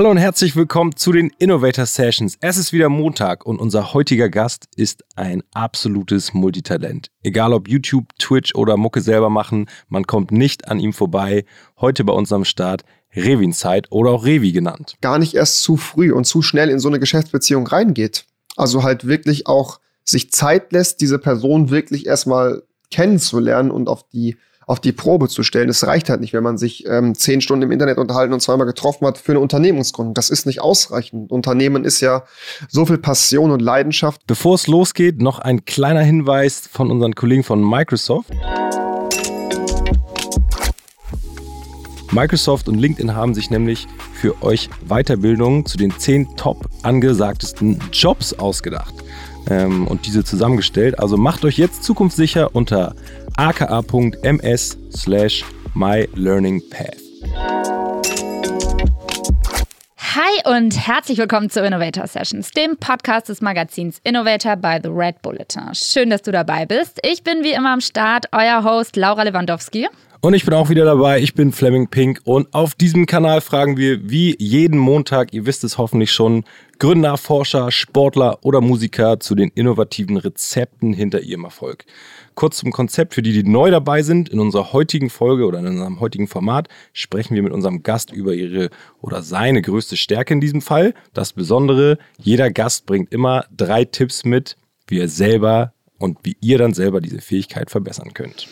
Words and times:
Hallo 0.00 0.12
und 0.12 0.16
herzlich 0.16 0.56
willkommen 0.56 0.96
zu 0.96 1.12
den 1.12 1.30
Innovator 1.38 1.84
Sessions. 1.84 2.38
Es 2.40 2.56
ist 2.56 2.72
wieder 2.72 2.88
Montag 2.88 3.44
und 3.44 3.58
unser 3.60 3.92
heutiger 3.92 4.30
Gast 4.30 4.66
ist 4.74 5.04
ein 5.14 5.42
absolutes 5.52 6.32
Multitalent. 6.32 7.10
Egal 7.22 7.52
ob 7.52 7.68
YouTube, 7.68 8.06
Twitch 8.18 8.54
oder 8.54 8.78
Mucke 8.78 9.02
selber 9.02 9.28
machen, 9.28 9.68
man 9.90 10.06
kommt 10.06 10.30
nicht 10.30 10.68
an 10.68 10.80
ihm 10.80 10.94
vorbei. 10.94 11.44
Heute 11.78 12.04
bei 12.04 12.14
uns 12.14 12.32
am 12.32 12.46
Start 12.46 12.86
Revin 13.14 13.52
Zeit 13.52 13.88
oder 13.92 14.12
auch 14.12 14.24
Revi 14.24 14.52
genannt. 14.52 14.96
Gar 15.02 15.18
nicht 15.18 15.34
erst 15.34 15.60
zu 15.60 15.76
früh 15.76 16.12
und 16.12 16.24
zu 16.24 16.40
schnell 16.40 16.70
in 16.70 16.78
so 16.78 16.88
eine 16.88 16.98
Geschäftsbeziehung 16.98 17.66
reingeht. 17.66 18.24
Also 18.56 18.82
halt 18.82 19.06
wirklich 19.06 19.48
auch 19.48 19.80
sich 20.02 20.32
Zeit 20.32 20.72
lässt, 20.72 21.02
diese 21.02 21.18
Person 21.18 21.68
wirklich 21.68 22.06
erstmal 22.06 22.62
kennenzulernen 22.90 23.70
und 23.70 23.86
auf 23.86 24.08
die 24.08 24.38
auf 24.70 24.78
die 24.78 24.92
Probe 24.92 25.28
zu 25.28 25.42
stellen. 25.42 25.68
Es 25.68 25.84
reicht 25.84 26.08
halt 26.08 26.20
nicht, 26.20 26.32
wenn 26.32 26.44
man 26.44 26.56
sich 26.56 26.86
ähm, 26.86 27.16
zehn 27.16 27.40
Stunden 27.40 27.64
im 27.64 27.72
Internet 27.72 27.98
unterhalten 27.98 28.32
und 28.32 28.38
zweimal 28.38 28.68
getroffen 28.68 29.04
hat 29.04 29.18
für 29.18 29.32
eine 29.32 29.40
Unternehmensgründung. 29.40 30.14
Das 30.14 30.30
ist 30.30 30.46
nicht 30.46 30.60
ausreichend. 30.60 31.32
Unternehmen 31.32 31.84
ist 31.84 32.00
ja 32.00 32.22
so 32.68 32.86
viel 32.86 32.98
Passion 32.98 33.50
und 33.50 33.60
Leidenschaft. 33.60 34.22
Bevor 34.28 34.54
es 34.54 34.68
losgeht, 34.68 35.20
noch 35.20 35.40
ein 35.40 35.64
kleiner 35.64 36.02
Hinweis 36.02 36.68
von 36.70 36.92
unseren 36.92 37.16
Kollegen 37.16 37.42
von 37.42 37.68
Microsoft. 37.68 38.30
Microsoft 42.12 42.68
und 42.68 42.78
LinkedIn 42.78 43.16
haben 43.16 43.34
sich 43.34 43.50
nämlich 43.50 43.88
für 44.14 44.40
euch 44.40 44.70
Weiterbildungen 44.88 45.66
zu 45.66 45.78
den 45.78 45.98
zehn 45.98 46.36
top 46.36 46.68
angesagtesten 46.84 47.80
Jobs 47.92 48.34
ausgedacht 48.34 48.94
ähm, 49.50 49.86
und 49.86 50.06
diese 50.06 50.24
zusammengestellt. 50.24 50.98
Also 50.98 51.16
macht 51.16 51.44
euch 51.44 51.58
jetzt 51.58 51.84
zukunftssicher 51.84 52.54
unter 52.54 52.94
aka.ms 53.36 54.78
slash 54.92 55.44
mylearningpath. 55.74 56.96
Hi 60.12 60.56
und 60.56 60.76
herzlich 60.88 61.18
willkommen 61.18 61.50
zu 61.50 61.64
Innovator 61.64 62.06
Sessions, 62.06 62.50
dem 62.50 62.76
Podcast 62.76 63.28
des 63.28 63.40
Magazins 63.40 64.00
Innovator 64.02 64.56
by 64.56 64.78
The 64.82 64.88
Red 64.88 65.22
Bulletin. 65.22 65.72
Schön, 65.74 66.10
dass 66.10 66.22
du 66.22 66.32
dabei 66.32 66.66
bist. 66.66 66.98
Ich 67.04 67.22
bin 67.22 67.44
wie 67.44 67.52
immer 67.52 67.72
am 67.72 67.80
Start, 67.80 68.26
euer 68.32 68.64
Host 68.64 68.96
Laura 68.96 69.22
Lewandowski. 69.22 69.86
Und 70.22 70.34
ich 70.34 70.44
bin 70.44 70.52
auch 70.52 70.68
wieder 70.68 70.84
dabei. 70.84 71.20
Ich 71.20 71.34
bin 71.34 71.52
Fleming 71.52 71.88
Pink 71.88 72.20
und 72.24 72.52
auf 72.52 72.74
diesem 72.74 73.06
Kanal 73.06 73.40
fragen 73.40 73.76
wir 73.76 74.10
wie 74.10 74.36
jeden 74.38 74.78
Montag, 74.78 75.32
ihr 75.32 75.46
wisst 75.46 75.64
es 75.64 75.78
hoffentlich 75.78 76.12
schon, 76.12 76.44
Gründer, 76.80 77.18
Forscher, 77.18 77.70
Sportler 77.70 78.38
oder 78.42 78.62
Musiker 78.62 79.20
zu 79.20 79.34
den 79.34 79.50
innovativen 79.50 80.16
Rezepten 80.16 80.94
hinter 80.94 81.20
ihrem 81.20 81.44
Erfolg. 81.44 81.84
Kurz 82.34 82.56
zum 82.56 82.72
Konzept 82.72 83.12
für 83.12 83.20
die, 83.20 83.34
die 83.34 83.42
neu 83.42 83.70
dabei 83.70 84.02
sind. 84.02 84.30
In 84.30 84.40
unserer 84.40 84.72
heutigen 84.72 85.10
Folge 85.10 85.44
oder 85.44 85.58
in 85.58 85.66
unserem 85.66 86.00
heutigen 86.00 86.26
Format 86.26 86.68
sprechen 86.94 87.34
wir 87.34 87.42
mit 87.42 87.52
unserem 87.52 87.82
Gast 87.82 88.10
über 88.12 88.32
ihre 88.32 88.70
oder 89.02 89.20
seine 89.20 89.60
größte 89.60 89.98
Stärke 89.98 90.32
in 90.32 90.40
diesem 90.40 90.62
Fall. 90.62 90.94
Das 91.12 91.34
Besondere, 91.34 91.98
jeder 92.16 92.50
Gast 92.50 92.86
bringt 92.86 93.12
immer 93.12 93.44
drei 93.54 93.84
Tipps 93.84 94.24
mit, 94.24 94.56
wie 94.86 95.00
er 95.00 95.08
selber 95.08 95.74
und 95.98 96.16
wie 96.22 96.38
ihr 96.40 96.56
dann 96.56 96.72
selber 96.72 97.02
diese 97.02 97.20
Fähigkeit 97.20 97.70
verbessern 97.70 98.14
könnt. 98.14 98.48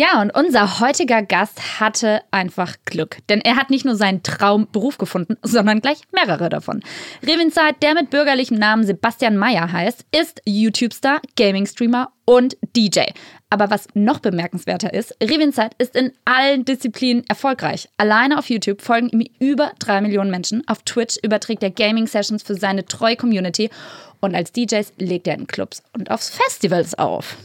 Ja, 0.00 0.22
und 0.22 0.34
unser 0.34 0.80
heutiger 0.80 1.20
Gast 1.20 1.78
hatte 1.78 2.22
einfach 2.30 2.76
Glück. 2.86 3.18
Denn 3.28 3.42
er 3.42 3.56
hat 3.56 3.68
nicht 3.68 3.84
nur 3.84 3.96
seinen 3.96 4.22
Traumberuf 4.22 4.96
gefunden, 4.96 5.36
sondern 5.42 5.82
gleich 5.82 5.98
mehrere 6.10 6.48
davon. 6.48 6.82
Revinzeit, 7.22 7.82
der 7.82 7.92
mit 7.92 8.08
bürgerlichem 8.08 8.56
Namen 8.56 8.86
Sebastian 8.86 9.36
Meyer 9.36 9.70
heißt, 9.70 10.06
ist 10.10 10.40
YouTube-Star, 10.46 11.20
Gaming-Streamer 11.36 12.12
und 12.24 12.56
DJ. 12.74 13.10
Aber 13.50 13.68
was 13.68 13.88
noch 13.92 14.20
bemerkenswerter 14.20 14.94
ist, 14.94 15.14
Revinzeit 15.22 15.74
ist 15.76 15.94
in 15.94 16.12
allen 16.24 16.64
Disziplinen 16.64 17.24
erfolgreich. 17.28 17.90
Alleine 17.98 18.38
auf 18.38 18.48
YouTube 18.48 18.80
folgen 18.80 19.10
ihm 19.10 19.26
über 19.38 19.72
drei 19.80 20.00
Millionen 20.00 20.30
Menschen. 20.30 20.66
Auf 20.66 20.82
Twitch 20.84 21.18
überträgt 21.22 21.62
er 21.62 21.72
Gaming-Sessions 21.72 22.42
für 22.42 22.54
seine 22.54 22.86
treue 22.86 23.16
Community. 23.16 23.68
Und 24.20 24.34
als 24.34 24.52
DJs 24.52 24.94
legt 24.96 25.26
er 25.26 25.34
in 25.34 25.46
Clubs 25.46 25.82
und 25.92 26.10
aufs 26.10 26.30
Festivals 26.30 26.98
auf. 26.98 27.36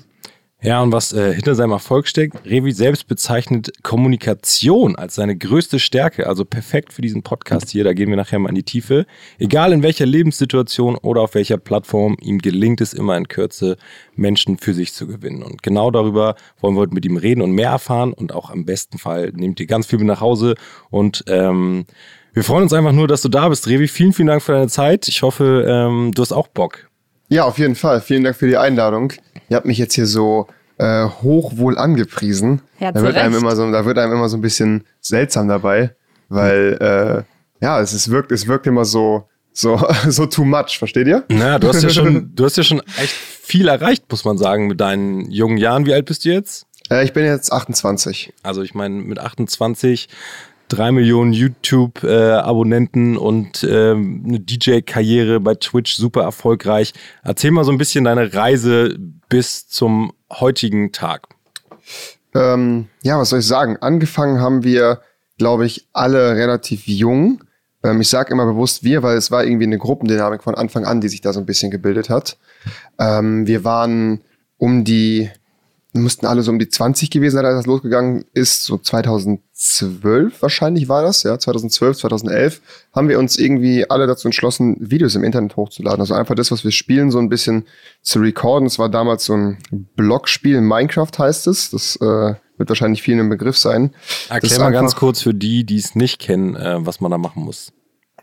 Ja, 0.65 0.81
und 0.81 0.91
was 0.91 1.13
äh, 1.13 1.31
hinter 1.31 1.53
seinem 1.53 1.73
Erfolg 1.73 2.07
steckt, 2.07 2.43
Revi 2.43 2.71
selbst 2.71 3.07
bezeichnet 3.07 3.71
Kommunikation 3.83 4.95
als 4.95 5.13
seine 5.13 5.37
größte 5.37 5.77
Stärke, 5.77 6.25
also 6.25 6.43
perfekt 6.43 6.91
für 6.91 7.03
diesen 7.03 7.21
Podcast 7.21 7.69
hier, 7.69 7.83
da 7.83 7.93
gehen 7.93 8.09
wir 8.09 8.15
nachher 8.17 8.39
mal 8.39 8.49
in 8.49 8.55
die 8.55 8.63
Tiefe. 8.63 9.05
Egal 9.37 9.73
in 9.73 9.83
welcher 9.83 10.07
Lebenssituation 10.07 10.95
oder 10.95 11.21
auf 11.21 11.35
welcher 11.35 11.57
Plattform, 11.57 12.17
ihm 12.19 12.39
gelingt 12.39 12.81
es 12.81 12.93
immer 12.93 13.15
in 13.15 13.27
Kürze, 13.27 13.77
Menschen 14.15 14.57
für 14.57 14.73
sich 14.73 14.91
zu 14.93 15.05
gewinnen. 15.05 15.43
Und 15.43 15.61
genau 15.61 15.91
darüber 15.91 16.33
wollen 16.59 16.73
wir 16.73 16.79
heute 16.79 16.95
mit 16.95 17.05
ihm 17.05 17.17
reden 17.17 17.43
und 17.43 17.51
mehr 17.51 17.69
erfahren 17.69 18.11
und 18.11 18.33
auch 18.33 18.49
am 18.49 18.65
besten 18.65 18.97
Fall 18.97 19.33
nehmt 19.35 19.59
ihr 19.59 19.67
ganz 19.67 19.85
viel 19.85 19.99
mit 19.99 20.07
nach 20.07 20.21
Hause 20.21 20.55
und 20.89 21.25
ähm, 21.27 21.85
wir 22.33 22.43
freuen 22.43 22.63
uns 22.63 22.73
einfach 22.73 22.91
nur, 22.91 23.07
dass 23.07 23.21
du 23.21 23.29
da 23.29 23.49
bist, 23.49 23.67
Revi. 23.67 23.87
Vielen, 23.87 24.13
vielen 24.13 24.29
Dank 24.29 24.41
für 24.41 24.53
deine 24.53 24.67
Zeit. 24.67 25.07
Ich 25.07 25.21
hoffe, 25.21 25.63
ähm, 25.69 26.11
du 26.11 26.23
hast 26.23 26.31
auch 26.31 26.47
Bock. 26.47 26.89
Ja, 27.29 27.43
auf 27.43 27.57
jeden 27.57 27.75
Fall. 27.75 28.01
Vielen 28.01 28.23
Dank 28.23 28.35
für 28.35 28.47
die 28.47 28.57
Einladung. 28.57 29.13
Ihr 29.49 29.57
habt 29.57 29.65
mich 29.65 29.77
jetzt 29.77 29.93
hier 29.93 30.05
so 30.05 30.47
äh, 30.77 31.05
hochwohl 31.05 31.77
angepriesen. 31.77 32.61
Ja, 32.79 32.91
da, 32.91 33.01
wird 33.01 33.15
einem 33.15 33.35
immer 33.35 33.55
so, 33.55 33.71
da 33.71 33.85
wird 33.85 33.97
einem 33.97 34.13
immer 34.13 34.29
so 34.29 34.37
ein 34.37 34.41
bisschen 34.41 34.83
seltsam 35.01 35.47
dabei, 35.47 35.95
weil 36.29 37.25
äh, 37.61 37.63
ja, 37.63 37.79
es, 37.79 37.93
es, 37.93 38.09
wirkt, 38.09 38.31
es 38.31 38.47
wirkt 38.47 38.67
immer 38.67 38.85
so, 38.85 39.27
so, 39.53 39.81
so 40.09 40.25
too 40.25 40.43
much, 40.43 40.77
versteht 40.77 41.07
ihr? 41.07 41.23
Naja, 41.29 41.59
du 41.59 41.69
hast 41.69 41.81
ja 41.81 41.89
schon, 41.89 42.31
du 42.35 42.45
hast 42.45 42.57
ja 42.57 42.63
schon 42.63 42.81
echt 43.01 43.13
viel 43.13 43.67
erreicht, 43.67 44.05
muss 44.09 44.25
man 44.25 44.37
sagen, 44.37 44.67
mit 44.67 44.81
deinen 44.81 45.31
jungen 45.31 45.57
Jahren. 45.57 45.85
Wie 45.85 45.93
alt 45.93 46.05
bist 46.05 46.25
du 46.25 46.29
jetzt? 46.29 46.67
Äh, 46.89 47.03
ich 47.05 47.13
bin 47.13 47.25
jetzt 47.25 47.51
28. 47.51 48.33
Also 48.43 48.61
ich 48.61 48.73
meine, 48.73 48.95
mit 48.95 49.19
28 49.19 50.09
drei 50.67 50.91
Millionen 50.91 51.33
YouTube-Abonnenten 51.33 53.15
äh, 53.15 53.19
und 53.19 53.63
äh, 53.63 53.91
eine 53.91 54.39
DJ-Karriere 54.39 55.39
bei 55.39 55.55
Twitch 55.55 55.95
super 55.95 56.23
erfolgreich. 56.23 56.93
Erzähl 57.23 57.51
mal 57.51 57.63
so 57.63 57.71
ein 57.71 57.77
bisschen 57.77 58.05
deine 58.05 58.33
Reise 58.33 58.97
bis 59.29 59.67
zum 59.67 60.13
heutigen 60.31 60.91
Tag. 60.91 61.27
Ähm, 62.33 62.87
ja, 63.03 63.17
was 63.17 63.29
soll 63.29 63.39
ich 63.39 63.47
sagen? 63.47 63.77
Angefangen 63.77 64.39
haben 64.39 64.63
wir, 64.63 65.01
glaube 65.37 65.65
ich, 65.65 65.87
alle 65.93 66.35
relativ 66.35 66.87
jung. 66.87 67.43
Ähm, 67.83 68.01
ich 68.01 68.09
sage 68.09 68.33
immer 68.33 68.45
bewusst 68.45 68.83
wir, 68.83 69.03
weil 69.03 69.17
es 69.17 69.31
war 69.31 69.45
irgendwie 69.45 69.65
eine 69.65 69.77
Gruppendynamik 69.77 70.43
von 70.43 70.55
Anfang 70.55 70.85
an, 70.85 71.01
die 71.01 71.09
sich 71.09 71.21
da 71.21 71.31
so 71.31 71.39
ein 71.39 71.45
bisschen 71.45 71.71
gebildet 71.71 72.09
hat. 72.09 72.37
Ähm, 72.99 73.47
wir 73.47 73.63
waren 73.63 74.21
um 74.57 74.83
die 74.83 75.29
müssten 76.01 76.25
alle 76.25 76.41
so 76.41 76.51
um 76.51 76.59
die 76.59 76.69
20 76.69 77.09
gewesen 77.09 77.35
sein, 77.35 77.45
als 77.45 77.57
das 77.57 77.65
losgegangen 77.65 78.25
ist. 78.33 78.63
So 78.63 78.77
2012 78.77 80.41
wahrscheinlich 80.41 80.89
war 80.89 81.03
das, 81.03 81.23
ja, 81.23 81.37
2012, 81.37 81.97
2011 81.97 82.61
haben 82.93 83.09
wir 83.09 83.19
uns 83.19 83.37
irgendwie 83.37 83.89
alle 83.89 84.07
dazu 84.07 84.27
entschlossen, 84.27 84.77
Videos 84.79 85.15
im 85.15 85.23
Internet 85.23 85.55
hochzuladen. 85.55 86.01
Also 86.01 86.13
einfach 86.13 86.35
das, 86.35 86.51
was 86.51 86.63
wir 86.63 86.71
spielen, 86.71 87.11
so 87.11 87.19
ein 87.19 87.29
bisschen 87.29 87.65
zu 88.01 88.19
recorden. 88.19 88.67
Es 88.67 88.79
war 88.79 88.89
damals 88.89 89.25
so 89.25 89.33
ein 89.33 89.57
Blogspiel, 89.95 90.61
Minecraft 90.61 91.11
heißt 91.17 91.47
es. 91.47 91.71
Das 91.71 91.95
äh, 91.97 92.35
wird 92.57 92.69
wahrscheinlich 92.69 93.01
vielen 93.01 93.19
im 93.19 93.29
Begriff 93.29 93.57
sein. 93.57 93.93
Erklär 94.29 94.59
mal 94.59 94.71
ganz 94.71 94.95
kurz 94.95 95.21
für 95.21 95.33
die, 95.33 95.65
die 95.65 95.77
es 95.77 95.95
nicht 95.95 96.19
kennen, 96.19 96.55
äh, 96.55 96.85
was 96.85 97.01
man 97.01 97.11
da 97.11 97.17
machen 97.17 97.43
muss 97.43 97.74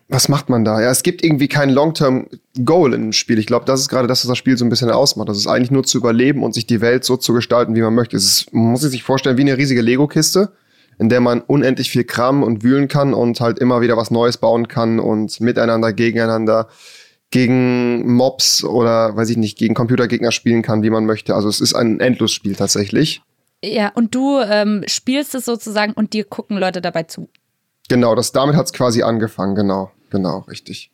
was 0.09 0.29
macht 0.29 0.49
man 0.49 0.65
da? 0.65 0.81
Ja, 0.81 0.91
es 0.91 1.03
gibt 1.03 1.25
irgendwie 1.25 1.49
kein 1.49 1.71
Long-Term-Goal 1.71 2.95
in 2.95 3.01
dem 3.01 3.13
Spiel. 3.13 3.39
Ich 3.39 3.47
glaube, 3.47 3.65
das 3.65 3.81
ist 3.81 3.89
gerade 3.89 4.09
das, 4.09 4.23
was 4.25 4.29
das 4.29 4.39
Spiel 4.39 4.57
so 4.57 4.65
ein 4.65 4.69
bisschen 4.69 4.91
ausmacht. 4.91 5.29
Das 5.29 5.39
ist 5.39 5.47
eigentlich 5.47 5.71
nur 5.71 5.85
zu 5.85 5.99
überleben 5.99 6.43
und 6.43 6.55
sich 6.55 6.67
die 6.67 6.81
Welt 6.81 7.05
so 7.05 7.17
zu 7.17 7.33
gestalten, 7.33 7.75
wie 7.75 7.83
man 7.83 7.95
möchte. 7.95 8.17
Es 8.17 8.25
ist, 8.25 8.53
man 8.53 8.73
muss 8.73 8.83
sich 8.83 9.03
vorstellen, 9.03 9.39
wie 9.39 9.43
eine 9.43 9.57
riesige 9.57 9.81
Lego-Kiste, 9.81 10.53
in 10.99 11.09
der 11.09 11.21
man 11.21 11.41
unendlich 11.41 11.91
viel 11.91 12.05
Kram 12.05 12.43
und 12.43 12.62
wühlen 12.62 12.89
kann 12.89 13.15
und 13.15 13.41
halt 13.41 13.59
immer 13.59 13.81
wieder 13.81 13.97
was 13.97 14.11
Neues 14.11 14.37
bauen 14.37 14.69
kann 14.69 15.01
und 15.01 15.41
miteinander, 15.41 15.93
gegeneinander, 15.93 16.69
gegen 17.31 18.15
Mobs 18.15 18.62
oder, 18.62 19.17
weiß 19.17 19.31
ich 19.31 19.38
nicht, 19.38 19.56
gegen 19.56 19.75
Computergegner 19.75 20.32
spielen 20.32 20.62
kann, 20.62 20.82
wie 20.82 20.91
man 20.91 21.06
möchte. 21.06 21.35
Also 21.35 21.49
es 21.49 21.61
ist 21.61 21.75
ein 21.75 21.99
Endlosspiel 21.99 22.55
tatsächlich. 22.55 23.23
Ja, 23.65 23.91
und 23.94 24.15
du 24.15 24.41
ähm, 24.41 24.85
spielst 24.87 25.35
es 25.35 25.44
sozusagen 25.44 25.93
und 25.93 26.12
dir 26.12 26.25
gucken 26.25 26.59
Leute 26.59 26.81
dabei 26.81 27.05
zu. 27.05 27.29
Genau, 27.88 28.15
das, 28.15 28.32
damit 28.32 28.56
hat 28.56 28.67
es 28.67 28.73
quasi 28.73 29.03
angefangen, 29.03 29.55
genau. 29.55 29.91
Genau, 30.12 30.41
richtig. 30.41 30.91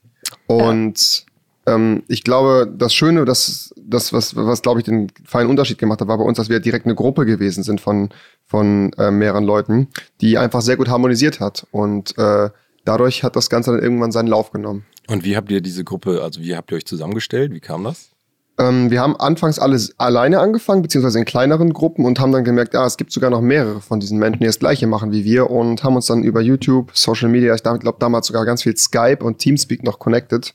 Und 0.46 1.24
ja. 1.66 1.74
ähm, 1.74 2.04
ich 2.06 2.22
glaube, 2.22 2.72
das 2.72 2.94
Schöne, 2.94 3.24
das, 3.24 3.74
das 3.76 4.12
was, 4.12 4.36
was 4.36 4.62
glaube 4.62 4.78
ich 4.78 4.86
den 4.86 5.08
feinen 5.24 5.50
Unterschied 5.50 5.78
gemacht 5.78 6.00
hat, 6.00 6.06
war 6.06 6.18
bei 6.18 6.24
uns, 6.24 6.36
dass 6.36 6.48
wir 6.48 6.60
direkt 6.60 6.86
eine 6.86 6.94
Gruppe 6.94 7.26
gewesen 7.26 7.64
sind 7.64 7.80
von, 7.80 8.10
von 8.46 8.92
äh, 8.92 9.10
mehreren 9.10 9.42
Leuten, 9.42 9.88
die 10.20 10.38
einfach 10.38 10.60
sehr 10.60 10.76
gut 10.76 10.88
harmonisiert 10.88 11.40
hat. 11.40 11.66
Und 11.72 12.16
äh, 12.16 12.50
dadurch 12.84 13.24
hat 13.24 13.34
das 13.34 13.50
Ganze 13.50 13.72
dann 13.72 13.82
irgendwann 13.82 14.12
seinen 14.12 14.28
Lauf 14.28 14.52
genommen. 14.52 14.86
Und 15.08 15.24
wie 15.24 15.36
habt 15.36 15.50
ihr 15.50 15.60
diese 15.60 15.82
Gruppe, 15.82 16.22
also 16.22 16.40
wie 16.40 16.54
habt 16.54 16.70
ihr 16.70 16.76
euch 16.76 16.86
zusammengestellt? 16.86 17.52
Wie 17.52 17.60
kam 17.60 17.82
das? 17.82 18.10
Ähm, 18.58 18.90
wir 18.90 19.00
haben 19.00 19.14
anfangs 19.16 19.58
alles 19.58 19.94
alleine 19.98 20.40
angefangen, 20.40 20.82
beziehungsweise 20.82 21.18
in 21.18 21.24
kleineren 21.24 21.72
Gruppen 21.72 22.04
und 22.04 22.18
haben 22.18 22.32
dann 22.32 22.44
gemerkt, 22.44 22.74
ah, 22.74 22.86
es 22.86 22.96
gibt 22.96 23.12
sogar 23.12 23.30
noch 23.30 23.40
mehrere 23.40 23.80
von 23.80 24.00
diesen 24.00 24.18
Menschen, 24.18 24.40
die 24.40 24.46
das 24.46 24.58
Gleiche 24.58 24.86
machen 24.86 25.12
wie 25.12 25.24
wir 25.24 25.50
und 25.50 25.84
haben 25.84 25.96
uns 25.96 26.06
dann 26.06 26.24
über 26.24 26.40
YouTube, 26.40 26.90
Social 26.94 27.28
Media, 27.28 27.54
ich 27.54 27.62
glaube 27.62 27.96
damals 27.98 28.26
sogar 28.26 28.44
ganz 28.44 28.62
viel 28.62 28.76
Skype 28.76 29.18
und 29.22 29.38
Teamspeak 29.38 29.84
noch 29.84 29.98
connected 29.98 30.54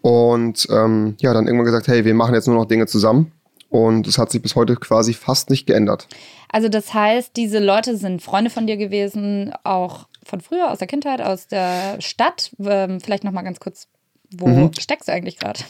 und 0.00 0.66
ähm, 0.70 1.16
ja, 1.18 1.32
dann 1.34 1.46
irgendwann 1.46 1.66
gesagt, 1.66 1.88
hey, 1.88 2.04
wir 2.04 2.14
machen 2.14 2.34
jetzt 2.34 2.46
nur 2.46 2.56
noch 2.56 2.66
Dinge 2.66 2.86
zusammen 2.86 3.32
und 3.68 4.06
es 4.06 4.18
hat 4.18 4.30
sich 4.30 4.40
bis 4.40 4.54
heute 4.54 4.76
quasi 4.76 5.12
fast 5.14 5.50
nicht 5.50 5.66
geändert. 5.66 6.08
Also 6.50 6.68
das 6.68 6.94
heißt, 6.94 7.36
diese 7.36 7.58
Leute 7.58 7.96
sind 7.96 8.22
Freunde 8.22 8.48
von 8.50 8.66
dir 8.66 8.76
gewesen, 8.76 9.52
auch 9.64 10.06
von 10.22 10.40
früher, 10.40 10.70
aus 10.70 10.78
der 10.78 10.86
Kindheit, 10.86 11.20
aus 11.20 11.48
der 11.48 12.00
Stadt. 12.00 12.52
Ähm, 12.60 13.00
vielleicht 13.00 13.24
noch 13.24 13.32
mal 13.32 13.42
ganz 13.42 13.60
kurz, 13.60 13.88
wo 14.30 14.46
Mhm. 14.46 14.70
steckst 14.78 15.08
du 15.08 15.12
eigentlich 15.12 15.38
gerade? 15.38 15.60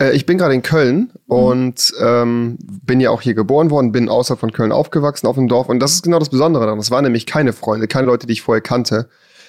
Äh, 0.00 0.12
ich 0.12 0.26
bin 0.26 0.38
gerade 0.38 0.54
in 0.54 0.62
Köln 0.62 1.12
und 1.26 1.92
ähm, 2.00 2.58
bin 2.60 3.00
ja 3.00 3.10
auch 3.10 3.20
hier 3.20 3.34
geboren 3.34 3.70
worden, 3.70 3.92
bin 3.92 4.08
außerhalb 4.08 4.40
von 4.40 4.52
Köln 4.52 4.72
aufgewachsen 4.72 5.26
auf 5.26 5.36
dem 5.36 5.46
Dorf. 5.46 5.68
Und 5.68 5.80
das 5.80 5.92
ist 5.92 6.02
genau 6.02 6.18
das 6.18 6.30
Besondere 6.30 6.64
daran. 6.64 6.78
Das 6.78 6.90
waren 6.90 7.04
nämlich 7.04 7.26
keine 7.26 7.52
Freunde, 7.52 7.86
keine 7.86 8.06
Leute, 8.06 8.26
die 8.26 8.32
ich 8.32 8.42
vorher 8.42 8.62
kannte. 8.62 9.08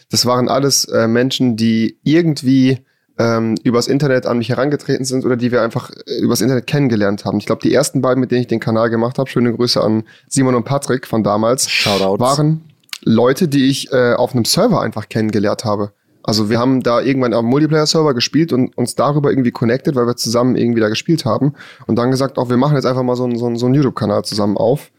Das 0.09 0.25
waren 0.25 0.49
alles 0.49 0.85
äh, 0.85 1.07
Menschen, 1.07 1.55
die 1.55 1.97
irgendwie 2.03 2.79
ähm, 3.17 3.55
übers 3.63 3.87
Internet 3.87 4.25
an 4.25 4.37
mich 4.39 4.49
herangetreten 4.49 5.05
sind 5.05 5.25
oder 5.25 5.37
die 5.37 5.51
wir 5.51 5.61
einfach 5.61 5.89
äh, 5.89 6.19
übers 6.19 6.41
Internet 6.41 6.67
kennengelernt 6.67 7.23
haben. 7.23 7.37
Ich 7.37 7.45
glaube, 7.45 7.61
die 7.61 7.73
ersten 7.73 8.01
beiden, 8.01 8.19
mit 8.19 8.31
denen 8.31 8.41
ich 8.41 8.47
den 8.47 8.59
Kanal 8.59 8.89
gemacht 8.89 9.17
habe, 9.17 9.29
schöne 9.29 9.53
Grüße 9.53 9.81
an 9.81 10.03
Simon 10.27 10.55
und 10.55 10.65
Patrick 10.65 11.07
von 11.07 11.23
damals, 11.23 11.69
Shoutouts. 11.69 12.21
waren 12.21 12.61
Leute, 13.03 13.47
die 13.47 13.65
ich 13.65 13.91
äh, 13.91 14.13
auf 14.13 14.33
einem 14.33 14.45
Server 14.45 14.81
einfach 14.81 15.09
kennengelernt 15.09 15.65
habe. 15.65 15.93
Also 16.23 16.49
wir 16.49 16.59
haben 16.59 16.83
da 16.83 17.01
irgendwann 17.01 17.33
am 17.33 17.45
Multiplayer-Server 17.45 18.13
gespielt 18.13 18.53
und 18.53 18.77
uns 18.77 18.95
darüber 18.95 19.31
irgendwie 19.31 19.51
connected, 19.51 19.95
weil 19.95 20.05
wir 20.07 20.15
zusammen 20.15 20.55
irgendwie 20.55 20.81
da 20.81 20.89
gespielt 20.89 21.25
haben. 21.25 21.53
Und 21.87 21.95
dann 21.95 22.11
gesagt, 22.11 22.37
auch 22.37 22.49
wir 22.49 22.57
machen 22.57 22.75
jetzt 22.75 22.85
einfach 22.85 23.03
mal 23.03 23.15
so 23.15 23.23
einen, 23.23 23.37
so 23.37 23.53
so 23.55 23.65
einen 23.65 23.75
YouTube-Kanal 23.75 24.23
zusammen 24.23 24.57
auf. 24.57 24.91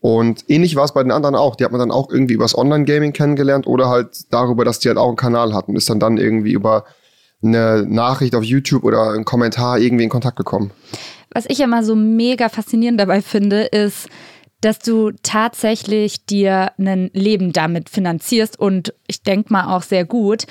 Und 0.00 0.44
ähnlich 0.48 0.76
war 0.76 0.84
es 0.84 0.92
bei 0.92 1.02
den 1.02 1.12
anderen 1.12 1.34
auch. 1.34 1.56
Die 1.56 1.64
hat 1.64 1.72
man 1.72 1.80
dann 1.80 1.90
auch 1.90 2.10
irgendwie 2.10 2.34
übers 2.34 2.56
Online-Gaming 2.56 3.12
kennengelernt 3.12 3.66
oder 3.66 3.88
halt 3.88 4.30
darüber, 4.30 4.64
dass 4.64 4.78
die 4.78 4.88
halt 4.88 4.98
auch 4.98 5.08
einen 5.08 5.16
Kanal 5.16 5.54
hatten. 5.54 5.74
Ist 5.74 5.90
dann 5.90 5.98
dann 5.98 6.18
irgendwie 6.18 6.52
über 6.52 6.84
eine 7.42 7.84
Nachricht 7.88 8.34
auf 8.34 8.44
YouTube 8.44 8.84
oder 8.84 9.12
einen 9.12 9.24
Kommentar 9.24 9.78
irgendwie 9.78 10.04
in 10.04 10.10
Kontakt 10.10 10.36
gekommen. 10.36 10.70
Was 11.32 11.46
ich 11.48 11.60
immer 11.60 11.82
so 11.82 11.94
mega 11.94 12.48
faszinierend 12.48 13.00
dabei 13.00 13.20
finde, 13.20 13.62
ist, 13.62 14.08
dass 14.60 14.78
du 14.78 15.12
tatsächlich 15.22 16.24
dir 16.26 16.72
ein 16.78 17.10
Leben 17.12 17.52
damit 17.52 17.88
finanzierst 17.88 18.58
und 18.58 18.94
ich 19.06 19.22
denke 19.22 19.52
mal 19.52 19.74
auch 19.76 19.82
sehr 19.82 20.04
gut. 20.04 20.46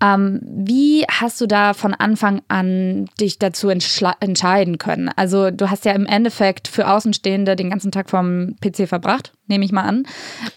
Ähm, 0.00 0.40
wie 0.44 1.04
hast 1.10 1.40
du 1.40 1.46
da 1.46 1.74
von 1.74 1.92
Anfang 1.92 2.42
an 2.46 3.06
dich 3.20 3.38
dazu 3.38 3.68
entscheiden 3.68 4.78
können? 4.78 5.10
Also 5.16 5.50
du 5.50 5.70
hast 5.70 5.84
ja 5.84 5.92
im 5.92 6.06
Endeffekt 6.06 6.68
für 6.68 6.88
Außenstehende 6.88 7.56
den 7.56 7.70
ganzen 7.70 7.90
Tag 7.90 8.08
vom 8.08 8.54
PC 8.60 8.88
verbracht, 8.88 9.32
nehme 9.48 9.64
ich 9.64 9.72
mal 9.72 9.82
an. 9.82 10.06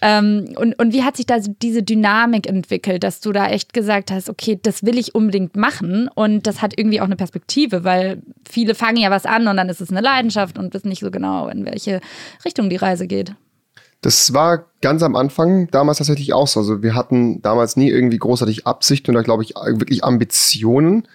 Ähm, 0.02 0.54
und, 0.58 0.78
und 0.78 0.94
wie 0.94 1.04
hat 1.04 1.18
sich 1.18 1.26
da 1.26 1.40
diese 1.40 1.82
Dynamik 1.82 2.48
entwickelt, 2.48 3.04
dass 3.04 3.20
du 3.20 3.32
da 3.32 3.48
echt 3.48 3.74
gesagt 3.74 4.12
hast, 4.12 4.30
okay, 4.30 4.60
das 4.62 4.84
will 4.84 5.00
ich 5.00 5.16
unbedingt 5.16 5.56
machen 5.56 6.08
und 6.14 6.46
das 6.46 6.62
hat 6.62 6.78
irgendwie 6.78 7.02
auch 7.02 7.06
eine 7.06 7.16
Perspektive, 7.16 7.84
weil 7.84 8.22
viele 8.48 8.76
fangen 8.76 8.98
ja 8.98 9.10
was 9.10 9.26
an 9.26 9.48
und 9.48 9.58
dann 9.58 9.70
ist 9.70 9.82
es 9.82 9.90
eine 9.90 10.02
Leidenschaft 10.02 10.60
und 10.60 10.74
wissen 10.76 10.90
nicht 10.90 11.02
so 11.02 11.10
genau, 11.10 11.48
in 11.48 11.66
welche 11.66 12.00
Richtung 12.46 12.70
die 12.70 12.76
Reise 12.76 13.08
geht. 13.08 13.34
Das 14.02 14.34
war 14.34 14.66
ganz 14.82 15.04
am 15.04 15.16
Anfang 15.16 15.70
damals 15.70 16.00
tatsächlich 16.00 16.34
auch 16.34 16.48
so. 16.48 16.62
Also 16.62 16.82
wir 16.82 16.96
hatten 16.96 17.42
damals 17.42 17.78
nie 17.78 17.90
irgendwie 17.90 18.18
großartig 18.18 18.66
Absichten 18.66 19.12
oder 19.12 19.24
glaube 19.24 19.44
ich 19.44 19.54
wirklich 19.56 20.04
Ambitionen 20.04 21.08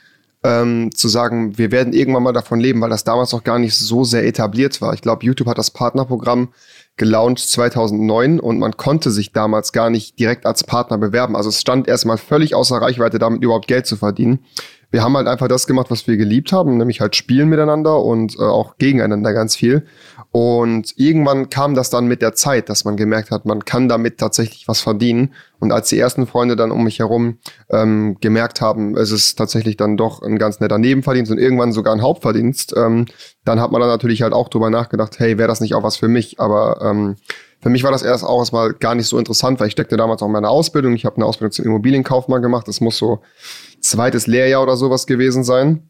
ähm, 0.45 0.95
zu 0.95 1.09
sagen, 1.09 1.59
wir 1.59 1.73
werden 1.73 1.93
irgendwann 1.93 2.23
mal 2.23 2.33
davon 2.33 2.61
leben, 2.61 2.81
weil 2.81 2.91
das 2.91 3.03
damals 3.03 3.33
noch 3.33 3.43
gar 3.43 3.59
nicht 3.59 3.75
so 3.75 4.05
sehr 4.05 4.25
etabliert 4.25 4.81
war. 4.81 4.95
Ich 4.95 5.03
glaube, 5.03 5.25
YouTube 5.25 5.49
hat 5.49 5.59
das 5.59 5.73
Partnerprogramm 5.73 6.49
gelauncht 6.97 7.41
2009 7.41 8.39
und 8.39 8.59
man 8.59 8.77
konnte 8.77 9.11
sich 9.11 9.33
damals 9.33 9.73
gar 9.73 9.91
nicht 9.91 10.19
direkt 10.19 10.47
als 10.47 10.65
Partner 10.65 10.99
bewerben. 10.99 11.37
Also 11.37 11.49
es 11.49 11.61
stand 11.61 11.89
erstmal 11.89 12.19
völlig 12.19 12.55
außer 12.55 12.77
Reichweite, 12.77 13.19
damit 13.19 13.43
überhaupt 13.43 13.67
Geld 13.67 13.87
zu 13.87 13.97
verdienen. 13.97 14.45
Wir 14.91 15.03
haben 15.03 15.17
halt 15.17 15.27
einfach 15.27 15.49
das 15.49 15.67
gemacht, 15.67 15.91
was 15.91 16.07
wir 16.07 16.17
geliebt 16.17 16.53
haben, 16.53 16.77
nämlich 16.77 17.01
halt 17.01 17.17
spielen 17.17 17.49
miteinander 17.49 18.03
und 18.03 18.37
äh, 18.39 18.43
auch 18.43 18.79
gegeneinander 18.79 19.33
ganz 19.33 19.57
viel. 19.57 19.85
Und 20.39 20.93
irgendwann 20.97 21.49
kam 21.49 21.75
das 21.75 21.89
dann 21.89 22.09
mit 22.09 22.21
der 22.21 22.35
Zeit, 22.35 22.69
dass 22.69 22.85
man 22.85 22.99
gemerkt 22.99 23.31
hat, 23.31 23.47
man 23.47 23.65
kann 23.65 23.89
damit 23.89 24.19
tatsächlich 24.19 24.69
was 24.69 24.83
verdienen. 24.83 25.33
Und 25.61 25.73
als 25.73 25.89
die 25.89 25.99
ersten 25.99 26.27
Freunde 26.27 26.57
dann 26.57 26.73
um 26.73 26.85
mich 26.85 26.99
herum 26.99 27.39
ähm, 27.71 28.19
gemerkt 28.21 28.61
haben, 28.61 28.99
es 28.99 29.13
ist 29.13 29.37
tatsächlich 29.37 29.79
dann 29.79 29.97
doch 29.97 30.21
ein 30.21 30.37
ganz 30.37 30.61
netter 30.61 30.77
Nebenverdienst 30.77 31.33
und 31.33 31.39
irgendwann 31.39 31.73
sogar 31.73 31.95
ein 31.95 32.03
Hauptverdienst, 32.03 32.75
ähm, 32.77 33.07
dann 33.47 33.61
hat 33.63 33.73
man 33.73 33.81
dann 33.81 33.89
natürlich 33.89 34.21
halt 34.21 34.35
auch 34.35 34.51
drüber 34.51 34.69
nachgedacht, 34.69 35.19
hey, 35.19 35.39
wäre 35.39 35.49
das 35.49 35.63
nicht 35.63 35.75
auch 35.75 35.83
was 35.83 35.97
für 35.97 36.09
mich? 36.09 36.39
Aber 36.39 36.83
ähm, 36.83 37.17
für 37.63 37.71
mich 37.71 37.83
war 37.83 37.91
das 37.91 38.03
erst 38.03 38.23
auch 38.23 38.41
erstmal 38.41 38.75
gar 38.75 38.95
nicht 38.95 39.07
so 39.07 39.19
interessant, 39.19 39.59
weil 39.59 39.69
ich 39.69 39.73
steckte 39.73 39.97
damals 39.97 40.21
auch 40.21 40.27
in 40.27 40.33
meiner 40.33 40.51
Ausbildung. 40.51 40.93
Ich 40.93 41.07
habe 41.07 41.17
eine 41.17 41.25
Ausbildung 41.25 41.53
zum 41.53 41.65
Immobilienkaufmann 41.65 42.43
gemacht. 42.43 42.69
Das 42.69 42.83
muss 42.83 42.99
so 42.99 43.23
zweites 43.81 44.27
Lehrjahr 44.27 44.63
oder 44.63 44.77
sowas 44.77 45.07
gewesen 45.07 45.45
sein. 45.45 45.89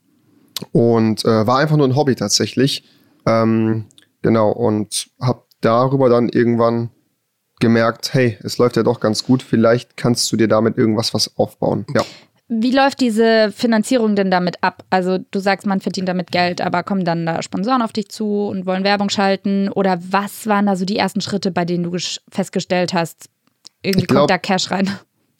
Und 0.70 1.24
äh, 1.24 1.48
war 1.48 1.58
einfach 1.58 1.76
nur 1.76 1.88
ein 1.88 1.96
Hobby 1.96 2.14
tatsächlich. 2.14 2.84
Ähm, 3.26 3.86
genau, 4.26 4.50
und 4.50 5.08
habe 5.20 5.44
darüber 5.60 6.08
dann 6.08 6.28
irgendwann 6.28 6.90
gemerkt, 7.60 8.12
hey, 8.12 8.36
es 8.42 8.58
läuft 8.58 8.76
ja 8.76 8.82
doch 8.82 8.98
ganz 8.98 9.22
gut, 9.22 9.40
vielleicht 9.40 9.96
kannst 9.96 10.32
du 10.32 10.36
dir 10.36 10.48
damit 10.48 10.76
irgendwas 10.76 11.14
was 11.14 11.38
aufbauen. 11.38 11.86
Ja. 11.94 12.02
Wie 12.48 12.72
läuft 12.72 13.00
diese 13.00 13.52
Finanzierung 13.52 14.16
denn 14.16 14.32
damit 14.32 14.64
ab? 14.64 14.82
Also 14.90 15.18
du 15.18 15.38
sagst, 15.38 15.64
man 15.64 15.80
verdient 15.80 16.08
damit 16.08 16.32
Geld, 16.32 16.60
aber 16.60 16.82
kommen 16.82 17.04
dann 17.04 17.24
da 17.24 17.40
Sponsoren 17.40 17.82
auf 17.82 17.92
dich 17.92 18.08
zu 18.08 18.48
und 18.48 18.66
wollen 18.66 18.82
Werbung 18.82 19.10
schalten? 19.10 19.68
Oder 19.68 20.00
was 20.10 20.48
waren 20.48 20.66
da 20.66 20.74
so 20.74 20.84
die 20.84 20.96
ersten 20.96 21.20
Schritte, 21.20 21.52
bei 21.52 21.64
denen 21.64 21.84
du 21.84 21.96
festgestellt 22.28 22.94
hast, 22.94 23.26
irgendwie 23.82 24.08
glaub- 24.08 24.22
kommt 24.22 24.30
da 24.30 24.38
Cash 24.38 24.72
rein? 24.72 24.90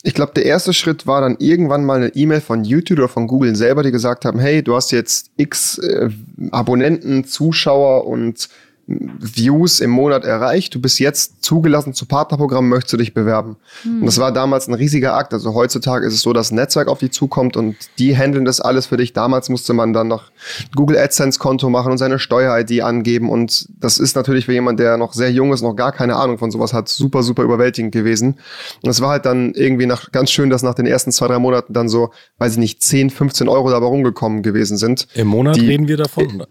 Ich 0.03 0.15
glaube, 0.15 0.35
der 0.35 0.45
erste 0.45 0.73
Schritt 0.73 1.09
war 1.09 1.21
dann 1.21 1.37
irgendwann 1.41 1.85
mal 1.85 1.97
eine 1.97 2.15
E-Mail 2.15 2.41
von 2.41 2.63
YouTube 2.63 2.99
oder 2.99 3.09
von 3.09 3.27
Google 3.27 3.57
selber, 3.57 3.83
die 3.83 3.91
gesagt 3.91 4.25
haben, 4.25 4.39
hey, 4.39 4.63
du 4.63 4.77
hast 4.77 4.93
jetzt 4.93 5.33
x 5.37 5.79
äh, 5.79 6.11
Abonnenten, 6.53 7.25
Zuschauer 7.25 8.07
und 8.07 8.49
Views 8.89 9.81
im 9.81 9.91
Monat 9.91 10.25
erreicht. 10.25 10.75
Du 10.75 10.81
bist 10.81 11.01
jetzt 11.01 11.45
zugelassen 11.45 11.93
zu 11.93 12.07
Partnerprogrammen, 12.07 12.71
möchtest 12.71 12.93
du 12.93 12.97
dich 12.99 13.15
bewerben? 13.15 13.57
Und 13.85 14.07
das 14.07 14.19
war 14.19 14.31
damals 14.33 14.69
ein 14.69 14.75
riesiger 14.75 15.15
Akt. 15.15 15.33
Also 15.33 15.55
heutzutage 15.55 16.07
ist 16.07 16.15
es 16.15 16.23
so, 16.23 16.33
dass 16.33 16.53
ein 16.53 16.55
Netzwerk 16.55 16.87
auf 16.89 17.01
dich 17.01 17.11
zukommt 17.11 17.57
und 17.57 17.75
die 17.99 18.17
handeln 18.17 18.45
das 18.45 18.61
alles 18.61 18.87
für 18.87 18.97
dich. 18.97 19.13
Damals 19.13 19.49
musste 19.49 19.73
man 19.73 19.93
dann 19.93 20.07
noch 20.09 20.31
Google 20.77 20.99
AdSense 20.99 21.39
Konto 21.41 21.69
machen 21.69 21.91
und 21.93 21.99
seine 21.99 22.19
Steuer-ID 22.21 22.83
angeben. 22.83 23.29
Und 23.29 23.67
das 23.81 23.99
ist 23.99 24.15
natürlich 24.15 24.47
für 24.47 24.53
jemand, 24.53 24.79
der 24.79 24.97
noch 24.99 25.15
sehr 25.15 25.33
jung 25.33 25.53
ist, 25.53 25.63
noch 25.63 25.75
gar 25.75 25.91
keine 25.93 26.15
Ahnung 26.17 26.39
von 26.39 26.51
sowas 26.53 26.73
hat, 26.73 26.89
super, 26.89 27.25
super 27.25 27.43
überwältigend 27.43 27.93
gewesen. 27.93 28.37
Und 28.83 28.91
es 28.91 29.01
war 29.01 29.11
halt 29.11 29.27
dann 29.27 29.53
irgendwie 29.55 29.87
nach, 29.87 30.13
ganz 30.13 30.31
schön, 30.31 30.49
dass 30.49 30.63
nach 30.63 30.75
den 30.75 30.87
ersten 30.87 31.11
zwei, 31.11 31.27
drei 31.27 31.39
Monaten 31.41 31.73
dann 31.73 31.89
so, 31.89 32.11
weiß 32.39 32.53
ich 32.53 32.59
nicht, 32.59 32.83
10, 32.85 33.11
15 33.11 33.49
Euro 33.49 33.71
dabei 33.71 33.87
rumgekommen 33.87 34.43
gewesen 34.43 34.77
sind. 34.77 35.09
Im 35.15 35.27
Monat 35.27 35.57
Die- 35.57 35.67
reden 35.67 35.89
wir 35.89 35.97
davon. 35.97 36.45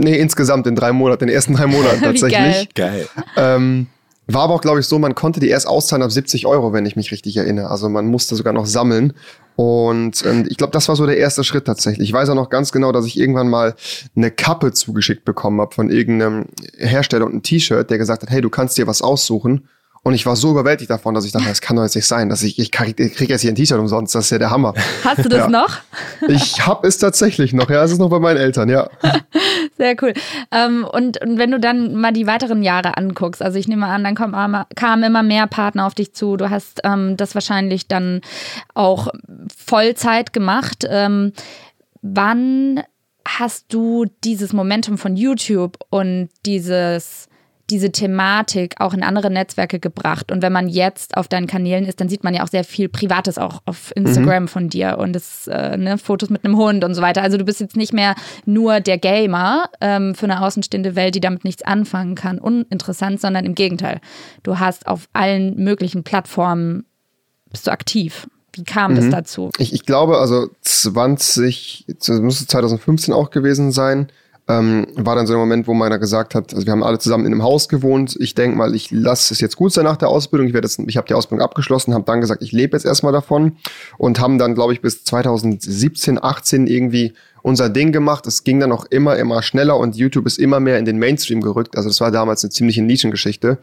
Nee, 0.00 0.16
insgesamt 0.18 0.66
in 0.66 0.74
drei 0.74 0.92
Monaten, 0.92 1.24
in 1.24 1.28
den 1.28 1.34
ersten 1.34 1.54
drei 1.54 1.66
Monaten 1.66 2.00
tatsächlich. 2.02 2.74
geil. 2.74 3.06
Geil. 3.06 3.08
Ähm, 3.36 3.86
war 4.26 4.42
aber 4.42 4.54
auch, 4.54 4.60
glaube 4.60 4.80
ich, 4.80 4.86
so, 4.86 4.98
man 4.98 5.14
konnte 5.14 5.40
die 5.40 5.48
erst 5.48 5.66
auszahlen 5.66 6.02
ab 6.02 6.12
70 6.12 6.46
Euro, 6.46 6.72
wenn 6.72 6.86
ich 6.86 6.96
mich 6.96 7.10
richtig 7.10 7.36
erinnere. 7.36 7.68
Also 7.70 7.88
man 7.88 8.06
musste 8.06 8.36
sogar 8.36 8.52
noch 8.52 8.66
sammeln. 8.66 9.14
Und 9.56 10.24
ähm, 10.24 10.46
ich 10.48 10.56
glaube, 10.56 10.72
das 10.72 10.88
war 10.88 10.96
so 10.96 11.04
der 11.06 11.18
erste 11.18 11.44
Schritt 11.44 11.66
tatsächlich. 11.66 12.08
Ich 12.08 12.12
weiß 12.12 12.30
auch 12.30 12.34
noch 12.34 12.48
ganz 12.48 12.72
genau, 12.72 12.92
dass 12.92 13.04
ich 13.04 13.18
irgendwann 13.18 13.48
mal 13.48 13.74
eine 14.16 14.30
Kappe 14.30 14.72
zugeschickt 14.72 15.24
bekommen 15.24 15.60
habe 15.60 15.74
von 15.74 15.90
irgendeinem 15.90 16.46
Hersteller 16.78 17.26
und 17.26 17.34
ein 17.34 17.42
T-Shirt, 17.42 17.90
der 17.90 17.98
gesagt 17.98 18.22
hat, 18.22 18.30
hey, 18.30 18.40
du 18.40 18.48
kannst 18.48 18.78
dir 18.78 18.86
was 18.86 19.02
aussuchen. 19.02 19.68
Und 20.04 20.14
ich 20.14 20.26
war 20.26 20.34
so 20.34 20.50
überwältigt 20.50 20.90
davon, 20.90 21.14
dass 21.14 21.24
ich 21.24 21.30
dachte, 21.32 21.46
das 21.48 21.60
kann 21.60 21.76
doch 21.76 21.84
jetzt 21.84 21.94
nicht 21.94 22.06
sein, 22.06 22.28
dass 22.28 22.42
ich, 22.42 22.58
ich 22.58 22.70
krieg, 22.72 22.98
ich 22.98 23.14
krieg 23.14 23.30
jetzt 23.30 23.42
hier 23.42 23.52
ein 23.52 23.54
T-Shirt 23.54 23.78
umsonst, 23.78 24.14
das 24.14 24.24
ist 24.26 24.30
ja 24.30 24.38
der 24.38 24.50
Hammer. 24.50 24.74
Hast 25.04 25.24
du 25.24 25.28
das 25.28 25.40
Ja. 25.40 25.48
noch? 25.48 25.78
Ich 26.28 26.64
hab 26.66 26.84
es 26.84 26.98
tatsächlich 26.98 27.52
noch, 27.52 27.68
ja, 27.68 27.82
es 27.82 27.90
ist 27.92 27.98
noch 27.98 28.08
bei 28.10 28.20
meinen 28.20 28.36
Eltern, 28.36 28.68
ja. 28.68 28.88
Sehr 29.76 29.96
cool. 30.02 30.12
Ähm, 30.52 30.84
und, 30.84 31.20
und 31.20 31.38
wenn 31.38 31.50
du 31.50 31.58
dann 31.58 31.94
mal 31.96 32.12
die 32.12 32.26
weiteren 32.28 32.62
Jahre 32.62 32.96
anguckst, 32.96 33.42
also 33.42 33.58
ich 33.58 33.66
nehme 33.66 33.86
an, 33.86 34.04
dann 34.04 34.14
kommen 34.14 34.64
kamen 34.76 35.02
immer 35.02 35.22
mehr 35.24 35.46
Partner 35.48 35.86
auf 35.86 35.94
dich 35.94 36.14
zu. 36.14 36.36
Du 36.36 36.48
hast 36.50 36.80
ähm, 36.84 37.16
das 37.16 37.34
wahrscheinlich 37.34 37.88
dann 37.88 38.20
auch 38.74 39.08
Vollzeit 39.56 40.32
gemacht. 40.32 40.84
Ähm, 40.88 41.32
wann 42.02 42.82
hast 43.26 43.72
du 43.72 44.06
dieses 44.24 44.52
Momentum 44.52 44.98
von 44.98 45.16
YouTube 45.16 45.78
und 45.90 46.28
dieses 46.46 47.28
diese 47.70 47.90
Thematik 47.90 48.74
auch 48.78 48.92
in 48.92 49.02
andere 49.02 49.30
Netzwerke 49.30 49.80
gebracht. 49.80 50.30
Und 50.30 50.42
wenn 50.42 50.52
man 50.52 50.68
jetzt 50.68 51.16
auf 51.16 51.28
deinen 51.28 51.46
Kanälen 51.46 51.86
ist, 51.86 52.00
dann 52.00 52.08
sieht 52.08 52.24
man 52.24 52.34
ja 52.34 52.42
auch 52.42 52.48
sehr 52.48 52.64
viel 52.64 52.88
Privates 52.88 53.38
auch 53.38 53.62
auf 53.64 53.92
Instagram 53.96 54.48
von 54.48 54.68
dir 54.68 54.98
und 54.98 55.12
das, 55.14 55.46
äh, 55.46 55.76
ne, 55.76 55.96
Fotos 55.96 56.28
mit 56.28 56.44
einem 56.44 56.56
Hund 56.56 56.84
und 56.84 56.94
so 56.94 57.02
weiter. 57.02 57.22
Also 57.22 57.38
du 57.38 57.44
bist 57.44 57.60
jetzt 57.60 57.76
nicht 57.76 57.92
mehr 57.92 58.14
nur 58.44 58.80
der 58.80 58.98
Gamer 58.98 59.70
ähm, 59.80 60.14
für 60.14 60.26
eine 60.26 60.42
außenstehende 60.42 60.96
Welt, 60.96 61.14
die 61.14 61.20
damit 61.20 61.44
nichts 61.44 61.62
anfangen 61.62 62.14
kann, 62.14 62.38
uninteressant, 62.38 63.20
sondern 63.20 63.46
im 63.46 63.54
Gegenteil. 63.54 64.00
Du 64.42 64.58
hast 64.58 64.86
auf 64.86 65.08
allen 65.12 65.56
möglichen 65.56 66.04
Plattformen 66.04 66.84
bist 67.50 67.66
du 67.66 67.70
aktiv. 67.70 68.26
Wie 68.54 68.64
kam 68.64 68.94
das 68.94 69.08
dazu? 69.08 69.50
Ich, 69.58 69.72
ich 69.72 69.86
glaube, 69.86 70.18
also 70.18 70.48
20, 70.60 71.86
das 71.98 72.20
müsste 72.20 72.46
2015 72.46 73.14
auch 73.14 73.30
gewesen 73.30 73.72
sein, 73.72 74.08
ähm, 74.58 74.86
war 74.96 75.14
dann 75.16 75.26
so 75.26 75.34
ein 75.34 75.38
Moment, 75.38 75.66
wo 75.66 75.74
meiner 75.74 75.98
gesagt 75.98 76.34
hat, 76.34 76.52
also 76.52 76.66
wir 76.66 76.72
haben 76.72 76.82
alle 76.82 76.98
zusammen 76.98 77.26
in 77.26 77.32
einem 77.32 77.42
Haus 77.42 77.68
gewohnt. 77.68 78.16
Ich 78.20 78.34
denke 78.34 78.56
mal, 78.56 78.74
ich 78.74 78.90
lasse 78.90 79.32
es 79.32 79.40
jetzt 79.40 79.56
gut 79.56 79.72
sein 79.72 79.84
nach 79.84 79.96
der 79.96 80.08
Ausbildung. 80.08 80.48
Ich 80.48 80.78
ich 80.86 80.96
habe 80.96 81.06
die 81.06 81.14
Ausbildung 81.14 81.44
abgeschlossen, 81.44 81.94
habe 81.94 82.04
dann 82.04 82.20
gesagt, 82.20 82.42
ich 82.42 82.52
lebe 82.52 82.76
jetzt 82.76 82.84
erstmal 82.84 83.12
davon 83.12 83.56
und 83.98 84.20
haben 84.20 84.38
dann, 84.38 84.54
glaube 84.54 84.72
ich, 84.72 84.80
bis 84.80 85.04
2017, 85.04 86.22
18 86.22 86.66
irgendwie 86.66 87.14
unser 87.42 87.68
Ding 87.68 87.92
gemacht. 87.92 88.26
Es 88.26 88.44
ging 88.44 88.60
dann 88.60 88.72
auch 88.72 88.84
immer, 88.86 89.16
immer 89.16 89.42
schneller 89.42 89.76
und 89.76 89.96
YouTube 89.96 90.26
ist 90.26 90.38
immer 90.38 90.60
mehr 90.60 90.78
in 90.78 90.84
den 90.84 90.98
Mainstream 90.98 91.40
gerückt. 91.40 91.76
Also 91.76 91.88
das 91.88 92.00
war 92.00 92.10
damals 92.10 92.44
eine 92.44 92.50
ziemliche 92.50 92.82
Nischengeschichte, 92.82 93.58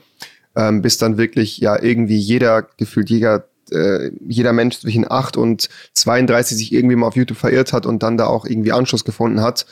ähm, 0.56 0.82
bis 0.82 0.98
dann 0.98 1.18
wirklich 1.18 1.60
ja 1.60 1.82
irgendwie 1.82 2.18
jeder, 2.18 2.64
gefühlt 2.78 3.10
jeder 3.10 3.49
äh, 3.72 4.12
jeder 4.28 4.54
Mensch 4.54 4.80
zwischen 4.80 5.10
8 5.10 5.38
und 5.38 5.70
32 5.94 6.58
sich 6.58 6.74
irgendwie 6.74 6.96
mal 6.96 7.08
auf 7.08 7.16
YouTube 7.16 7.38
verirrt 7.38 7.74
hat 7.74 7.86
und 7.86 8.04
dann 8.04 8.18
da 8.18 8.28
auch 8.28 8.46
irgendwie 8.46 8.72
Anschluss 8.72 9.06
gefunden 9.06 9.42
hat. 9.42 9.66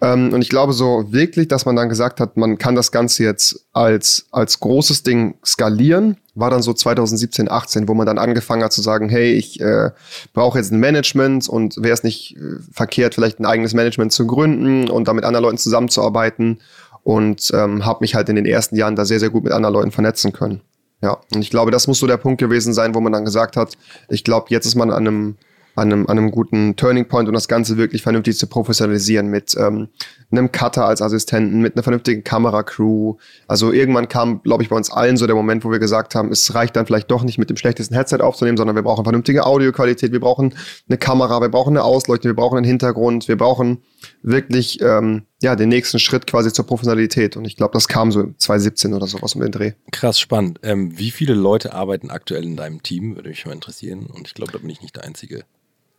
Ähm, 0.00 0.32
und 0.32 0.42
ich 0.42 0.48
glaube 0.48 0.72
so 0.72 1.12
wirklich, 1.12 1.48
dass 1.48 1.66
man 1.66 1.76
dann 1.76 1.88
gesagt 1.88 2.20
hat, 2.20 2.36
man 2.36 2.58
kann 2.58 2.74
das 2.74 2.92
Ganze 2.92 3.24
jetzt 3.24 3.66
als, 3.72 4.26
als 4.30 4.60
großes 4.60 5.02
Ding 5.02 5.34
skalieren, 5.44 6.18
war 6.34 6.50
dann 6.50 6.62
so 6.62 6.72
2017, 6.72 7.50
18, 7.50 7.88
wo 7.88 7.94
man 7.94 8.06
dann 8.06 8.18
angefangen 8.18 8.62
hat 8.62 8.72
zu 8.72 8.82
sagen, 8.82 9.08
hey, 9.08 9.32
ich 9.32 9.60
äh, 9.60 9.90
brauche 10.32 10.58
jetzt 10.58 10.72
ein 10.72 10.80
Management 10.80 11.48
und 11.48 11.76
wäre 11.82 11.94
es 11.94 12.02
nicht 12.02 12.36
äh, 12.36 12.58
verkehrt, 12.72 13.14
vielleicht 13.14 13.38
ein 13.38 13.46
eigenes 13.46 13.74
Management 13.74 14.12
zu 14.12 14.26
gründen 14.26 14.88
und 14.88 15.08
da 15.08 15.12
mit 15.12 15.24
anderen 15.24 15.44
Leuten 15.44 15.58
zusammenzuarbeiten 15.58 16.60
und 17.02 17.50
ähm, 17.54 17.84
habe 17.84 17.98
mich 18.00 18.14
halt 18.14 18.28
in 18.28 18.36
den 18.36 18.46
ersten 18.46 18.76
Jahren 18.76 18.96
da 18.96 19.04
sehr, 19.04 19.20
sehr 19.20 19.30
gut 19.30 19.44
mit 19.44 19.52
anderen 19.52 19.74
Leuten 19.74 19.90
vernetzen 19.90 20.32
können. 20.32 20.60
Ja, 21.02 21.18
und 21.34 21.42
ich 21.42 21.50
glaube, 21.50 21.70
das 21.70 21.88
muss 21.88 21.98
so 21.98 22.06
der 22.06 22.16
Punkt 22.16 22.40
gewesen 22.40 22.72
sein, 22.72 22.94
wo 22.94 23.00
man 23.00 23.12
dann 23.12 23.24
gesagt 23.24 23.56
hat, 23.56 23.76
ich 24.08 24.24
glaube, 24.24 24.46
jetzt 24.50 24.66
ist 24.66 24.76
man 24.76 24.90
an 24.90 25.06
einem 25.06 25.36
an 25.74 25.90
einem, 25.90 26.06
an 26.06 26.18
einem 26.18 26.30
guten 26.30 26.76
Turning 26.76 27.08
Point 27.08 27.28
und 27.28 27.34
das 27.34 27.48
Ganze 27.48 27.76
wirklich 27.76 28.02
vernünftig 28.02 28.36
zu 28.36 28.46
professionalisieren 28.46 29.28
mit 29.28 29.56
ähm, 29.58 29.88
einem 30.30 30.52
Cutter 30.52 30.84
als 30.84 31.00
Assistenten, 31.00 31.60
mit 31.60 31.76
einer 31.76 31.82
vernünftigen 31.82 32.24
Kameracrew. 32.24 33.14
Also 33.48 33.72
irgendwann 33.72 34.08
kam, 34.08 34.42
glaube 34.42 34.62
ich, 34.62 34.68
bei 34.68 34.76
uns 34.76 34.90
allen 34.90 35.16
so 35.16 35.26
der 35.26 35.34
Moment, 35.34 35.64
wo 35.64 35.70
wir 35.70 35.78
gesagt 35.78 36.14
haben, 36.14 36.30
es 36.30 36.54
reicht 36.54 36.76
dann 36.76 36.86
vielleicht 36.86 37.10
doch 37.10 37.24
nicht 37.24 37.38
mit 37.38 37.48
dem 37.48 37.56
schlechtesten 37.56 37.94
Headset 37.94 38.18
aufzunehmen, 38.20 38.58
sondern 38.58 38.76
wir 38.76 38.82
brauchen 38.82 39.04
vernünftige 39.04 39.46
Audioqualität, 39.46 40.12
wir 40.12 40.20
brauchen 40.20 40.54
eine 40.88 40.98
Kamera, 40.98 41.40
wir 41.40 41.48
brauchen 41.48 41.70
eine 41.70 41.84
Ausleuchtung, 41.84 42.28
wir 42.28 42.36
brauchen 42.36 42.58
einen 42.58 42.66
Hintergrund, 42.66 43.28
wir 43.28 43.38
brauchen 43.38 43.82
wirklich 44.22 44.80
ähm, 44.80 45.22
ja 45.42 45.56
den 45.56 45.68
nächsten 45.68 45.98
Schritt 45.98 46.26
quasi 46.26 46.52
zur 46.52 46.66
Professionalität. 46.66 47.36
Und 47.36 47.44
ich 47.44 47.56
glaube, 47.56 47.72
das 47.72 47.88
kam 47.88 48.12
so 48.12 48.32
2017 48.36 48.94
oder 48.94 49.06
sowas 49.06 49.34
um 49.34 49.42
den 49.42 49.52
Dreh. 49.52 49.72
Krass 49.90 50.18
spannend. 50.20 50.60
Ähm, 50.62 50.98
wie 50.98 51.10
viele 51.10 51.34
Leute 51.34 51.74
arbeiten 51.74 52.10
aktuell 52.10 52.44
in 52.44 52.56
deinem 52.56 52.82
Team? 52.82 53.16
Würde 53.16 53.28
mich 53.28 53.44
mal 53.46 53.52
interessieren. 53.52 54.06
Und 54.06 54.26
ich 54.26 54.34
glaube, 54.34 54.52
da 54.52 54.58
bin 54.58 54.70
ich 54.70 54.82
nicht 54.82 54.96
der 54.96 55.04
Einzige. 55.04 55.44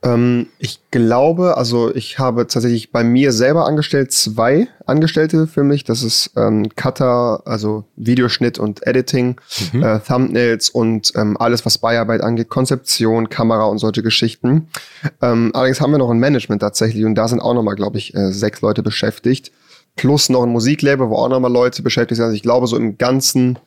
Ähm, 0.03 0.47
ich 0.59 0.79
glaube, 0.91 1.57
also 1.57 1.93
ich 1.95 2.19
habe 2.19 2.45
tatsächlich 2.47 2.91
bei 2.91 3.03
mir 3.03 3.31
selber 3.31 3.65
angestellt 3.65 4.11
zwei 4.11 4.67
Angestellte 4.85 5.47
für 5.47 5.63
mich. 5.63 5.85
Das 5.85 6.03
ist 6.03 6.31
ähm, 6.35 6.69
Cutter, 6.75 7.41
also 7.45 7.85
Videoschnitt 7.95 8.59
und 8.59 8.85
Editing, 8.85 9.39
mhm. 9.71 9.83
äh, 9.83 9.99
Thumbnails 9.99 10.69
und 10.69 11.13
ähm, 11.15 11.37
alles, 11.37 11.65
was 11.65 11.77
Beiarbeit 11.77 12.21
angeht, 12.21 12.49
Konzeption, 12.49 13.29
Kamera 13.29 13.65
und 13.65 13.77
solche 13.77 14.03
Geschichten. 14.03 14.67
Ähm, 15.21 15.51
allerdings 15.53 15.79
haben 15.79 15.91
wir 15.91 15.97
noch 15.99 16.11
ein 16.11 16.19
Management 16.19 16.61
tatsächlich 16.61 17.05
und 17.05 17.15
da 17.15 17.27
sind 17.27 17.39
auch 17.39 17.53
nochmal, 17.53 17.75
glaube 17.75 17.97
ich, 17.97 18.13
äh, 18.13 18.31
sechs 18.31 18.61
Leute 18.61 18.83
beschäftigt. 18.83 19.51
Plus 19.95 20.27
noch 20.29 20.43
ein 20.43 20.49
Musiklabel, 20.49 21.09
wo 21.09 21.15
auch 21.15 21.29
nochmal 21.29 21.51
Leute 21.51 21.81
beschäftigt 21.81 22.17
sind. 22.17 22.25
Also 22.25 22.35
ich 22.35 22.41
glaube, 22.41 22.67
so 22.67 22.77
im 22.77 22.97
ganzen 22.97 23.59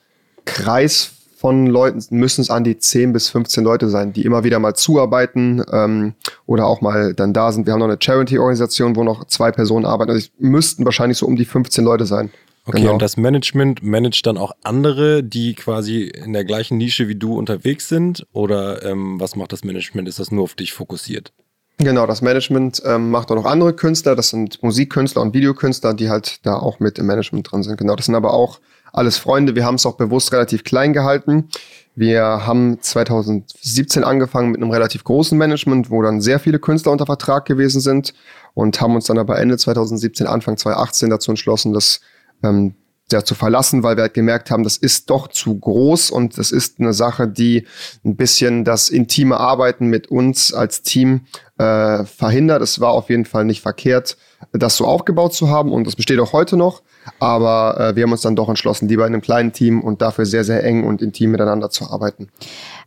Kreis 0.44 1.12
von 1.46 1.68
Leuten 1.68 2.04
müssen 2.10 2.40
es 2.40 2.50
an 2.50 2.64
die 2.64 2.76
10 2.76 3.12
bis 3.12 3.28
15 3.28 3.62
Leute 3.62 3.88
sein, 3.88 4.12
die 4.12 4.22
immer 4.22 4.42
wieder 4.42 4.58
mal 4.58 4.74
zuarbeiten 4.74 5.62
ähm, 5.70 6.14
oder 6.44 6.66
auch 6.66 6.80
mal 6.80 7.14
dann 7.14 7.32
da 7.32 7.52
sind. 7.52 7.66
Wir 7.66 7.72
haben 7.72 7.78
noch 7.78 7.86
eine 7.86 7.98
Charity-Organisation, 8.00 8.96
wo 8.96 9.04
noch 9.04 9.28
zwei 9.28 9.52
Personen 9.52 9.86
arbeiten. 9.86 10.10
Also 10.10 10.26
es 10.26 10.32
müssten 10.40 10.84
wahrscheinlich 10.84 11.18
so 11.18 11.26
um 11.26 11.36
die 11.36 11.44
15 11.44 11.84
Leute 11.84 12.04
sein. 12.04 12.30
Okay, 12.64 12.80
genau. 12.80 12.94
und 12.94 13.00
das 13.00 13.16
Management 13.16 13.80
managt 13.84 14.26
dann 14.26 14.38
auch 14.38 14.56
andere, 14.64 15.22
die 15.22 15.54
quasi 15.54 16.02
in 16.02 16.32
der 16.32 16.44
gleichen 16.44 16.78
Nische 16.78 17.06
wie 17.06 17.14
du 17.14 17.38
unterwegs 17.38 17.88
sind? 17.88 18.26
Oder 18.32 18.84
ähm, 18.84 19.20
was 19.20 19.36
macht 19.36 19.52
das 19.52 19.62
Management? 19.62 20.08
Ist 20.08 20.18
das 20.18 20.32
nur 20.32 20.42
auf 20.42 20.56
dich 20.56 20.72
fokussiert? 20.72 21.32
Genau, 21.78 22.08
das 22.08 22.22
Management 22.22 22.82
ähm, 22.84 23.12
macht 23.12 23.30
auch 23.30 23.36
noch 23.36 23.44
andere 23.44 23.72
Künstler. 23.72 24.16
Das 24.16 24.30
sind 24.30 24.60
Musikkünstler 24.64 25.22
und 25.22 25.32
Videokünstler, 25.32 25.94
die 25.94 26.10
halt 26.10 26.44
da 26.44 26.56
auch 26.56 26.80
mit 26.80 26.98
im 26.98 27.06
Management 27.06 27.52
drin 27.52 27.62
sind. 27.62 27.76
Genau, 27.76 27.94
das 27.94 28.06
sind 28.06 28.16
aber 28.16 28.34
auch 28.34 28.58
alles 28.92 29.18
Freunde. 29.18 29.54
Wir 29.54 29.64
haben 29.64 29.76
es 29.76 29.86
auch 29.86 29.96
bewusst 29.96 30.32
relativ 30.32 30.64
klein 30.64 30.92
gehalten. 30.92 31.48
Wir 31.94 32.22
haben 32.22 32.78
2017 32.80 34.04
angefangen 34.04 34.50
mit 34.50 34.60
einem 34.60 34.70
relativ 34.70 35.02
großen 35.04 35.36
Management, 35.36 35.90
wo 35.90 36.02
dann 36.02 36.20
sehr 36.20 36.38
viele 36.38 36.58
Künstler 36.58 36.92
unter 36.92 37.06
Vertrag 37.06 37.46
gewesen 37.46 37.80
sind 37.80 38.12
und 38.52 38.80
haben 38.80 38.94
uns 38.94 39.06
dann 39.06 39.18
aber 39.18 39.38
Ende 39.38 39.56
2017, 39.56 40.26
Anfang 40.26 40.56
2018 40.56 41.10
dazu 41.10 41.30
entschlossen, 41.30 41.72
das 41.72 42.00
ähm, 42.42 42.74
ja, 43.12 43.24
zu 43.24 43.34
verlassen, 43.34 43.82
weil 43.82 43.96
wir 43.96 44.02
halt 44.02 44.14
gemerkt 44.14 44.50
haben, 44.50 44.64
das 44.64 44.76
ist 44.76 45.10
doch 45.10 45.28
zu 45.28 45.58
groß 45.58 46.10
und 46.10 46.38
das 46.38 46.50
ist 46.50 46.80
eine 46.80 46.92
Sache, 46.92 47.28
die 47.28 47.66
ein 48.04 48.16
bisschen 48.16 48.64
das 48.64 48.88
intime 48.88 49.38
Arbeiten 49.38 49.86
mit 49.86 50.08
uns 50.08 50.52
als 50.52 50.82
Team 50.82 51.26
äh, 51.58 52.04
verhindert. 52.04 52.62
Es 52.62 52.80
war 52.80 52.90
auf 52.90 53.08
jeden 53.08 53.24
Fall 53.24 53.44
nicht 53.44 53.62
verkehrt, 53.62 54.16
das 54.52 54.76
so 54.76 54.86
aufgebaut 54.86 55.34
zu 55.34 55.48
haben 55.48 55.72
und 55.72 55.86
das 55.86 55.94
besteht 55.94 56.18
auch 56.18 56.32
heute 56.32 56.56
noch. 56.56 56.82
Aber 57.18 57.76
äh, 57.78 57.96
wir 57.96 58.04
haben 58.04 58.12
uns 58.12 58.22
dann 58.22 58.36
doch 58.36 58.48
entschlossen, 58.48 58.88
lieber 58.88 59.06
in 59.06 59.14
einem 59.14 59.22
kleinen 59.22 59.52
Team 59.52 59.80
und 59.80 60.02
dafür 60.02 60.26
sehr, 60.26 60.44
sehr 60.44 60.64
eng 60.64 60.84
und 60.84 61.02
intim 61.02 61.30
miteinander 61.30 61.70
zu 61.70 61.90
arbeiten. 61.90 62.28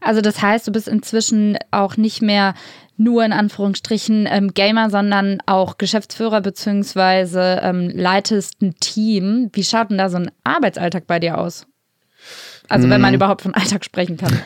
Also 0.02 0.22
das 0.22 0.42
heißt, 0.42 0.68
du 0.68 0.72
bist 0.72 0.88
inzwischen 0.88 1.58
auch 1.72 1.98
nicht 1.98 2.22
mehr 2.22 2.54
nur 2.98 3.24
in 3.24 3.32
Anführungsstrichen 3.32 4.28
ähm, 4.30 4.54
Gamer, 4.54 4.90
sondern 4.90 5.40
auch 5.46 5.78
Geschäftsführer 5.78 6.42
beziehungsweise 6.42 7.62
ähm, 7.64 7.90
leitest 7.94 8.62
ein 8.62 8.76
Team. 8.80 9.50
Wie 9.54 9.64
schaut 9.64 9.90
denn 9.90 9.98
da 9.98 10.10
so 10.10 10.18
ein 10.18 10.32
Arbeitsalltag 10.44 11.08
bei 11.08 11.20
dir 11.20 11.38
aus? 11.38 11.66
Also 12.70 12.90
wenn 12.90 13.02
man 13.02 13.12
mm. 13.12 13.16
überhaupt 13.16 13.42
von 13.42 13.54
Alltag 13.54 13.84
sprechen 13.86 14.18
kann. 14.18 14.32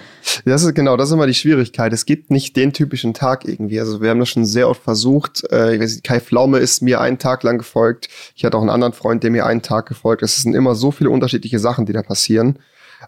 Das 0.45 0.63
ist 0.63 0.73
genau, 0.73 0.97
das 0.97 1.09
ist 1.09 1.13
immer 1.13 1.27
die 1.27 1.33
Schwierigkeit. 1.33 1.93
Es 1.93 2.05
gibt 2.05 2.31
nicht 2.31 2.55
den 2.55 2.73
typischen 2.73 3.13
Tag 3.13 3.45
irgendwie. 3.45 3.79
Also 3.79 4.01
wir 4.01 4.09
haben 4.09 4.19
das 4.19 4.29
schon 4.29 4.45
sehr 4.45 4.67
oft 4.67 4.81
versucht. 4.81 5.43
Äh, 5.51 5.75
ich 5.75 5.81
weiß 5.81 5.91
nicht, 5.91 6.03
Kai 6.03 6.19
Pflaume 6.19 6.57
ist 6.57 6.81
mir 6.81 7.01
einen 7.01 7.19
Tag 7.19 7.43
lang 7.43 7.57
gefolgt. 7.57 8.09
Ich 8.35 8.43
hatte 8.43 8.57
auch 8.57 8.61
einen 8.61 8.69
anderen 8.69 8.93
Freund, 8.93 9.23
der 9.23 9.31
mir 9.31 9.45
einen 9.45 9.61
Tag 9.61 9.85
gefolgt. 9.87 10.23
Es 10.23 10.41
sind 10.41 10.55
immer 10.55 10.75
so 10.75 10.91
viele 10.91 11.09
unterschiedliche 11.09 11.59
Sachen, 11.59 11.85
die 11.85 11.93
da 11.93 12.01
passieren. 12.01 12.59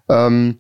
Ähm, 0.08 0.58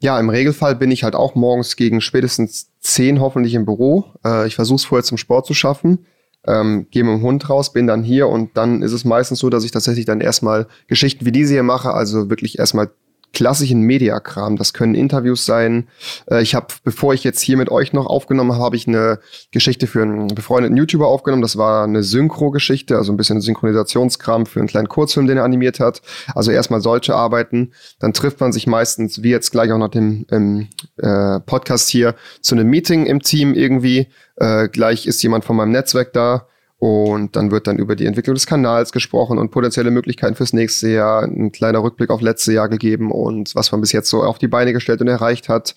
ja, 0.00 0.18
im 0.20 0.28
Regelfall 0.28 0.74
bin 0.76 0.90
ich 0.90 1.04
halt 1.04 1.14
auch 1.14 1.34
morgens 1.34 1.76
gegen 1.76 2.00
spätestens 2.00 2.70
zehn 2.80 3.20
hoffentlich 3.20 3.54
im 3.54 3.64
Büro. 3.64 4.04
Äh, 4.24 4.46
ich 4.46 4.56
versuche 4.56 4.76
es 4.76 4.84
vorher 4.84 5.04
zum 5.04 5.16
Sport 5.16 5.46
zu 5.46 5.54
schaffen. 5.54 6.06
Ähm, 6.46 6.88
gehe 6.90 7.04
mit 7.04 7.14
dem 7.14 7.22
Hund 7.22 7.48
raus, 7.48 7.72
bin 7.72 7.86
dann 7.86 8.02
hier 8.02 8.28
und 8.28 8.56
dann 8.56 8.82
ist 8.82 8.92
es 8.92 9.06
meistens 9.06 9.38
so, 9.38 9.48
dass 9.48 9.64
ich 9.64 9.70
tatsächlich 9.70 10.04
dann 10.04 10.20
erstmal 10.20 10.66
Geschichten 10.88 11.24
wie 11.24 11.32
diese 11.32 11.54
hier 11.54 11.62
mache, 11.62 11.94
also 11.94 12.28
wirklich 12.28 12.58
erstmal 12.58 12.90
klassischen 13.34 13.80
Mediakram. 13.80 14.56
Das 14.56 14.72
können 14.72 14.94
Interviews 14.94 15.44
sein. 15.44 15.88
Äh, 16.30 16.42
ich 16.42 16.54
habe, 16.54 16.68
bevor 16.84 17.12
ich 17.12 17.24
jetzt 17.24 17.40
hier 17.40 17.56
mit 17.56 17.70
euch 17.70 17.92
noch 17.92 18.06
aufgenommen 18.06 18.52
habe, 18.52 18.64
habe 18.64 18.76
ich 18.76 18.88
eine 18.88 19.18
Geschichte 19.52 19.86
für 19.86 20.02
einen 20.02 20.28
befreundeten 20.28 20.76
YouTuber 20.76 21.06
aufgenommen. 21.06 21.42
Das 21.42 21.56
war 21.56 21.84
eine 21.84 22.02
Synchro-Geschichte, 22.02 22.96
also 22.96 23.12
ein 23.12 23.16
bisschen 23.16 23.40
Synchronisationskram 23.40 24.46
für 24.46 24.60
einen 24.60 24.68
kleinen 24.68 24.88
Kurzfilm, 24.88 25.26
den 25.26 25.36
er 25.36 25.44
animiert 25.44 25.80
hat. 25.80 26.00
Also 26.34 26.50
erstmal 26.50 26.80
solche 26.80 27.14
Arbeiten. 27.14 27.72
Dann 27.98 28.12
trifft 28.12 28.40
man 28.40 28.52
sich 28.52 28.66
meistens, 28.66 29.22
wie 29.22 29.30
jetzt 29.30 29.50
gleich 29.50 29.70
auch 29.72 29.78
noch 29.78 29.88
dem 29.88 30.24
im, 30.30 30.68
äh, 30.96 31.40
Podcast 31.40 31.88
hier, 31.88 32.14
zu 32.40 32.54
einem 32.54 32.68
Meeting 32.68 33.06
im 33.06 33.20
Team 33.20 33.54
irgendwie. 33.54 34.08
Äh, 34.36 34.68
gleich 34.68 35.06
ist 35.06 35.22
jemand 35.22 35.44
von 35.44 35.56
meinem 35.56 35.72
Netzwerk 35.72 36.12
da 36.12 36.46
und 36.84 37.34
dann 37.34 37.50
wird 37.50 37.66
dann 37.66 37.78
über 37.78 37.96
die 37.96 38.04
Entwicklung 38.04 38.34
des 38.34 38.44
Kanals 38.44 38.92
gesprochen 38.92 39.38
und 39.38 39.50
potenzielle 39.50 39.90
Möglichkeiten 39.90 40.34
fürs 40.34 40.52
nächste 40.52 40.90
Jahr, 40.90 41.22
ein 41.22 41.50
kleiner 41.50 41.82
Rückblick 41.82 42.10
auf 42.10 42.20
letzte 42.20 42.52
Jahr 42.52 42.68
gegeben 42.68 43.10
und 43.10 43.54
was 43.54 43.72
man 43.72 43.80
bis 43.80 43.92
jetzt 43.92 44.10
so 44.10 44.22
auf 44.22 44.36
die 44.36 44.48
Beine 44.48 44.74
gestellt 44.74 45.00
und 45.00 45.08
erreicht 45.08 45.48
hat. 45.48 45.76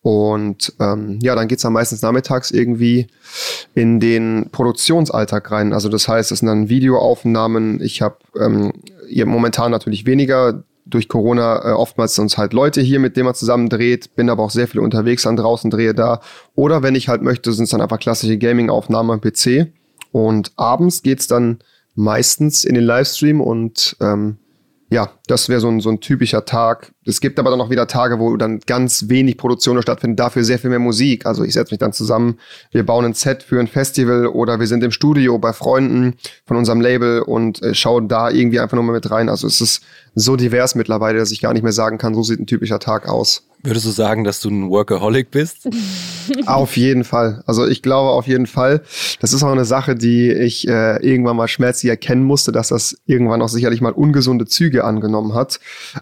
Und 0.00 0.72
ähm, 0.80 1.18
ja, 1.20 1.34
dann 1.34 1.46
geht's 1.46 1.60
dann 1.60 1.74
meistens 1.74 2.00
nachmittags 2.00 2.52
irgendwie 2.52 3.08
in 3.74 4.00
den 4.00 4.48
Produktionsalltag 4.50 5.50
rein. 5.50 5.74
Also 5.74 5.90
das 5.90 6.08
heißt, 6.08 6.32
es 6.32 6.38
sind 6.38 6.48
dann 6.48 6.70
Videoaufnahmen. 6.70 7.82
Ich 7.82 8.00
habe 8.00 8.16
ähm, 8.40 8.72
momentan 9.26 9.70
natürlich 9.70 10.06
weniger 10.06 10.64
durch 10.86 11.10
Corona 11.10 11.66
äh, 11.66 11.72
oftmals 11.72 12.14
sonst 12.14 12.38
halt 12.38 12.54
Leute 12.54 12.80
hier, 12.80 12.98
mit 12.98 13.18
denen 13.18 13.26
man 13.26 13.34
zusammen 13.34 13.68
dreht, 13.68 14.16
bin 14.16 14.30
aber 14.30 14.44
auch 14.44 14.50
sehr 14.50 14.68
viel 14.68 14.80
unterwegs 14.80 15.24
dann 15.24 15.36
draußen, 15.36 15.70
drehe 15.70 15.92
da. 15.92 16.22
Oder 16.54 16.82
wenn 16.82 16.94
ich 16.94 17.08
halt 17.08 17.20
möchte, 17.20 17.52
sind 17.52 17.64
es 17.64 17.70
dann 17.72 17.82
einfach 17.82 17.98
klassische 17.98 18.38
Gaming-Aufnahmen 18.38 19.10
am 19.10 19.20
PC. 19.20 19.70
Und 20.16 20.52
abends 20.56 21.02
geht's 21.02 21.26
dann 21.26 21.58
meistens 21.94 22.64
in 22.64 22.74
den 22.74 22.84
Livestream 22.84 23.42
und 23.42 23.98
ähm, 24.00 24.38
ja, 24.88 25.10
das 25.26 25.48
wäre 25.48 25.60
so 25.60 25.68
ein, 25.68 25.80
so 25.80 25.90
ein 25.90 26.00
typischer 26.00 26.44
Tag. 26.44 26.92
Es 27.04 27.20
gibt 27.20 27.38
aber 27.38 27.50
dann 27.50 27.60
auch 27.60 27.70
wieder 27.70 27.86
Tage, 27.86 28.18
wo 28.18 28.36
dann 28.36 28.60
ganz 28.60 29.08
wenig 29.08 29.36
Produktion 29.36 29.80
stattfindet, 29.82 30.20
dafür 30.20 30.44
sehr 30.44 30.58
viel 30.58 30.70
mehr 30.70 30.78
Musik. 30.78 31.26
Also 31.26 31.44
ich 31.44 31.52
setze 31.52 31.72
mich 31.72 31.80
dann 31.80 31.92
zusammen, 31.92 32.38
wir 32.70 32.86
bauen 32.86 33.04
ein 33.04 33.14
Set 33.14 33.42
für 33.42 33.58
ein 33.58 33.66
Festival 33.66 34.26
oder 34.26 34.60
wir 34.60 34.66
sind 34.66 34.84
im 34.84 34.92
Studio 34.92 35.38
bei 35.38 35.52
Freunden 35.52 36.14
von 36.46 36.56
unserem 36.56 36.80
Label 36.80 37.22
und 37.22 37.62
äh, 37.62 37.74
schauen 37.74 38.08
da 38.08 38.30
irgendwie 38.30 38.60
einfach 38.60 38.76
nur 38.76 38.84
mal 38.84 38.92
mit 38.92 39.10
rein. 39.10 39.28
Also 39.28 39.46
es 39.46 39.60
ist 39.60 39.82
so 40.14 40.36
divers 40.36 40.74
mittlerweile, 40.74 41.18
dass 41.18 41.30
ich 41.30 41.40
gar 41.40 41.52
nicht 41.52 41.62
mehr 41.62 41.72
sagen 41.72 41.98
kann, 41.98 42.14
so 42.14 42.22
sieht 42.22 42.40
ein 42.40 42.46
typischer 42.46 42.78
Tag 42.78 43.08
aus. 43.08 43.46
Würdest 43.62 43.86
du 43.86 43.90
sagen, 43.90 44.22
dass 44.22 44.40
du 44.40 44.48
ein 44.48 44.70
Workaholic 44.70 45.30
bist? 45.30 45.68
auf 46.46 46.76
jeden 46.76 47.04
Fall. 47.04 47.42
Also 47.46 47.66
ich 47.66 47.82
glaube 47.82 48.10
auf 48.10 48.26
jeden 48.26 48.46
Fall. 48.46 48.82
Das 49.20 49.32
ist 49.32 49.42
auch 49.42 49.50
eine 49.50 49.64
Sache, 49.64 49.96
die 49.96 50.30
ich 50.30 50.68
äh, 50.68 51.04
irgendwann 51.04 51.36
mal 51.36 51.48
schmerzlich 51.48 51.90
erkennen 51.90 52.22
musste, 52.22 52.52
dass 52.52 52.68
das 52.68 52.96
irgendwann 53.06 53.42
auch 53.42 53.48
sicherlich 53.48 53.80
mal 53.80 53.92
ungesunde 53.92 54.46
Züge 54.46 54.84
angenommen 54.84 55.15
hat. 55.34 55.60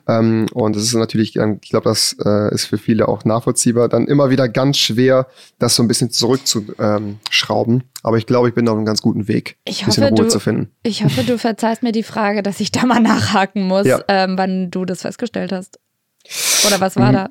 Ähm, 0.09 0.47
und 0.52 0.76
das 0.76 0.85
ist 0.85 0.94
natürlich, 0.94 1.37
ich 1.37 1.71
glaube, 1.71 1.88
das 1.88 2.16
äh, 2.25 2.54
ist 2.54 2.66
für 2.66 2.78
viele 2.78 3.09
auch 3.09 3.25
nachvollziehbar, 3.25 3.88
dann 3.88 4.06
immer 4.06 4.30
wieder 4.30 4.49
ganz 4.49 4.78
schwer, 4.78 5.26
das 5.59 5.76
so 5.76 5.83
ein 5.83 5.88
bisschen 5.88 6.11
zurückzuschrauben. 6.11 7.85
Aber 8.02 8.18
ich 8.18 8.26
glaube, 8.26 8.49
ich 8.49 8.54
bin 8.54 8.68
auf 8.68 8.76
einem 8.76 8.85
ganz 8.85 9.02
guten 9.02 9.28
Weg, 9.28 9.56
ich 9.64 9.87
hoffe, 9.87 10.09
Ruhe 10.09 10.14
du, 10.14 10.28
zu 10.28 10.40
finden. 10.40 10.71
Ich 10.83 11.04
hoffe, 11.04 11.25
du 11.25 11.38
verzeihst 11.38 11.83
mir 11.83 11.92
die 11.92 12.02
Frage, 12.02 12.42
dass 12.42 12.61
ich 12.61 12.71
da 12.71 12.85
mal 12.87 13.00
nachhaken 13.00 13.66
muss, 13.66 13.87
ja. 13.87 14.02
ähm, 14.09 14.37
wann 14.37 14.71
du 14.71 14.85
das 14.85 15.02
festgestellt 15.02 15.52
hast. 15.52 15.78
Oder 16.66 16.80
was 16.80 16.97
war 16.97 17.11
mhm. 17.11 17.14
da? 17.14 17.30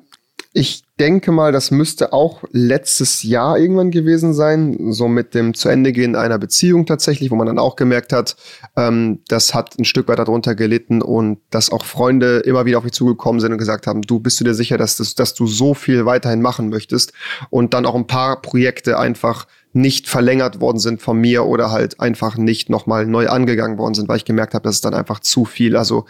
ich 0.54 0.83
denke 1.00 1.32
mal, 1.32 1.50
das 1.50 1.72
müsste 1.72 2.12
auch 2.12 2.44
letztes 2.52 3.24
Jahr 3.24 3.58
irgendwann 3.58 3.90
gewesen 3.90 4.32
sein, 4.32 4.92
so 4.92 5.08
mit 5.08 5.34
dem 5.34 5.54
zu 5.54 5.68
Ende 5.68 5.92
gehen 5.92 6.14
einer 6.14 6.38
Beziehung 6.38 6.86
tatsächlich, 6.86 7.32
wo 7.32 7.34
man 7.34 7.48
dann 7.48 7.58
auch 7.58 7.74
gemerkt 7.74 8.12
hat, 8.12 8.36
ähm, 8.76 9.20
das 9.26 9.54
hat 9.54 9.76
ein 9.78 9.84
Stück 9.84 10.06
weit 10.06 10.20
darunter 10.20 10.54
gelitten 10.54 11.02
und 11.02 11.38
dass 11.50 11.72
auch 11.72 11.84
Freunde 11.84 12.38
immer 12.40 12.64
wieder 12.64 12.78
auf 12.78 12.84
mich 12.84 12.92
zugekommen 12.92 13.40
sind 13.40 13.52
und 13.52 13.58
gesagt 13.58 13.88
haben, 13.88 14.02
du 14.02 14.20
bist 14.20 14.38
du 14.38 14.44
dir 14.44 14.54
sicher, 14.54 14.78
dass, 14.78 14.96
das, 14.96 15.16
dass 15.16 15.34
du 15.34 15.48
so 15.48 15.74
viel 15.74 16.06
weiterhin 16.06 16.42
machen 16.42 16.68
möchtest 16.68 17.12
und 17.50 17.74
dann 17.74 17.86
auch 17.86 17.96
ein 17.96 18.06
paar 18.06 18.40
Projekte 18.40 18.96
einfach 18.98 19.48
nicht 19.72 20.08
verlängert 20.08 20.60
worden 20.60 20.78
sind 20.78 21.02
von 21.02 21.20
mir 21.20 21.44
oder 21.46 21.72
halt 21.72 21.98
einfach 21.98 22.36
nicht 22.36 22.70
nochmal 22.70 23.06
neu 23.06 23.28
angegangen 23.28 23.76
worden 23.76 23.94
sind, 23.94 24.08
weil 24.08 24.18
ich 24.18 24.24
gemerkt 24.24 24.54
habe, 24.54 24.62
das 24.62 24.76
ist 24.76 24.84
dann 24.84 24.94
einfach 24.94 25.18
zu 25.18 25.44
viel. 25.44 25.76
Also 25.76 26.04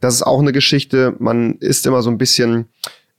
das 0.00 0.14
ist 0.14 0.22
auch 0.24 0.40
eine 0.40 0.50
Geschichte, 0.50 1.14
man 1.20 1.54
ist 1.60 1.86
immer 1.86 2.02
so 2.02 2.10
ein 2.10 2.18
bisschen 2.18 2.66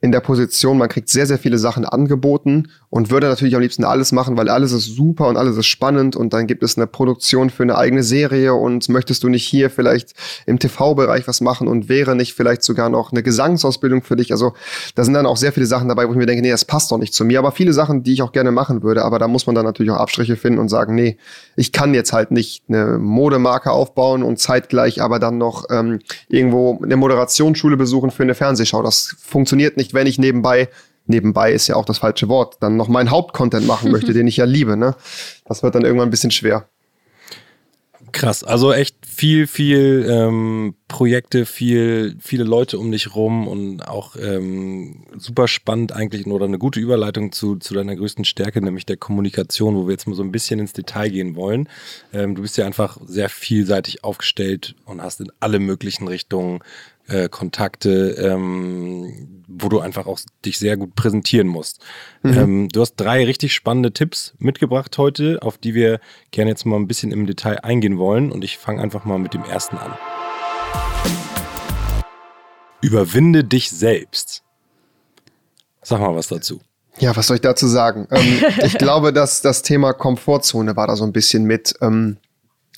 in 0.05 0.11
der 0.11 0.19
Position, 0.19 0.77
man 0.77 0.87
kriegt 0.87 1.09
sehr, 1.09 1.25
sehr 1.25 1.39
viele 1.39 1.57
Sachen 1.57 1.83
angeboten 1.83 2.67
und 2.91 3.09
würde 3.09 3.27
natürlich 3.27 3.55
am 3.55 3.61
liebsten 3.61 3.83
alles 3.83 4.11
machen, 4.11 4.37
weil 4.37 4.49
alles 4.49 4.71
ist 4.71 4.85
super 4.85 5.27
und 5.27 5.35
alles 5.35 5.57
ist 5.57 5.65
spannend 5.65 6.15
und 6.15 6.31
dann 6.31 6.45
gibt 6.45 6.61
es 6.61 6.77
eine 6.77 6.85
Produktion 6.85 7.49
für 7.49 7.63
eine 7.63 7.75
eigene 7.75 8.03
Serie 8.03 8.53
und 8.53 8.87
möchtest 8.87 9.23
du 9.23 9.29
nicht 9.29 9.43
hier 9.43 9.71
vielleicht 9.71 10.13
im 10.45 10.59
TV-Bereich 10.59 11.27
was 11.27 11.41
machen 11.41 11.67
und 11.67 11.89
wäre 11.89 12.15
nicht 12.15 12.35
vielleicht 12.35 12.61
sogar 12.61 12.89
noch 12.89 13.11
eine 13.11 13.23
Gesangsausbildung 13.23 14.03
für 14.03 14.15
dich. 14.15 14.31
Also 14.31 14.53
da 14.93 15.03
sind 15.03 15.15
dann 15.15 15.25
auch 15.25 15.37
sehr 15.37 15.51
viele 15.51 15.65
Sachen 15.65 15.89
dabei, 15.89 16.07
wo 16.07 16.11
ich 16.11 16.17
mir 16.17 16.27
denke, 16.27 16.43
nee, 16.43 16.51
das 16.51 16.65
passt 16.65 16.91
doch 16.91 16.99
nicht 16.99 17.15
zu 17.15 17.25
mir. 17.25 17.39
Aber 17.39 17.51
viele 17.51 17.73
Sachen, 17.73 18.03
die 18.03 18.13
ich 18.13 18.21
auch 18.21 18.31
gerne 18.31 18.51
machen 18.51 18.83
würde, 18.83 19.03
aber 19.03 19.17
da 19.17 19.27
muss 19.27 19.47
man 19.47 19.55
dann 19.55 19.65
natürlich 19.65 19.91
auch 19.91 19.97
Abstriche 19.97 20.35
finden 20.35 20.59
und 20.59 20.69
sagen, 20.69 20.93
nee, 20.93 21.17
ich 21.55 21.71
kann 21.71 21.95
jetzt 21.95 22.13
halt 22.13 22.29
nicht 22.29 22.61
eine 22.67 22.99
Modemarke 22.99 23.71
aufbauen 23.71 24.21
und 24.21 24.37
zeitgleich 24.37 25.01
aber 25.01 25.17
dann 25.17 25.39
noch 25.39 25.65
ähm, 25.71 25.97
irgendwo 26.27 26.79
eine 26.83 26.95
Moderationsschule 26.95 27.75
besuchen 27.75 28.11
für 28.11 28.21
eine 28.21 28.35
Fernsehschau. 28.35 28.83
Das 28.83 29.15
funktioniert 29.19 29.77
nicht 29.77 29.94
wenn 29.95 30.07
ich 30.07 30.19
nebenbei, 30.19 30.69
nebenbei 31.07 31.51
ist 31.51 31.67
ja 31.67 31.75
auch 31.75 31.85
das 31.85 31.99
falsche 31.99 32.27
Wort, 32.27 32.57
dann 32.59 32.77
noch 32.77 32.87
meinen 32.87 33.11
Hauptcontent 33.11 33.65
machen 33.65 33.91
möchte, 33.91 34.13
den 34.13 34.27
ich 34.27 34.37
ja 34.37 34.45
liebe. 34.45 34.77
Ne? 34.77 34.95
Das 35.45 35.63
wird 35.63 35.75
dann 35.75 35.83
irgendwann 35.83 36.07
ein 36.07 36.11
bisschen 36.11 36.31
schwer. 36.31 36.67
Krass, 38.15 38.45
also 38.45 38.71
echt 38.71 38.95
viel, 39.05 39.45
viel 39.45 40.07
ähm, 40.09 40.75
Projekte, 40.87 41.45
viel, 41.45 42.15
viele 42.21 42.45
Leute 42.45 42.79
um 42.79 42.89
dich 42.89 43.13
rum 43.13 43.45
und 43.45 43.81
auch 43.81 44.15
ähm, 44.15 45.05
super 45.17 45.49
spannend 45.49 45.91
eigentlich 45.91 46.25
oder 46.25 46.45
eine 46.45 46.57
gute 46.57 46.79
Überleitung 46.79 47.33
zu, 47.33 47.57
zu 47.57 47.73
deiner 47.73 47.93
größten 47.93 48.23
Stärke, 48.23 48.61
nämlich 48.61 48.85
der 48.85 48.95
Kommunikation, 48.95 49.75
wo 49.75 49.87
wir 49.87 49.91
jetzt 49.91 50.07
mal 50.07 50.15
so 50.15 50.23
ein 50.23 50.31
bisschen 50.31 50.61
ins 50.61 50.71
Detail 50.71 51.09
gehen 51.09 51.35
wollen. 51.35 51.67
Ähm, 52.13 52.35
du 52.35 52.41
bist 52.41 52.57
ja 52.57 52.65
einfach 52.65 52.97
sehr 53.05 53.27
vielseitig 53.27 54.05
aufgestellt 54.05 54.75
und 54.85 55.01
hast 55.01 55.19
in 55.19 55.31
alle 55.41 55.59
möglichen 55.59 56.07
Richtungen 56.07 56.61
äh, 57.07 57.29
Kontakte, 57.29 58.11
ähm, 58.11 59.43
wo 59.47 59.69
du 59.69 59.79
einfach 59.79 60.07
auch 60.07 60.19
dich 60.43 60.57
sehr 60.57 60.77
gut 60.77 60.95
präsentieren 60.95 61.47
musst. 61.47 61.81
Mhm. 62.23 62.33
Ähm, 62.33 62.69
du 62.69 62.81
hast 62.81 62.95
drei 62.95 63.25
richtig 63.25 63.53
spannende 63.53 63.91
Tipps 63.91 64.33
mitgebracht 64.39 64.97
heute, 64.97 65.39
auf 65.41 65.57
die 65.57 65.73
wir 65.73 65.99
gerne 66.31 66.51
jetzt 66.51 66.65
mal 66.65 66.77
ein 66.77 66.87
bisschen 66.87 67.11
im 67.11 67.25
Detail 67.25 67.59
eingehen 67.59 67.97
wollen. 67.97 68.31
Und 68.31 68.43
ich 68.43 68.57
fange 68.57 68.81
einfach 68.81 69.05
mal 69.05 69.19
mit 69.19 69.33
dem 69.33 69.43
ersten 69.43 69.77
an. 69.77 69.93
Überwinde 72.81 73.43
dich 73.43 73.69
selbst. 73.69 74.43
Sag 75.81 75.99
mal 75.99 76.15
was 76.15 76.27
dazu. 76.27 76.61
Ja, 76.97 77.15
was 77.15 77.27
soll 77.27 77.35
ich 77.35 77.41
dazu 77.41 77.67
sagen? 77.67 78.07
Ähm, 78.11 78.43
ich 78.63 78.77
glaube, 78.77 79.13
dass 79.13 79.41
das 79.41 79.61
Thema 79.61 79.93
Komfortzone 79.93 80.75
war 80.75 80.87
da 80.87 80.95
so 80.95 81.03
ein 81.03 81.13
bisschen 81.13 81.43
mit 81.43 81.75
ähm, 81.81 82.17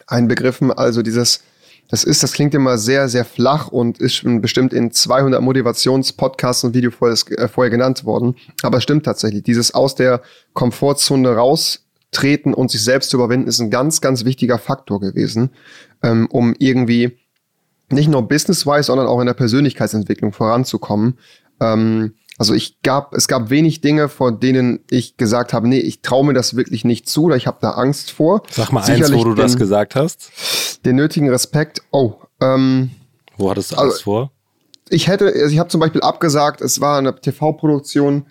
einbegriffen. 0.07 0.71
Also 0.71 1.01
dieses 1.01 1.43
das 1.89 2.03
ist, 2.03 2.21
das 2.21 2.33
klingt 2.33 2.53
immer 2.53 2.77
sehr, 2.77 3.07
sehr 3.07 3.25
flach 3.25 3.69
und 3.69 3.99
ist 3.99 4.21
bestimmt 4.41 4.73
in 4.73 4.91
200 4.91 5.41
Motivationspodcasts 5.41 6.63
und 6.65 6.73
Video 6.73 6.91
vorher, 6.91 7.17
äh, 7.37 7.47
vorher 7.47 7.71
genannt 7.71 8.03
worden. 8.03 8.35
Aber 8.61 8.77
es 8.77 8.83
stimmt 8.83 9.05
tatsächlich. 9.05 9.43
Dieses 9.43 9.73
aus 9.73 9.95
der 9.95 10.21
Komfortzone 10.53 11.29
raustreten 11.29 12.53
und 12.53 12.71
sich 12.71 12.83
selbst 12.83 13.09
zu 13.09 13.17
überwinden 13.17 13.47
ist 13.47 13.59
ein 13.59 13.71
ganz, 13.71 14.01
ganz 14.01 14.25
wichtiger 14.25 14.57
Faktor 14.57 14.99
gewesen, 14.99 15.51
ähm, 16.03 16.27
um 16.29 16.55
irgendwie 16.59 17.17
nicht 17.89 18.09
nur 18.09 18.27
business-wise, 18.27 18.83
sondern 18.83 19.07
auch 19.07 19.21
in 19.21 19.27
der 19.27 19.33
Persönlichkeitsentwicklung 19.33 20.33
voranzukommen. 20.33 21.17
Ähm, 21.61 22.15
also 22.37 22.53
ich 22.53 22.81
gab, 22.83 23.13
es 23.13 23.27
gab 23.27 23.49
wenig 23.49 23.81
Dinge, 23.81 24.09
vor 24.09 24.31
denen 24.31 24.79
ich 24.91 25.17
gesagt 25.17 25.53
habe, 25.53 25.67
nee, 25.67 25.79
ich 25.79 26.01
traue 26.01 26.25
mir 26.25 26.33
das 26.33 26.55
wirklich 26.55 26.85
nicht 26.85 27.09
zu 27.09 27.25
oder 27.25 27.35
ich 27.35 27.47
habe 27.47 27.57
da 27.61 27.71
Angst 27.71 28.11
vor. 28.11 28.43
Sag 28.51 28.71
mal 28.71 28.83
Sicherlich 28.83 29.11
eins, 29.11 29.19
wo 29.19 29.23
du 29.23 29.33
den, 29.33 29.41
das 29.41 29.57
gesagt 29.57 29.95
hast. 29.95 30.85
Den 30.85 30.95
nötigen 30.97 31.29
Respekt. 31.29 31.81
Oh, 31.91 32.15
ähm, 32.39 32.91
wo 33.37 33.49
hattest 33.49 33.71
du 33.71 33.77
Angst 33.77 33.97
also, 33.97 34.03
vor? 34.03 34.31
Ich 34.89 35.07
hätte, 35.07 35.25
also 35.25 35.47
ich 35.47 35.57
habe 35.57 35.69
zum 35.69 35.79
Beispiel 35.79 36.01
abgesagt, 36.01 36.61
es 36.61 36.79
war 36.79 36.99
eine 36.99 37.15
TV-Produktion, 37.15 38.27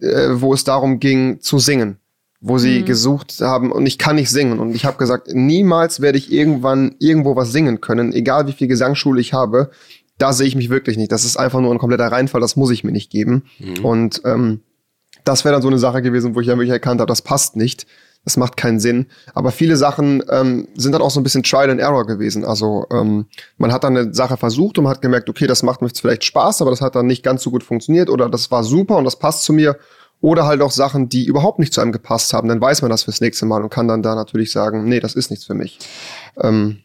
äh, 0.00 0.30
wo 0.32 0.52
es 0.52 0.64
darum 0.64 0.98
ging 0.98 1.40
zu 1.40 1.60
singen, 1.60 1.98
wo 2.40 2.58
sie 2.58 2.80
mhm. 2.80 2.86
gesucht 2.86 3.40
haben 3.40 3.70
und 3.70 3.86
ich 3.86 3.98
kann 3.98 4.16
nicht 4.16 4.30
singen 4.30 4.58
und 4.58 4.74
ich 4.74 4.84
habe 4.84 4.98
gesagt, 4.98 5.28
niemals 5.32 6.00
werde 6.00 6.18
ich 6.18 6.32
irgendwann 6.32 6.96
irgendwo 6.98 7.36
was 7.36 7.52
singen 7.52 7.80
können, 7.80 8.12
egal 8.12 8.48
wie 8.48 8.52
viel 8.52 8.66
Gesangsschule 8.66 9.20
ich 9.20 9.32
habe 9.32 9.70
da 10.18 10.32
sehe 10.32 10.46
ich 10.46 10.56
mich 10.56 10.70
wirklich 10.70 10.96
nicht. 10.96 11.12
Das 11.12 11.24
ist 11.24 11.36
einfach 11.36 11.60
nur 11.60 11.72
ein 11.72 11.78
kompletter 11.78 12.10
Reinfall, 12.10 12.40
das 12.40 12.56
muss 12.56 12.70
ich 12.70 12.84
mir 12.84 12.92
nicht 12.92 13.10
geben. 13.10 13.44
Mhm. 13.58 13.84
Und 13.84 14.22
ähm, 14.24 14.60
das 15.24 15.44
wäre 15.44 15.54
dann 15.54 15.62
so 15.62 15.68
eine 15.68 15.78
Sache 15.78 16.02
gewesen, 16.02 16.34
wo 16.34 16.40
ich 16.40 16.46
ja 16.46 16.54
wirklich 16.54 16.70
erkannt 16.70 17.00
habe, 17.00 17.08
das 17.08 17.22
passt 17.22 17.56
nicht. 17.56 17.86
Das 18.24 18.38
macht 18.38 18.56
keinen 18.56 18.80
Sinn. 18.80 19.06
Aber 19.34 19.50
viele 19.50 19.76
Sachen 19.76 20.22
ähm, 20.30 20.68
sind 20.74 20.92
dann 20.92 21.02
auch 21.02 21.10
so 21.10 21.20
ein 21.20 21.22
bisschen 21.22 21.42
Trial 21.42 21.68
and 21.68 21.80
Error 21.80 22.06
gewesen. 22.06 22.44
Also 22.44 22.86
ähm, 22.90 23.26
man 23.58 23.70
hat 23.70 23.84
dann 23.84 23.96
eine 23.96 24.14
Sache 24.14 24.38
versucht 24.38 24.78
und 24.78 24.84
man 24.84 24.92
hat 24.92 25.02
gemerkt, 25.02 25.28
okay, 25.28 25.46
das 25.46 25.62
macht 25.62 25.82
mir 25.82 25.88
jetzt 25.88 26.00
vielleicht 26.00 26.24
Spaß, 26.24 26.62
aber 26.62 26.70
das 26.70 26.80
hat 26.80 26.94
dann 26.94 27.06
nicht 27.06 27.22
ganz 27.22 27.42
so 27.42 27.50
gut 27.50 27.62
funktioniert 27.62 28.08
oder 28.08 28.30
das 28.30 28.50
war 28.50 28.64
super 28.64 28.96
und 28.96 29.04
das 29.04 29.18
passt 29.18 29.42
zu 29.44 29.52
mir. 29.52 29.76
Oder 30.20 30.46
halt 30.46 30.62
auch 30.62 30.70
Sachen, 30.70 31.10
die 31.10 31.26
überhaupt 31.26 31.58
nicht 31.58 31.74
zu 31.74 31.82
einem 31.82 31.92
gepasst 31.92 32.32
haben. 32.32 32.48
Dann 32.48 32.60
weiß 32.60 32.80
man 32.80 32.90
das 32.90 33.02
fürs 33.02 33.20
nächste 33.20 33.44
Mal 33.44 33.62
und 33.62 33.68
kann 33.68 33.88
dann 33.88 34.02
da 34.02 34.14
natürlich 34.14 34.52
sagen, 34.52 34.84
nee, 34.84 35.00
das 35.00 35.14
ist 35.14 35.30
nichts 35.30 35.44
für 35.44 35.52
mich. 35.52 35.78
Ähm, 36.40 36.78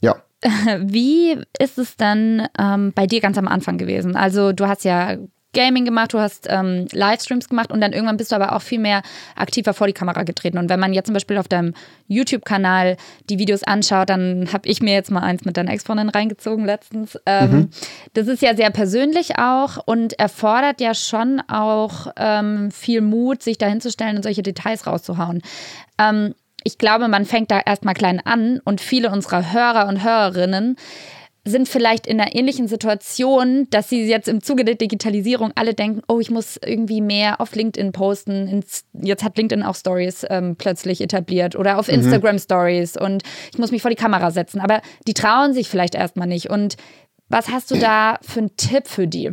ja. 0.00 0.22
Wie 0.80 1.36
ist 1.58 1.78
es 1.78 1.96
dann 1.96 2.48
ähm, 2.58 2.92
bei 2.94 3.06
dir 3.06 3.20
ganz 3.20 3.38
am 3.38 3.48
Anfang 3.48 3.78
gewesen? 3.78 4.16
Also 4.16 4.52
du 4.52 4.68
hast 4.68 4.84
ja 4.84 5.16
Gaming 5.54 5.86
gemacht, 5.86 6.12
du 6.12 6.18
hast 6.18 6.46
ähm, 6.50 6.86
Livestreams 6.92 7.48
gemacht 7.48 7.72
und 7.72 7.80
dann 7.80 7.94
irgendwann 7.94 8.18
bist 8.18 8.32
du 8.32 8.36
aber 8.36 8.54
auch 8.54 8.60
viel 8.60 8.78
mehr 8.78 9.02
aktiver 9.34 9.72
vor 9.72 9.86
die 9.86 9.94
Kamera 9.94 10.22
getreten. 10.24 10.58
Und 10.58 10.68
wenn 10.68 10.78
man 10.78 10.92
jetzt 10.92 11.06
zum 11.06 11.14
Beispiel 11.14 11.38
auf 11.38 11.48
deinem 11.48 11.72
YouTube-Kanal 12.06 12.98
die 13.30 13.38
Videos 13.38 13.62
anschaut, 13.62 14.10
dann 14.10 14.52
habe 14.52 14.68
ich 14.68 14.82
mir 14.82 14.92
jetzt 14.92 15.10
mal 15.10 15.20
eins 15.20 15.46
mit 15.46 15.56
deiner 15.56 15.72
Ex-Freundin 15.72 16.10
reingezogen 16.10 16.66
letztens. 16.66 17.18
Ähm, 17.24 17.50
mhm. 17.50 17.70
Das 18.12 18.28
ist 18.28 18.42
ja 18.42 18.54
sehr 18.54 18.70
persönlich 18.70 19.38
auch 19.38 19.78
und 19.86 20.18
erfordert 20.18 20.82
ja 20.82 20.92
schon 20.92 21.40
auch 21.48 22.08
ähm, 22.16 22.70
viel 22.70 23.00
Mut, 23.00 23.42
sich 23.42 23.56
dahinzustellen 23.56 24.16
und 24.16 24.22
solche 24.22 24.42
Details 24.42 24.86
rauszuhauen. 24.86 25.40
Ich 26.64 26.78
glaube, 26.78 27.08
man 27.08 27.24
fängt 27.24 27.50
da 27.50 27.60
erstmal 27.60 27.94
klein 27.94 28.20
an 28.24 28.60
und 28.64 28.80
viele 28.80 29.10
unserer 29.10 29.52
Hörer 29.52 29.88
und 29.88 30.02
Hörerinnen 30.02 30.76
sind 31.48 31.68
vielleicht 31.68 32.06
in 32.06 32.20
einer 32.20 32.34
ähnlichen 32.34 32.68
Situation, 32.68 33.66
dass 33.70 33.88
sie 33.88 34.04
jetzt 34.04 34.28
im 34.28 34.42
Zuge 34.42 34.64
der 34.64 34.74
Digitalisierung 34.74 35.52
alle 35.54 35.74
denken, 35.74 36.02
oh, 36.08 36.20
ich 36.20 36.30
muss 36.30 36.58
irgendwie 36.62 37.00
mehr 37.00 37.40
auf 37.40 37.54
LinkedIn 37.54 37.92
posten. 37.92 38.62
Jetzt 38.92 39.24
hat 39.24 39.36
LinkedIn 39.36 39.62
auch 39.62 39.74
Stories 39.74 40.26
ähm, 40.28 40.56
plötzlich 40.56 41.00
etabliert 41.00 41.56
oder 41.56 41.78
auf 41.78 41.88
mhm. 41.88 41.94
Instagram 41.94 42.38
Stories 42.38 42.96
und 42.96 43.22
ich 43.52 43.58
muss 43.58 43.70
mich 43.70 43.82
vor 43.82 43.90
die 43.90 43.96
Kamera 43.96 44.30
setzen. 44.30 44.60
Aber 44.60 44.82
die 45.06 45.14
trauen 45.14 45.54
sich 45.54 45.68
vielleicht 45.68 45.94
erstmal 45.94 46.28
nicht. 46.28 46.50
Und 46.50 46.76
was 47.28 47.48
hast 47.48 47.70
du 47.70 47.76
da 47.76 48.18
für 48.22 48.40
einen 48.40 48.56
Tipp 48.56 48.86
für 48.86 49.06
die? 49.06 49.30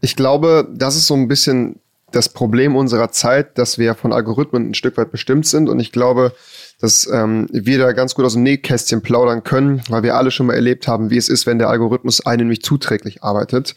Ich 0.00 0.16
glaube, 0.16 0.68
das 0.72 0.96
ist 0.96 1.06
so 1.06 1.14
ein 1.14 1.28
bisschen 1.28 1.80
das 2.14 2.28
Problem 2.28 2.76
unserer 2.76 3.10
Zeit, 3.10 3.58
dass 3.58 3.78
wir 3.78 3.94
von 3.94 4.12
Algorithmen 4.12 4.70
ein 4.70 4.74
Stück 4.74 4.96
weit 4.96 5.10
bestimmt 5.10 5.46
sind. 5.46 5.68
Und 5.68 5.80
ich 5.80 5.92
glaube, 5.92 6.32
dass 6.80 7.08
ähm, 7.10 7.46
wir 7.50 7.78
da 7.78 7.92
ganz 7.92 8.14
gut 8.14 8.24
aus 8.24 8.34
dem 8.34 8.42
Nähkästchen 8.42 9.02
plaudern 9.02 9.44
können, 9.44 9.82
weil 9.88 10.02
wir 10.02 10.16
alle 10.16 10.30
schon 10.30 10.46
mal 10.46 10.54
erlebt 10.54 10.88
haben, 10.88 11.10
wie 11.10 11.16
es 11.16 11.28
ist, 11.28 11.46
wenn 11.46 11.58
der 11.58 11.68
Algorithmus 11.68 12.24
einem 12.24 12.48
nicht 12.48 12.64
zuträglich 12.64 13.22
arbeitet. 13.22 13.74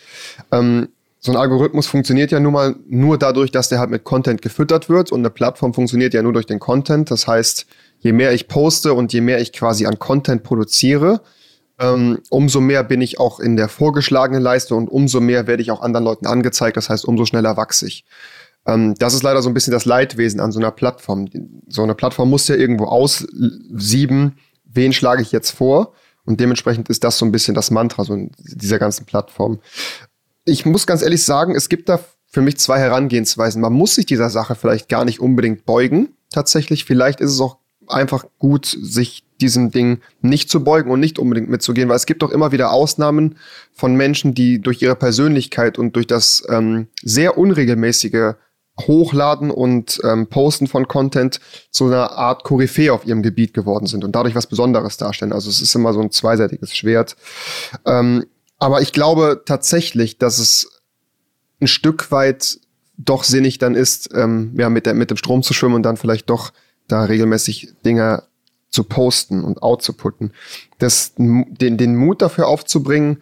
Ähm, 0.51 0.89
so 1.19 1.31
ein 1.31 1.37
Algorithmus 1.37 1.87
funktioniert 1.87 2.31
ja 2.31 2.39
nun 2.39 2.53
mal 2.53 2.75
nur 2.87 3.17
dadurch, 3.17 3.51
dass 3.51 3.69
der 3.69 3.79
halt 3.79 3.89
mit 3.89 4.03
Content 4.03 4.41
gefüttert 4.41 4.87
wird 4.87 5.11
und 5.11 5.21
eine 5.21 5.29
Plattform 5.29 5.73
funktioniert 5.73 6.13
ja 6.13 6.21
nur 6.21 6.33
durch 6.33 6.45
den 6.45 6.59
Content. 6.59 7.09
Das 7.09 7.27
heißt, 7.27 7.65
je 7.99 8.11
mehr 8.11 8.33
ich 8.33 8.47
poste 8.47 8.93
und 8.93 9.11
je 9.13 9.21
mehr 9.21 9.41
ich 9.41 9.51
quasi 9.51 9.85
an 9.85 9.99
Content 9.99 10.43
produziere, 10.43 11.21
ähm, 11.79 12.19
umso 12.29 12.59
mehr 12.59 12.83
bin 12.83 13.01
ich 13.01 13.19
auch 13.19 13.39
in 13.39 13.55
der 13.55 13.69
vorgeschlagenen 13.69 14.41
Leiste 14.41 14.75
und 14.75 14.89
umso 14.89 15.21
mehr 15.21 15.47
werde 15.47 15.61
ich 15.61 15.71
auch 15.71 15.81
anderen 15.81 16.05
Leuten 16.05 16.25
angezeigt. 16.25 16.77
Das 16.77 16.89
heißt, 16.89 17.05
umso 17.05 17.25
schneller 17.25 17.57
wachse 17.57 17.87
ich. 17.87 18.05
Ähm, 18.65 18.95
das 18.95 19.13
ist 19.13 19.23
leider 19.23 19.41
so 19.41 19.49
ein 19.49 19.53
bisschen 19.53 19.73
das 19.73 19.85
Leidwesen 19.85 20.39
an 20.39 20.51
so 20.51 20.59
einer 20.59 20.71
Plattform. 20.71 21.27
So 21.67 21.83
eine 21.83 21.95
Plattform 21.95 22.29
muss 22.29 22.47
ja 22.47 22.55
irgendwo 22.55 22.85
aussieben, 22.85 24.37
wen 24.65 24.93
schlage 24.93 25.21
ich 25.21 25.31
jetzt 25.31 25.51
vor? 25.51 25.93
Und 26.25 26.39
dementsprechend 26.39 26.89
ist 26.89 27.03
das 27.03 27.17
so 27.17 27.25
ein 27.25 27.31
bisschen 27.31 27.53
das 27.53 27.71
Mantra 27.71 28.03
so 28.03 28.17
dieser 28.37 28.79
ganzen 28.79 29.05
Plattform. 29.05 29.59
Ich 30.45 30.65
muss 30.65 30.87
ganz 30.87 31.01
ehrlich 31.01 31.23
sagen, 31.23 31.55
es 31.55 31.69
gibt 31.69 31.89
da 31.89 31.99
für 32.29 32.41
mich 32.41 32.57
zwei 32.57 32.79
Herangehensweisen. 32.79 33.61
Man 33.61 33.73
muss 33.73 33.95
sich 33.95 34.05
dieser 34.05 34.29
Sache 34.29 34.55
vielleicht 34.55 34.89
gar 34.89 35.05
nicht 35.05 35.21
unbedingt 35.21 35.65
beugen. 35.65 36.09
Tatsächlich, 36.31 36.83
vielleicht 36.83 37.21
ist 37.21 37.31
es 37.31 37.39
auch 37.39 37.57
einfach 37.87 38.25
gut, 38.39 38.65
sich 38.65 39.23
diesem 39.41 39.71
Ding 39.71 40.01
nicht 40.21 40.49
zu 40.49 40.63
beugen 40.63 40.91
und 40.91 40.99
nicht 40.99 41.19
unbedingt 41.19 41.49
mitzugehen, 41.49 41.89
weil 41.89 41.95
es 41.95 42.05
gibt 42.05 42.21
doch 42.21 42.31
immer 42.31 42.51
wieder 42.51 42.71
Ausnahmen 42.71 43.37
von 43.73 43.95
Menschen, 43.95 44.33
die 44.33 44.59
durch 44.59 44.81
ihre 44.81 44.95
Persönlichkeit 44.95 45.77
und 45.77 45.95
durch 45.95 46.07
das 46.07 46.43
ähm, 46.49 46.87
sehr 47.03 47.37
unregelmäßige 47.37 48.33
Hochladen 48.81 49.49
und 49.49 49.99
ähm, 50.03 50.27
Posten 50.27 50.67
von 50.67 50.87
Content 50.87 51.39
zu 51.71 51.85
einer 51.85 52.11
Art 52.11 52.43
Koryphäe 52.43 52.93
auf 52.93 53.05
ihrem 53.05 53.23
Gebiet 53.23 53.53
geworden 53.53 53.87
sind 53.87 54.03
und 54.03 54.15
dadurch 54.15 54.35
was 54.35 54.47
Besonderes 54.47 54.97
darstellen. 54.97 55.33
Also 55.33 55.49
es 55.49 55.61
ist 55.61 55.73
immer 55.73 55.93
so 55.93 56.01
ein 56.01 56.11
zweiseitiges 56.11 56.75
Schwert. 56.75 57.15
Ähm, 57.85 58.25
aber 58.59 58.81
ich 58.81 58.91
glaube 58.91 59.41
tatsächlich, 59.45 60.17
dass 60.17 60.37
es 60.37 60.81
ein 61.59 61.67
Stück 61.67 62.11
weit 62.11 62.59
doch 62.97 63.23
sinnig 63.23 63.57
dann 63.57 63.75
ist, 63.75 64.09
ähm, 64.13 64.53
ja, 64.57 64.69
mit, 64.69 64.85
der, 64.85 64.93
mit 64.93 65.09
dem 65.09 65.17
Strom 65.17 65.43
zu 65.43 65.53
schwimmen 65.53 65.75
und 65.75 65.83
dann 65.83 65.97
vielleicht 65.97 66.29
doch 66.29 66.51
da 66.87 67.03
regelmäßig 67.03 67.73
Dinge 67.85 68.23
zu 68.69 68.83
posten 68.83 69.43
und 69.43 69.61
outzuputten. 69.63 70.31
Das, 70.77 71.13
den, 71.17 71.77
den 71.77 71.95
Mut 71.95 72.21
dafür 72.21 72.47
aufzubringen, 72.47 73.17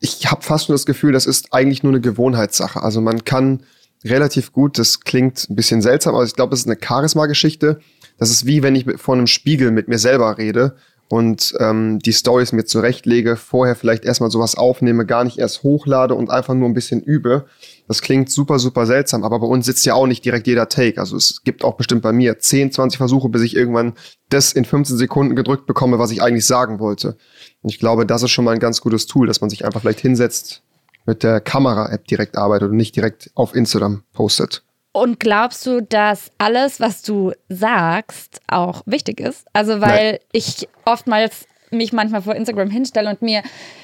ich 0.00 0.30
habe 0.30 0.42
fast 0.42 0.68
nur 0.68 0.74
das 0.74 0.86
Gefühl, 0.86 1.12
das 1.12 1.26
ist 1.26 1.52
eigentlich 1.52 1.82
nur 1.82 1.92
eine 1.92 2.00
Gewohnheitssache. 2.00 2.82
Also 2.82 3.00
man 3.00 3.24
kann 3.24 3.62
relativ 4.04 4.52
gut, 4.52 4.78
das 4.78 5.00
klingt 5.00 5.48
ein 5.48 5.54
bisschen 5.54 5.80
seltsam, 5.80 6.14
aber 6.14 6.24
ich 6.24 6.34
glaube, 6.34 6.50
das 6.50 6.60
ist 6.60 6.66
eine 6.66 6.78
Charisma-Geschichte. 6.80 7.80
Das 8.18 8.30
ist 8.30 8.46
wie 8.46 8.62
wenn 8.62 8.74
ich 8.74 8.86
vor 8.96 9.14
einem 9.14 9.26
Spiegel 9.28 9.70
mit 9.70 9.88
mir 9.88 9.98
selber 9.98 10.38
rede 10.38 10.76
und 11.08 11.54
ähm, 11.60 11.98
die 12.00 12.12
Stories 12.12 12.52
mir 12.52 12.64
zurechtlege, 12.64 13.36
vorher 13.36 13.76
vielleicht 13.76 14.04
erstmal 14.04 14.30
sowas 14.30 14.56
aufnehme, 14.56 15.06
gar 15.06 15.24
nicht 15.24 15.38
erst 15.38 15.62
hochlade 15.62 16.14
und 16.14 16.30
einfach 16.30 16.54
nur 16.54 16.68
ein 16.68 16.74
bisschen 16.74 17.00
übe. 17.00 17.46
Das 17.88 18.00
klingt 18.00 18.30
super, 18.30 18.58
super 18.58 18.86
seltsam, 18.86 19.24
aber 19.24 19.40
bei 19.40 19.46
uns 19.46 19.66
sitzt 19.66 19.84
ja 19.84 19.94
auch 19.94 20.06
nicht 20.06 20.24
direkt 20.24 20.46
jeder 20.46 20.68
Take. 20.68 20.98
Also 20.98 21.16
es 21.16 21.42
gibt 21.44 21.64
auch 21.64 21.74
bestimmt 21.74 22.02
bei 22.02 22.12
mir 22.12 22.38
10, 22.38 22.72
20 22.72 22.96
Versuche, 22.96 23.28
bis 23.28 23.42
ich 23.42 23.56
irgendwann 23.56 23.94
das 24.28 24.52
in 24.52 24.64
15 24.64 24.96
Sekunden 24.96 25.36
gedrückt 25.36 25.66
bekomme, 25.66 25.98
was 25.98 26.10
ich 26.10 26.22
eigentlich 26.22 26.46
sagen 26.46 26.78
wollte. 26.78 27.16
Und 27.62 27.70
ich 27.70 27.78
glaube, 27.78 28.06
das 28.06 28.22
ist 28.22 28.30
schon 28.30 28.44
mal 28.44 28.52
ein 28.52 28.60
ganz 28.60 28.80
gutes 28.80 29.06
Tool, 29.06 29.26
dass 29.26 29.40
man 29.40 29.50
sich 29.50 29.64
einfach 29.64 29.80
vielleicht 29.80 30.00
hinsetzt, 30.00 30.62
mit 31.06 31.22
der 31.22 31.40
Kamera-App 31.40 32.06
direkt 32.06 32.38
arbeitet 32.38 32.70
und 32.70 32.76
nicht 32.76 32.94
direkt 32.94 33.30
auf 33.34 33.54
Instagram 33.54 34.04
postet. 34.12 34.62
Und 34.92 35.18
glaubst 35.18 35.64
du, 35.66 35.80
dass 35.80 36.30
alles, 36.38 36.78
was 36.78 37.02
du 37.02 37.32
sagst, 37.48 38.40
auch 38.46 38.82
wichtig 38.84 39.20
ist? 39.20 39.46
Also, 39.54 39.80
weil 39.80 40.12
Nein. 40.12 40.18
ich 40.32 40.68
oftmals 40.84 41.46
mich 41.72 41.92
manchmal 41.92 42.22
vor 42.22 42.34
Instagram 42.34 42.70
hinstelle 42.70 43.10
und 43.10 43.22
mir 43.22 43.42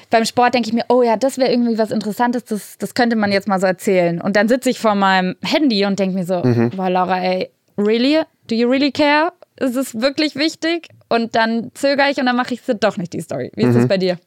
beim 0.09 0.25
Sport 0.25 0.53
denke 0.53 0.69
ich 0.69 0.73
mir, 0.73 0.85
oh 0.89 1.03
ja, 1.03 1.17
das 1.17 1.37
wäre 1.37 1.51
irgendwie 1.51 1.77
was 1.77 1.91
Interessantes, 1.91 2.45
das, 2.45 2.77
das 2.77 2.93
könnte 2.93 3.15
man 3.15 3.31
jetzt 3.31 3.47
mal 3.47 3.59
so 3.59 3.67
erzählen. 3.67 4.21
Und 4.21 4.35
dann 4.35 4.47
sitze 4.47 4.69
ich 4.69 4.79
vor 4.79 4.95
meinem 4.95 5.35
Handy 5.43 5.85
und 5.85 5.99
denke 5.99 6.15
mir 6.15 6.25
so, 6.25 6.43
mhm. 6.43 6.71
boah, 6.71 6.89
Laura, 6.89 7.19
ey, 7.21 7.49
really? 7.77 8.21
Do 8.47 8.55
you 8.55 8.67
really 8.69 8.91
care? 8.91 9.31
Ist 9.57 9.75
es 9.75 9.99
wirklich 9.99 10.35
wichtig? 10.35 10.89
Und 11.09 11.35
dann 11.35 11.71
zögere 11.73 12.09
ich 12.09 12.17
und 12.17 12.25
dann 12.25 12.35
mache 12.35 12.53
ich 12.53 12.61
doch 12.79 12.97
nicht, 12.97 13.13
die 13.13 13.21
Story. 13.21 13.51
Wie 13.55 13.63
ist 13.63 13.75
mhm. 13.75 13.79
das 13.79 13.87
bei 13.87 13.97
dir? 13.97 14.17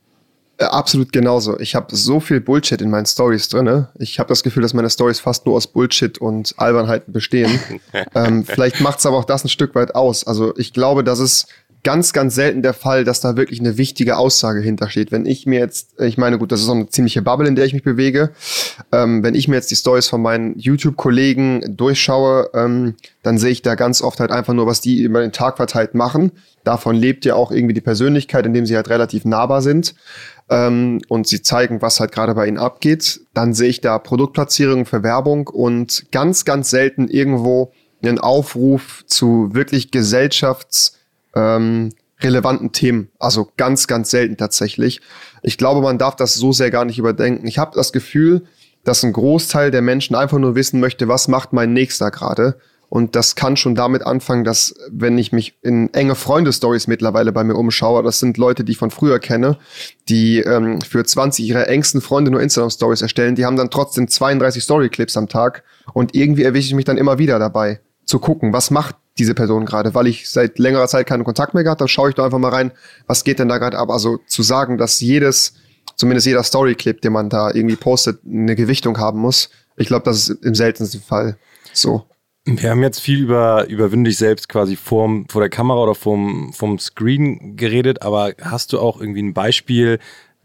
Äh, 0.58 0.64
absolut 0.64 1.12
genauso. 1.12 1.58
Ich 1.58 1.74
habe 1.74 1.94
so 1.94 2.20
viel 2.20 2.40
Bullshit 2.40 2.80
in 2.80 2.90
meinen 2.90 3.06
Stories 3.06 3.48
drin. 3.48 3.86
Ich 3.98 4.18
habe 4.18 4.28
das 4.28 4.42
Gefühl, 4.42 4.62
dass 4.62 4.74
meine 4.74 4.90
Stories 4.90 5.20
fast 5.20 5.46
nur 5.46 5.56
aus 5.56 5.66
Bullshit 5.66 6.18
und 6.18 6.54
Albernheiten 6.58 7.12
bestehen. 7.12 7.58
ähm, 8.14 8.44
vielleicht 8.44 8.80
macht 8.80 8.98
es 8.98 9.06
aber 9.06 9.16
auch 9.16 9.24
das 9.24 9.44
ein 9.44 9.48
Stück 9.48 9.74
weit 9.74 9.94
aus. 9.94 10.24
Also 10.26 10.54
ich 10.56 10.72
glaube, 10.72 11.04
dass 11.04 11.18
es 11.18 11.46
ganz, 11.84 12.12
ganz 12.12 12.34
selten 12.34 12.62
der 12.62 12.74
Fall, 12.74 13.04
dass 13.04 13.20
da 13.20 13.36
wirklich 13.36 13.58
eine 13.58 13.76
wichtige 13.76 14.16
Aussage 14.16 14.60
hintersteht. 14.60 15.10
Wenn 15.10 15.26
ich 15.26 15.46
mir 15.46 15.58
jetzt, 15.58 16.00
ich 16.00 16.16
meine, 16.16 16.38
gut, 16.38 16.52
das 16.52 16.60
ist 16.60 16.68
auch 16.68 16.74
eine 16.74 16.88
ziemliche 16.88 17.22
Bubble, 17.22 17.48
in 17.48 17.56
der 17.56 17.64
ich 17.64 17.72
mich 17.72 17.82
bewege. 17.82 18.30
Ähm, 18.92 19.22
wenn 19.24 19.34
ich 19.34 19.48
mir 19.48 19.56
jetzt 19.56 19.70
die 19.70 19.76
Stories 19.76 20.06
von 20.06 20.22
meinen 20.22 20.56
YouTube-Kollegen 20.58 21.76
durchschaue, 21.76 22.50
ähm, 22.54 22.94
dann 23.22 23.38
sehe 23.38 23.50
ich 23.50 23.62
da 23.62 23.74
ganz 23.74 24.00
oft 24.00 24.20
halt 24.20 24.30
einfach 24.30 24.54
nur, 24.54 24.66
was 24.66 24.80
die 24.80 25.02
über 25.02 25.20
den 25.20 25.32
Tag 25.32 25.56
verteilt 25.56 25.94
machen. 25.94 26.32
Davon 26.62 26.94
lebt 26.94 27.24
ja 27.24 27.34
auch 27.34 27.50
irgendwie 27.50 27.74
die 27.74 27.80
Persönlichkeit, 27.80 28.46
indem 28.46 28.64
sie 28.64 28.76
halt 28.76 28.88
relativ 28.88 29.24
nahbar 29.24 29.60
sind. 29.60 29.94
Ähm, 30.50 31.00
und 31.08 31.26
sie 31.26 31.42
zeigen, 31.42 31.82
was 31.82 31.98
halt 31.98 32.12
gerade 32.12 32.34
bei 32.34 32.46
ihnen 32.46 32.58
abgeht. 32.58 33.22
Dann 33.34 33.54
sehe 33.54 33.68
ich 33.68 33.80
da 33.80 33.98
Produktplatzierungen 33.98 34.86
für 34.86 35.02
Werbung 35.02 35.48
und 35.48 36.04
ganz, 36.12 36.44
ganz 36.44 36.70
selten 36.70 37.08
irgendwo 37.08 37.72
einen 38.02 38.20
Aufruf 38.20 39.02
zu 39.06 39.50
wirklich 39.52 39.88
gesellschafts- 39.88 40.92
ähm, 41.34 41.90
relevanten 42.20 42.72
Themen. 42.72 43.10
Also 43.18 43.48
ganz, 43.56 43.86
ganz 43.86 44.10
selten 44.10 44.36
tatsächlich. 44.36 45.00
Ich 45.42 45.58
glaube, 45.58 45.80
man 45.80 45.98
darf 45.98 46.16
das 46.16 46.34
so 46.34 46.52
sehr 46.52 46.70
gar 46.70 46.84
nicht 46.84 46.98
überdenken. 46.98 47.46
Ich 47.46 47.58
habe 47.58 47.72
das 47.74 47.92
Gefühl, 47.92 48.44
dass 48.84 49.02
ein 49.02 49.12
Großteil 49.12 49.70
der 49.70 49.82
Menschen 49.82 50.16
einfach 50.16 50.38
nur 50.38 50.54
wissen 50.54 50.80
möchte, 50.80 51.08
was 51.08 51.28
macht 51.28 51.52
mein 51.52 51.72
Nächster 51.72 52.10
gerade. 52.10 52.58
Und 52.88 53.16
das 53.16 53.36
kann 53.36 53.56
schon 53.56 53.74
damit 53.74 54.04
anfangen, 54.04 54.44
dass 54.44 54.74
wenn 54.90 55.16
ich 55.16 55.32
mich 55.32 55.54
in 55.62 55.94
enge 55.94 56.14
Freunde-Stories 56.14 56.88
mittlerweile 56.88 57.32
bei 57.32 57.42
mir 57.42 57.54
umschaue, 57.54 58.02
das 58.02 58.18
sind 58.18 58.36
Leute, 58.36 58.64
die 58.64 58.72
ich 58.72 58.78
von 58.78 58.90
früher 58.90 59.18
kenne, 59.18 59.56
die 60.10 60.40
ähm, 60.40 60.78
für 60.82 61.02
20 61.02 61.46
ihrer 61.46 61.68
engsten 61.68 62.02
Freunde 62.02 62.30
nur 62.30 62.42
Instagram-Stories 62.42 63.00
erstellen, 63.00 63.34
die 63.34 63.46
haben 63.46 63.56
dann 63.56 63.70
trotzdem 63.70 64.08
32 64.08 64.62
Story-Clips 64.62 65.16
am 65.16 65.30
Tag 65.30 65.64
und 65.94 66.14
irgendwie 66.14 66.42
erwische 66.42 66.66
ich 66.66 66.74
mich 66.74 66.84
dann 66.84 66.98
immer 66.98 67.18
wieder 67.18 67.38
dabei 67.38 67.80
zu 68.04 68.18
gucken, 68.18 68.52
was 68.52 68.70
macht 68.70 68.96
diese 69.18 69.34
Person 69.34 69.66
gerade, 69.66 69.94
weil 69.94 70.06
ich 70.06 70.30
seit 70.30 70.58
längerer 70.58 70.88
Zeit 70.88 71.06
keinen 71.06 71.24
Kontakt 71.24 71.54
mehr 71.54 71.64
gehabt 71.64 71.80
habe, 71.80 71.88
schaue 71.88 72.10
ich 72.10 72.14
da 72.14 72.24
einfach 72.24 72.38
mal 72.38 72.48
rein, 72.48 72.72
was 73.06 73.24
geht 73.24 73.38
denn 73.38 73.48
da 73.48 73.58
gerade 73.58 73.78
ab. 73.78 73.90
Also 73.90 74.18
zu 74.26 74.42
sagen, 74.42 74.78
dass 74.78 75.00
jedes, 75.00 75.54
zumindest 75.96 76.26
jeder 76.26 76.42
Story-Clip, 76.42 77.00
den 77.00 77.12
man 77.12 77.28
da 77.28 77.50
irgendwie 77.52 77.76
postet, 77.76 78.20
eine 78.24 78.56
Gewichtung 78.56 78.98
haben 78.98 79.20
muss, 79.20 79.50
ich 79.76 79.86
glaube, 79.86 80.04
das 80.04 80.28
ist 80.28 80.44
im 80.44 80.54
seltensten 80.54 81.00
Fall 81.00 81.36
so. 81.72 82.06
Wir 82.44 82.70
haben 82.70 82.82
jetzt 82.82 83.00
viel 83.00 83.20
über, 83.22 83.68
über 83.68 83.88
dich 83.88 84.18
selbst 84.18 84.48
quasi 84.48 84.76
vorm, 84.76 85.26
vor 85.28 85.40
der 85.40 85.50
Kamera 85.50 85.80
oder 85.80 85.94
vorm, 85.94 86.52
vom 86.52 86.78
Screen 86.78 87.56
geredet, 87.56 88.02
aber 88.02 88.32
hast 88.40 88.72
du 88.72 88.80
auch 88.80 89.00
irgendwie 89.00 89.22
ein 89.22 89.32
Beispiel, 89.34 90.00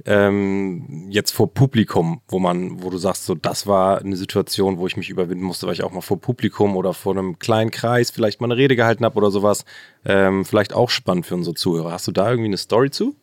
ähm, 0.06 1.08
jetzt 1.10 1.32
vor 1.32 1.54
Publikum, 1.54 2.22
wo 2.28 2.40
man, 2.40 2.84
wo 2.84 2.90
du 2.90 2.98
sagst, 2.98 3.26
so 3.26 3.36
das 3.36 3.66
war 3.66 4.00
eine 4.00 4.16
Situation, 4.16 4.78
wo 4.78 4.88
ich 4.88 4.96
mich 4.96 5.10
überwinden 5.10 5.44
musste, 5.44 5.66
weil 5.66 5.74
ich 5.74 5.84
auch 5.84 5.92
mal 5.92 6.02
vor 6.02 6.20
Publikum 6.22 6.76
oder 6.76 6.94
vor 6.94 7.14
einem 7.14 7.40
kleinen 7.40 7.72
Kreis 7.72 8.12
vielleicht 8.12 8.40
mal 8.40 8.48
eine 8.48 8.58
Rede 8.58 8.76
gehalten 8.76 9.06
habe 9.06 9.18
oder 9.18 9.32
sowas. 9.32 9.66
Ähm, 10.06 10.46
vielleicht 10.46 10.74
auch 10.74 10.90
spannend 10.90 11.26
für 11.26 11.36
unsere 11.36 11.56
Zuhörer. 11.56 11.92
Hast 11.92 12.08
du 12.08 12.12
da 12.12 12.30
irgendwie 12.30 12.50
eine 12.50 12.58
Story 12.58 12.92
zu? 12.92 13.16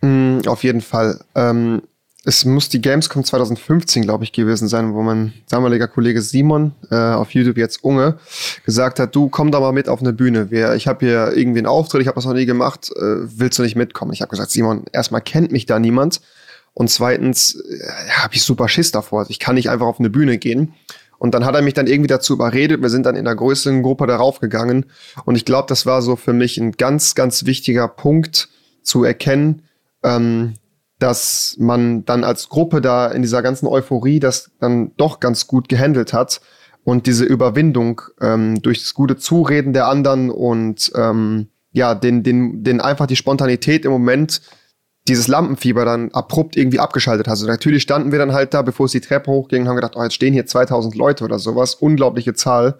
Mm, 0.00 0.40
auf 0.46 0.64
jeden 0.64 0.80
Fall. 0.80 1.24
Ähm, 1.34 1.82
es 2.24 2.44
muss 2.44 2.68
die 2.68 2.80
Gamescom 2.80 3.24
2015, 3.24 4.02
glaube 4.02 4.24
ich, 4.24 4.32
gewesen 4.32 4.68
sein, 4.68 4.94
wo 4.94 5.02
mein 5.02 5.32
damaliger 5.48 5.88
Kollege 5.88 6.22
Simon, 6.22 6.72
äh, 6.90 6.94
auf 6.94 7.34
YouTube 7.34 7.56
jetzt 7.56 7.82
Unge, 7.82 8.18
gesagt 8.64 9.00
hat, 9.00 9.14
du 9.14 9.28
komm 9.28 9.50
da 9.50 9.58
mal 9.58 9.72
mit 9.72 9.88
auf 9.88 10.00
eine 10.00 10.12
Bühne. 10.12 10.50
Wir, 10.50 10.74
ich 10.74 10.86
habe 10.86 11.04
hier 11.04 11.36
irgendwie 11.36 11.58
einen 11.58 11.66
Auftritt, 11.66 12.00
ich 12.00 12.06
habe 12.06 12.14
das 12.14 12.24
noch 12.24 12.34
nie 12.34 12.46
gemacht, 12.46 12.90
äh, 12.94 13.00
willst 13.00 13.58
du 13.58 13.62
nicht 13.62 13.74
mitkommen? 13.74 14.12
Ich 14.12 14.20
habe 14.20 14.30
gesagt, 14.30 14.50
Simon, 14.50 14.84
erstmal 14.92 15.20
kennt 15.20 15.50
mich 15.50 15.66
da 15.66 15.80
niemand 15.80 16.20
und 16.74 16.90
zweitens 16.90 17.56
äh, 17.56 18.10
habe 18.10 18.34
ich 18.34 18.44
super 18.44 18.68
Schiss 18.68 18.92
davor. 18.92 19.26
Ich 19.28 19.40
kann 19.40 19.56
nicht 19.56 19.68
einfach 19.68 19.86
auf 19.86 19.98
eine 19.98 20.10
Bühne 20.10 20.38
gehen. 20.38 20.74
Und 21.18 21.34
dann 21.34 21.44
hat 21.44 21.54
er 21.54 21.62
mich 21.62 21.74
dann 21.74 21.86
irgendwie 21.86 22.08
dazu 22.08 22.32
überredet. 22.32 22.82
Wir 22.82 22.90
sind 22.90 23.06
dann 23.06 23.14
in 23.14 23.24
der 23.24 23.36
größeren 23.36 23.82
Gruppe 23.82 24.08
darauf 24.08 24.40
gegangen. 24.40 24.86
Und 25.24 25.36
ich 25.36 25.44
glaube, 25.44 25.68
das 25.68 25.86
war 25.86 26.02
so 26.02 26.16
für 26.16 26.32
mich 26.32 26.58
ein 26.58 26.72
ganz, 26.72 27.14
ganz 27.14 27.46
wichtiger 27.46 27.86
Punkt 27.86 28.48
zu 28.82 29.04
erkennen, 29.04 29.62
ähm, 30.02 30.54
dass 31.02 31.56
man 31.58 32.04
dann 32.04 32.22
als 32.22 32.48
Gruppe 32.48 32.80
da 32.80 33.08
in 33.08 33.22
dieser 33.22 33.42
ganzen 33.42 33.66
Euphorie 33.66 34.20
das 34.20 34.52
dann 34.60 34.92
doch 34.96 35.18
ganz 35.18 35.48
gut 35.48 35.68
gehandelt 35.68 36.12
hat 36.12 36.40
und 36.84 37.06
diese 37.08 37.24
Überwindung 37.24 38.02
ähm, 38.20 38.62
durch 38.62 38.80
das 38.80 38.94
gute 38.94 39.16
Zureden 39.16 39.72
der 39.72 39.88
anderen 39.88 40.30
und 40.30 40.92
ähm, 40.94 41.48
ja, 41.72 41.96
den, 41.96 42.22
den, 42.22 42.62
den 42.62 42.80
einfach 42.80 43.06
die 43.06 43.16
Spontanität 43.16 43.84
im 43.84 43.90
Moment 43.90 44.42
dieses 45.08 45.26
Lampenfieber 45.26 45.84
dann 45.84 46.12
abrupt 46.12 46.56
irgendwie 46.56 46.78
abgeschaltet 46.78 47.26
hat. 47.26 47.32
Also 47.32 47.46
natürlich 47.48 47.82
standen 47.82 48.12
wir 48.12 48.20
dann 48.20 48.32
halt 48.32 48.54
da, 48.54 48.62
bevor 48.62 48.86
es 48.86 48.92
die 48.92 49.00
Treppe 49.00 49.32
hochging, 49.32 49.66
haben 49.66 49.74
gedacht, 49.74 49.94
oh, 49.96 50.02
jetzt 50.04 50.14
stehen 50.14 50.32
hier 50.32 50.46
2000 50.46 50.94
Leute 50.94 51.24
oder 51.24 51.40
sowas. 51.40 51.74
Unglaubliche 51.74 52.34
Zahl. 52.34 52.78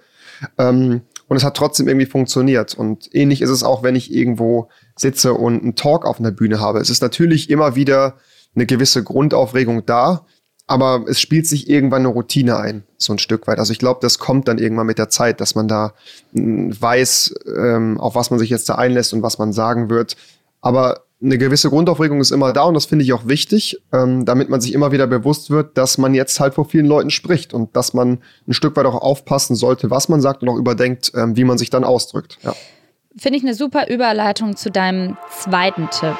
Ähm, 0.59 1.01
und 1.27 1.37
es 1.37 1.43
hat 1.43 1.57
trotzdem 1.57 1.89
irgendwie 1.89 2.07
funktioniert. 2.07 2.75
Und 2.75 3.13
ähnlich 3.13 3.43
ist 3.43 3.51
es 3.51 3.65
auch, 3.65 3.83
wenn 3.83 3.97
ich 3.97 4.15
irgendwo 4.15 4.69
sitze 5.03 5.35
und 5.35 5.63
einen 5.63 5.75
Talk 5.75 6.07
auf 6.07 6.19
einer 6.19 6.31
Bühne 6.31 6.61
habe. 6.61 6.81
Es 6.81 6.89
ist 6.89 7.03
natürlich 7.03 7.51
immer 7.51 7.77
wieder 7.77 8.15
eine 8.55 8.67
gewisse 8.67 9.05
Grundaufregung 9.05 9.85
da, 9.85 10.27
aber 10.67 11.05
es 11.07 11.21
spielt 11.21 11.47
sich 11.47 11.69
irgendwann 11.69 12.03
eine 12.03 12.09
Routine 12.09 12.57
ein, 12.57 12.85
so 12.97 13.13
ein 13.13 13.19
Stück 13.19 13.47
weit. 13.47 13.59
Also 13.59 13.73
ich 13.73 13.79
glaube, 13.79 14.01
das 14.01 14.19
kommt 14.19 14.49
dann 14.49 14.59
irgendwann 14.59 14.87
mit 14.87 14.99
der 14.99 15.11
Zeit, 15.11 15.41
dass 15.41 15.55
man 15.55 15.69
da 15.69 15.93
weiß, 16.33 17.35
ähm, 17.57 18.01
auf 18.01 18.15
was 18.15 18.31
man 18.31 18.39
sich 18.39 18.49
jetzt 18.49 18.69
da 18.69 18.77
einlässt 18.77 19.13
und 19.13 19.23
was 19.23 19.39
man 19.39 19.53
sagen 19.53 19.91
wird. 19.91 20.17
Aber 20.61 21.03
eine 21.23 21.39
gewisse 21.39 21.69
Grundaufregung 21.69 22.21
ist 22.21 22.31
immer 22.31 22.53
da 22.53 22.65
und 22.65 22.75
das 22.75 22.87
finde 22.87 23.05
ich 23.05 23.13
auch 23.13 23.27
wichtig, 23.27 23.81
ähm, 23.93 24.25
damit 24.25 24.49
man 24.49 24.61
sich 24.61 24.73
immer 24.73 24.93
wieder 24.93 25.07
bewusst 25.07 25.51
wird, 25.51 25.79
dass 25.79 25.99
man 25.99 26.15
jetzt 26.15 26.41
halt 26.41 26.55
vor 26.55 26.65
vielen 26.65 26.87
Leuten 26.87 27.11
spricht 27.11 27.55
und 27.55 27.77
dass 27.77 27.95
man 27.95 28.19
ein 28.49 28.55
Stück 28.55 28.77
weit 28.77 28.87
auch 28.87 29.01
aufpassen 29.01 29.55
sollte, 29.55 29.91
was 29.91 30.09
man 30.09 30.21
sagt 30.21 30.43
und 30.43 30.49
auch 30.49 30.57
überdenkt, 30.57 31.13
ähm, 31.15 31.37
wie 31.37 31.45
man 31.45 31.59
sich 31.59 31.71
dann 31.71 31.85
ausdrückt. 31.85 32.39
Ja. 32.43 32.55
Finde 33.17 33.39
ich 33.39 33.45
eine 33.45 33.55
super 33.55 33.89
Überleitung 33.89 34.57
zu 34.57 34.71
deinem 34.71 35.19
zweiten 35.31 35.89
Tipp. 35.91 36.17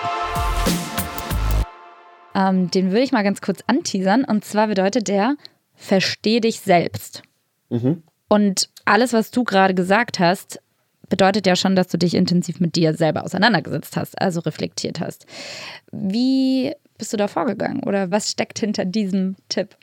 Ähm, 2.35 2.71
den 2.71 2.91
würde 2.91 3.03
ich 3.03 3.13
mal 3.13 3.23
ganz 3.23 3.41
kurz 3.41 3.61
anteasern. 3.67 4.25
Und 4.25 4.45
zwar 4.45 4.67
bedeutet 4.67 5.09
der, 5.09 5.37
versteh 5.75 6.41
dich 6.41 6.61
selbst. 6.61 7.23
Mhm. 7.71 8.03
Und 8.29 8.69
alles, 8.85 9.13
was 9.13 9.31
du 9.31 9.45
gerade 9.45 9.75
gesagt 9.75 10.19
hast, 10.19 10.61
bedeutet 11.09 11.47
ja 11.47 11.57
schon, 11.57 11.77
dass 11.77 11.89
du 11.89 11.99
dich 11.99 12.15
intensiv 12.15 12.61
mit 12.61 12.77
dir 12.77 12.95
selber 12.95 13.25
auseinandergesetzt 13.25 13.97
hast, 13.97 14.21
also 14.21 14.41
reflektiert 14.41 15.01
hast. 15.01 15.27
Wie 15.93 16.73
bist 16.99 17.13
du 17.13 17.17
da 17.17 17.29
vorgegangen 17.29 17.83
oder 17.85 18.11
was 18.11 18.31
steckt 18.31 18.59
hinter 18.59 18.85
diesem 18.85 19.37
Tipp? 19.49 19.77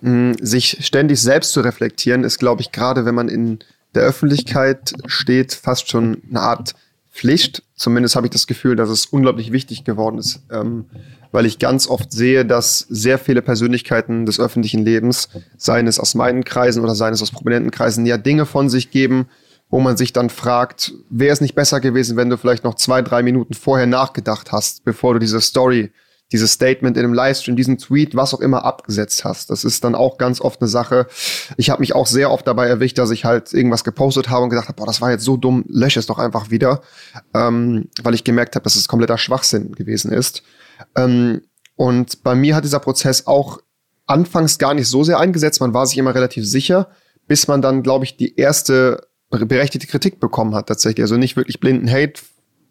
Mm, 0.00 0.32
sich 0.40 0.84
ständig 0.84 1.20
selbst 1.20 1.52
zu 1.52 1.60
reflektieren, 1.60 2.24
ist, 2.24 2.38
glaube 2.38 2.62
ich, 2.62 2.72
gerade 2.72 3.04
wenn 3.04 3.14
man 3.14 3.28
in 3.28 3.60
der 3.94 4.02
Öffentlichkeit 4.02 4.92
steht, 5.06 5.54
fast 5.54 5.90
schon 5.90 6.22
eine 6.28 6.40
Art 6.40 6.74
Pflicht. 7.12 7.62
Zumindest 7.74 8.14
habe 8.16 8.26
ich 8.26 8.30
das 8.30 8.46
Gefühl, 8.46 8.76
dass 8.76 8.90
es 8.90 9.06
unglaublich 9.06 9.50
wichtig 9.50 9.84
geworden 9.84 10.18
ist, 10.18 10.40
ähm, 10.52 10.86
weil 11.32 11.46
ich 11.46 11.58
ganz 11.58 11.88
oft 11.88 12.12
sehe, 12.12 12.44
dass 12.44 12.86
sehr 12.88 13.18
viele 13.18 13.42
Persönlichkeiten 13.42 14.24
des 14.24 14.38
öffentlichen 14.38 14.84
Lebens, 14.84 15.28
seien 15.56 15.86
es 15.86 15.98
aus 15.98 16.14
meinen 16.14 16.44
Kreisen 16.44 16.82
oder 16.82 16.94
seien 16.94 17.12
es 17.12 17.22
aus 17.22 17.32
prominenten 17.32 17.70
Kreisen, 17.70 18.06
ja 18.06 18.18
Dinge 18.18 18.46
von 18.46 18.70
sich 18.70 18.90
geben, 18.90 19.26
wo 19.68 19.80
man 19.80 19.96
sich 19.96 20.12
dann 20.12 20.30
fragt, 20.30 20.94
wäre 21.10 21.32
es 21.32 21.40
nicht 21.40 21.54
besser 21.54 21.80
gewesen, 21.80 22.16
wenn 22.16 22.30
du 22.30 22.38
vielleicht 22.38 22.64
noch 22.64 22.74
zwei, 22.74 23.02
drei 23.02 23.22
Minuten 23.22 23.54
vorher 23.54 23.86
nachgedacht 23.86 24.52
hast, 24.52 24.84
bevor 24.84 25.14
du 25.14 25.20
diese 25.20 25.40
Story 25.40 25.90
dieses 26.32 26.52
Statement 26.52 26.96
in 26.96 27.04
einem 27.04 27.14
Livestream, 27.14 27.56
diesen 27.56 27.78
Tweet, 27.78 28.14
was 28.14 28.34
auch 28.34 28.40
immer 28.40 28.64
abgesetzt 28.64 29.24
hast. 29.24 29.50
Das 29.50 29.64
ist 29.64 29.84
dann 29.84 29.94
auch 29.94 30.18
ganz 30.18 30.40
oft 30.40 30.60
eine 30.60 30.68
Sache. 30.68 31.06
Ich 31.56 31.70
habe 31.70 31.80
mich 31.80 31.94
auch 31.94 32.06
sehr 32.06 32.30
oft 32.30 32.46
dabei 32.46 32.66
erwischt, 32.66 32.98
dass 32.98 33.10
ich 33.10 33.24
halt 33.24 33.52
irgendwas 33.54 33.84
gepostet 33.84 34.28
habe 34.28 34.44
und 34.44 34.50
gedacht 34.50 34.68
habe, 34.68 34.76
boah, 34.76 34.86
das 34.86 35.00
war 35.00 35.10
jetzt 35.10 35.24
so 35.24 35.36
dumm, 35.36 35.64
lösche 35.68 35.98
es 35.98 36.06
doch 36.06 36.18
einfach 36.18 36.50
wieder, 36.50 36.82
ähm, 37.34 37.88
weil 38.02 38.14
ich 38.14 38.24
gemerkt 38.24 38.56
habe, 38.56 38.64
dass 38.64 38.76
es 38.76 38.88
kompletter 38.88 39.16
Schwachsinn 39.16 39.72
gewesen 39.72 40.12
ist. 40.12 40.42
Ähm, 40.96 41.42
und 41.76 42.22
bei 42.22 42.34
mir 42.34 42.56
hat 42.56 42.64
dieser 42.64 42.80
Prozess 42.80 43.26
auch 43.26 43.60
anfangs 44.06 44.58
gar 44.58 44.74
nicht 44.74 44.88
so 44.88 45.04
sehr 45.04 45.20
eingesetzt. 45.20 45.60
Man 45.60 45.74
war 45.74 45.86
sich 45.86 45.96
immer 45.96 46.14
relativ 46.14 46.46
sicher, 46.46 46.88
bis 47.26 47.48
man 47.48 47.62
dann, 47.62 47.82
glaube 47.82 48.04
ich, 48.04 48.16
die 48.16 48.36
erste 48.36 49.06
berechtigte 49.30 49.86
Kritik 49.86 50.20
bekommen 50.20 50.54
hat 50.54 50.68
tatsächlich. 50.68 51.04
Also 51.04 51.16
nicht 51.16 51.36
wirklich 51.36 51.60
blinden 51.60 51.90
Hate, 51.90 52.20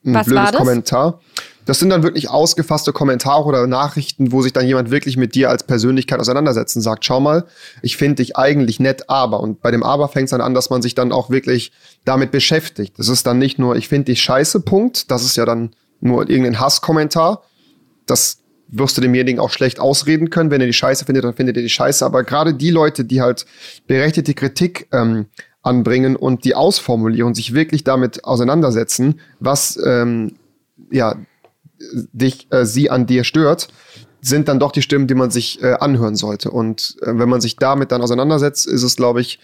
ein 0.06 0.16
Was 0.16 0.28
blödes? 0.28 0.52
Kommentar. 0.54 1.22
Das 1.68 1.80
sind 1.80 1.90
dann 1.90 2.02
wirklich 2.02 2.30
ausgefasste 2.30 2.94
Kommentare 2.94 3.44
oder 3.44 3.68
Nachrichten, 3.68 4.32
wo 4.32 4.42
sich 4.42 4.54
dann 4.54 4.66
jemand 4.66 4.90
wirklich 4.90 5.18
mit 5.18 5.36
dir 5.36 5.50
als 5.50 5.64
Persönlichkeit 5.64 6.18
auseinandersetzt 6.18 6.78
und 6.78 6.82
sagt, 6.82 7.04
schau 7.04 7.20
mal, 7.20 7.46
ich 7.82 7.98
finde 7.98 8.16
dich 8.16 8.38
eigentlich 8.38 8.80
nett, 8.80 9.10
aber. 9.10 9.42
Und 9.42 9.62
bei 9.62 9.70
dem 9.70 9.84
Aber 9.84 10.08
fängt 10.08 10.26
es 10.26 10.32
dann 10.32 10.40
an, 10.40 10.54
dass 10.54 10.70
man 10.70 10.82
sich 10.82 10.96
dann 10.96 11.12
auch 11.12 11.30
wirklich 11.30 11.74
damit 12.06 12.32
beschäftigt. 12.32 12.98
Das 12.98 13.10
ist 13.10 13.28
dann 13.28 13.38
nicht 13.38 13.60
nur, 13.60 13.76
ich 13.76 13.90
finde 13.90 14.06
dich 14.06 14.22
scheiße, 14.22 14.62
Punkt. 14.62 15.12
Das 15.12 15.26
ist 15.26 15.36
ja 15.36 15.44
dann 15.44 15.72
nur 16.00 16.30
irgendein 16.30 16.58
Hasskommentar. 16.58 17.44
Das 18.06 18.38
wirst 18.70 18.96
du 18.98 19.02
demjenigen 19.02 19.42
auch 19.42 19.50
schlecht 19.50 19.82
ausreden 19.82 20.30
können. 20.30 20.52
Wenn 20.52 20.62
er 20.62 20.68
die 20.68 20.74
Scheiße 20.74 21.04
findet, 21.04 21.26
dann 21.26 21.34
findet 21.34 21.58
er 21.58 21.64
die 21.64 21.70
Scheiße. 21.70 22.06
Aber 22.06 22.24
gerade 22.24 22.54
die 22.54 22.72
Leute, 22.72 23.04
die 23.04 23.22
halt 23.22 23.46
berechtigte 23.88 24.34
Kritik 24.34 24.88
ähm, 24.94 25.26
anbringen 25.64 26.16
und 26.16 26.46
die 26.46 26.56
ausformulieren, 26.56 27.34
sich 27.34 27.54
wirklich 27.54 27.84
damit 27.84 28.24
auseinandersetzen, 28.24 29.20
was 29.42 29.78
ähm, 29.86 30.38
ja 30.90 31.18
dich, 32.12 32.48
äh, 32.52 32.66
sie 32.66 32.90
an 32.90 33.06
dir 33.06 33.24
stört, 33.24 33.68
sind 34.22 34.48
dann 34.48 34.60
doch 34.60 34.72
die 34.72 34.82
Stimmen, 34.82 35.08
die 35.08 35.16
man 35.16 35.32
sich 35.32 35.62
äh, 35.62 35.74
anhören 35.74 36.16
sollte. 36.16 36.52
Und 36.52 36.98
äh, 37.02 37.18
wenn 37.18 37.30
man 37.30 37.42
sich 37.42 37.56
damit 37.56 37.92
dann 37.92 38.02
auseinandersetzt, 38.02 38.68
ist 38.68 38.84
es, 38.84 38.96
glaube 38.96 39.22
ich, 39.22 39.40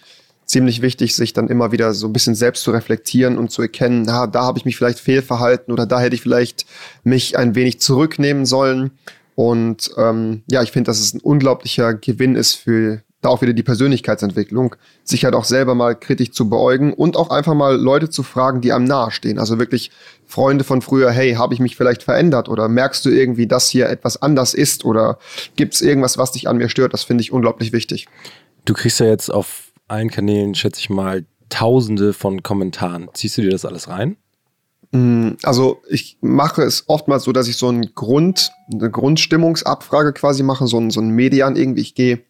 ziemlich 0.46 0.82
wichtig, 0.82 1.16
sich 1.16 1.34
dann 1.34 1.48
immer 1.48 1.72
wieder 1.72 1.94
so 1.94 2.08
ein 2.08 2.14
bisschen 2.14 2.36
selbst 2.36 2.64
zu 2.64 2.72
reflektieren 2.72 3.38
und 3.38 3.50
zu 3.50 3.62
erkennen, 3.62 4.04
na, 4.06 4.28
da 4.28 4.44
habe 4.44 4.58
ich 4.60 4.66
mich 4.66 4.76
vielleicht 4.76 5.00
fehlverhalten 5.00 5.72
oder 5.74 5.86
da 5.86 6.00
hätte 6.00 6.16
ich 6.16 6.22
vielleicht 6.22 6.66
mich 7.04 7.38
ein 7.38 7.56
wenig 7.56 7.80
zurücknehmen 7.80 8.46
sollen. 8.46 8.92
Und 9.36 9.92
ähm, 9.98 10.44
ja, 10.48 10.62
ich 10.62 10.72
finde, 10.72 10.90
dass 10.90 11.00
es 11.00 11.14
ein 11.14 11.22
unglaublicher 11.22 11.94
Gewinn 11.94 12.36
ist 12.36 12.56
für 12.56 13.02
da 13.24 13.30
auch 13.30 13.42
wieder 13.42 13.54
die 13.54 13.64
Persönlichkeitsentwicklung, 13.64 14.76
sich 15.04 15.26
halt 15.26 15.34
auch 15.34 15.46
selber 15.46 15.76
mal 15.76 15.96
kritisch 15.96 16.32
zu 16.32 16.50
beäugen 16.50 16.94
und 16.94 17.18
auch 17.18 17.30
einfach 17.30 17.54
mal 17.54 17.76
Leute 17.76 18.10
zu 18.10 18.22
fragen, 18.22 18.62
die 18.62 18.74
einem 18.74 18.86
nahestehen. 18.86 19.40
Also 19.40 19.60
wirklich 19.60 19.92
Freunde 20.26 20.64
von 20.64 20.82
früher, 20.82 21.12
hey, 21.12 21.34
habe 21.34 21.54
ich 21.54 21.60
mich 21.60 21.76
vielleicht 21.76 22.04
verändert 22.04 22.50
oder 22.50 22.68
merkst 22.68 23.06
du 23.06 23.10
irgendwie, 23.10 23.48
dass 23.48 23.70
hier 23.70 23.90
etwas 23.90 24.22
anders 24.22 24.54
ist 24.54 24.86
oder 24.86 25.18
gibt 25.56 25.74
es 25.74 25.82
irgendwas, 25.82 26.18
was 26.18 26.34
dich 26.34 26.48
an 26.48 26.58
mir 26.58 26.70
stört? 26.70 26.94
Das 26.94 27.04
finde 27.04 27.22
ich 27.22 27.32
unglaublich 27.32 27.72
wichtig. 27.72 28.08
Du 28.66 28.74
kriegst 28.74 29.00
ja 29.00 29.08
jetzt 29.08 29.30
auf 29.30 29.72
allen 29.88 30.10
Kanälen, 30.10 30.56
schätze 30.56 30.80
ich 30.80 30.90
mal, 30.90 31.26
tausende 31.50 32.14
von 32.14 32.44
Kommentaren. 32.44 33.10
Ziehst 33.14 33.38
du 33.38 33.42
dir 33.42 33.52
das 33.52 33.66
alles 33.66 33.88
rein? 33.88 34.18
Also 35.42 35.82
ich 35.90 36.18
mache 36.22 36.62
es 36.62 36.84
oftmals 36.88 37.24
so, 37.24 37.32
dass 37.32 37.48
ich 37.48 37.58
so 37.58 37.68
ein 37.68 37.96
Grund, 37.96 38.52
eine 38.72 38.92
Grundstimmungsabfrage 38.92 40.14
quasi 40.14 40.44
mache, 40.44 40.68
so 40.68 40.78
ein, 40.78 40.92
so 40.92 41.02
ein 41.02 41.10
Median 41.10 41.56
irgendwie. 41.56 41.82
Ich 41.82 41.96
gehe 41.96 42.22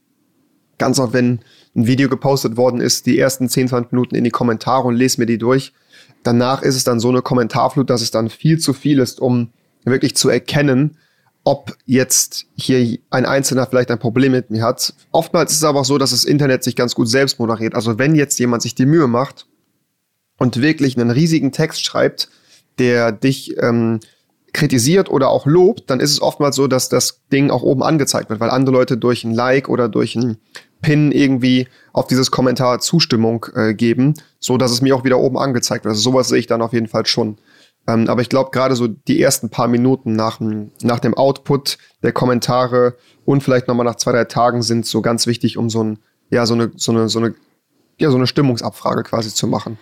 ganz 0.78 1.00
oft, 1.00 1.14
wenn 1.14 1.40
ein 1.76 1.88
Video 1.88 2.10
gepostet 2.10 2.58
worden 2.58 2.82
ist, 2.82 3.06
die 3.06 3.18
ersten 3.18 3.50
10, 3.50 3.70
20 3.70 3.92
Minuten 3.92 4.16
in 4.16 4.24
die 4.24 4.30
Kommentare 4.30 4.88
und 4.88 4.96
lese 4.96 5.20
mir 5.20 5.26
die 5.26 5.38
durch. 5.38 5.74
Danach 6.24 6.62
ist 6.62 6.76
es 6.76 6.84
dann 6.84 7.00
so 7.00 7.10
eine 7.10 7.22
Kommentarflut, 7.22 7.90
dass 7.90 8.02
es 8.02 8.12
dann 8.12 8.30
viel 8.30 8.60
zu 8.60 8.74
viel 8.74 9.00
ist, 9.00 9.20
um 9.20 9.50
wirklich 9.84 10.16
zu 10.16 10.30
erkennen, 10.30 10.98
ob 11.44 11.76
jetzt 11.86 12.46
hier 12.56 13.00
ein 13.10 13.26
Einzelner 13.26 13.66
vielleicht 13.66 13.92
ein 13.92 14.00
Problem 14.00 14.32
mit 14.32 14.50
mir 14.50 14.64
hat. 14.64 14.94
Oftmals 15.12 15.52
ist 15.52 15.58
es 15.58 15.64
aber 15.64 15.82
auch 15.82 15.86
so, 15.86 15.98
dass 15.98 16.12
das 16.12 16.24
Internet 16.24 16.64
sich 16.64 16.76
ganz 16.76 16.96
gut 16.96 17.10
selbst 17.10 17.40
moderiert. 17.40 17.76
Also 17.76 18.00
wenn 18.00 18.16
jetzt 18.16 18.40
jemand 18.40 18.62
sich 18.62 18.76
die 18.76 18.86
Mühe 18.86 19.08
macht 19.08 19.46
und 20.38 20.62
wirklich 20.62 20.98
einen 20.98 21.12
riesigen 21.12 21.52
Text 21.52 21.84
schreibt, 21.84 22.30
der 22.80 23.12
dich 23.12 23.58
ähm, 23.62 24.00
kritisiert 24.54 25.10
oder 25.10 25.30
auch 25.30 25.46
lobt, 25.46 25.90
dann 25.90 26.00
ist 26.00 26.12
es 26.12 26.22
oftmals 26.22 26.56
so, 26.56 26.68
dass 26.68 26.88
das 26.88 27.22
Ding 27.32 27.50
auch 27.50 27.64
oben 27.64 27.84
angezeigt 27.84 28.30
wird, 28.30 28.40
weil 28.40 28.52
andere 28.52 28.76
Leute 28.76 28.98
durch 28.98 29.24
ein 29.24 29.34
Like 29.34 29.68
oder 29.68 29.90
durch 29.90 30.16
ein 30.16 30.38
Pin 30.82 31.12
irgendwie 31.12 31.68
auf 31.92 32.08
dieses 32.08 32.30
Kommentar 32.30 32.80
Zustimmung 32.80 33.48
äh, 33.56 33.74
geben, 33.74 34.14
so 34.40 34.58
dass 34.58 34.72
es 34.72 34.82
mir 34.82 34.96
auch 34.96 35.04
wieder 35.04 35.20
oben 35.20 35.38
angezeigt 35.38 35.86
wird. 35.86 35.94
Also 35.94 36.02
sowas 36.02 36.28
sehe 36.28 36.40
ich 36.40 36.48
dann 36.48 36.62
auf 36.62 36.74
jeden 36.74 36.88
Fall 36.88 37.06
schon. 37.06 37.38
Ähm, 37.88 38.08
aber 38.08 38.22
ich 38.22 38.30
glaube, 38.30 38.52
gerade 38.52 38.76
so 38.76 38.88
die 38.88 39.22
ersten 39.22 39.50
paar 39.50 39.68
Minuten 39.68 40.16
nach, 40.16 40.40
nach 40.40 41.00
dem 41.00 41.16
Output 41.16 41.78
der 42.04 42.14
Kommentare 42.14 42.96
und 43.26 43.44
vielleicht 43.44 43.68
nochmal 43.68 43.86
nach 43.86 43.96
zwei, 43.96 44.12
drei 44.12 44.26
Tagen 44.26 44.62
sind 44.62 44.86
so 44.86 45.02
ganz 45.02 45.26
wichtig, 45.26 45.58
um 45.58 45.70
so 45.70 45.84
ein, 45.84 46.00
ja, 46.30 46.46
so 46.46 46.54
eine, 46.54 46.72
so 46.76 46.92
eine, 46.92 47.10
so 47.10 47.20
eine, 47.20 47.34
ja, 48.00 48.10
so 48.10 48.18
eine 48.18 48.28
Stimmungsabfrage 48.28 49.04
quasi 49.04 49.34
zu 49.34 49.48
machen. 49.48 49.78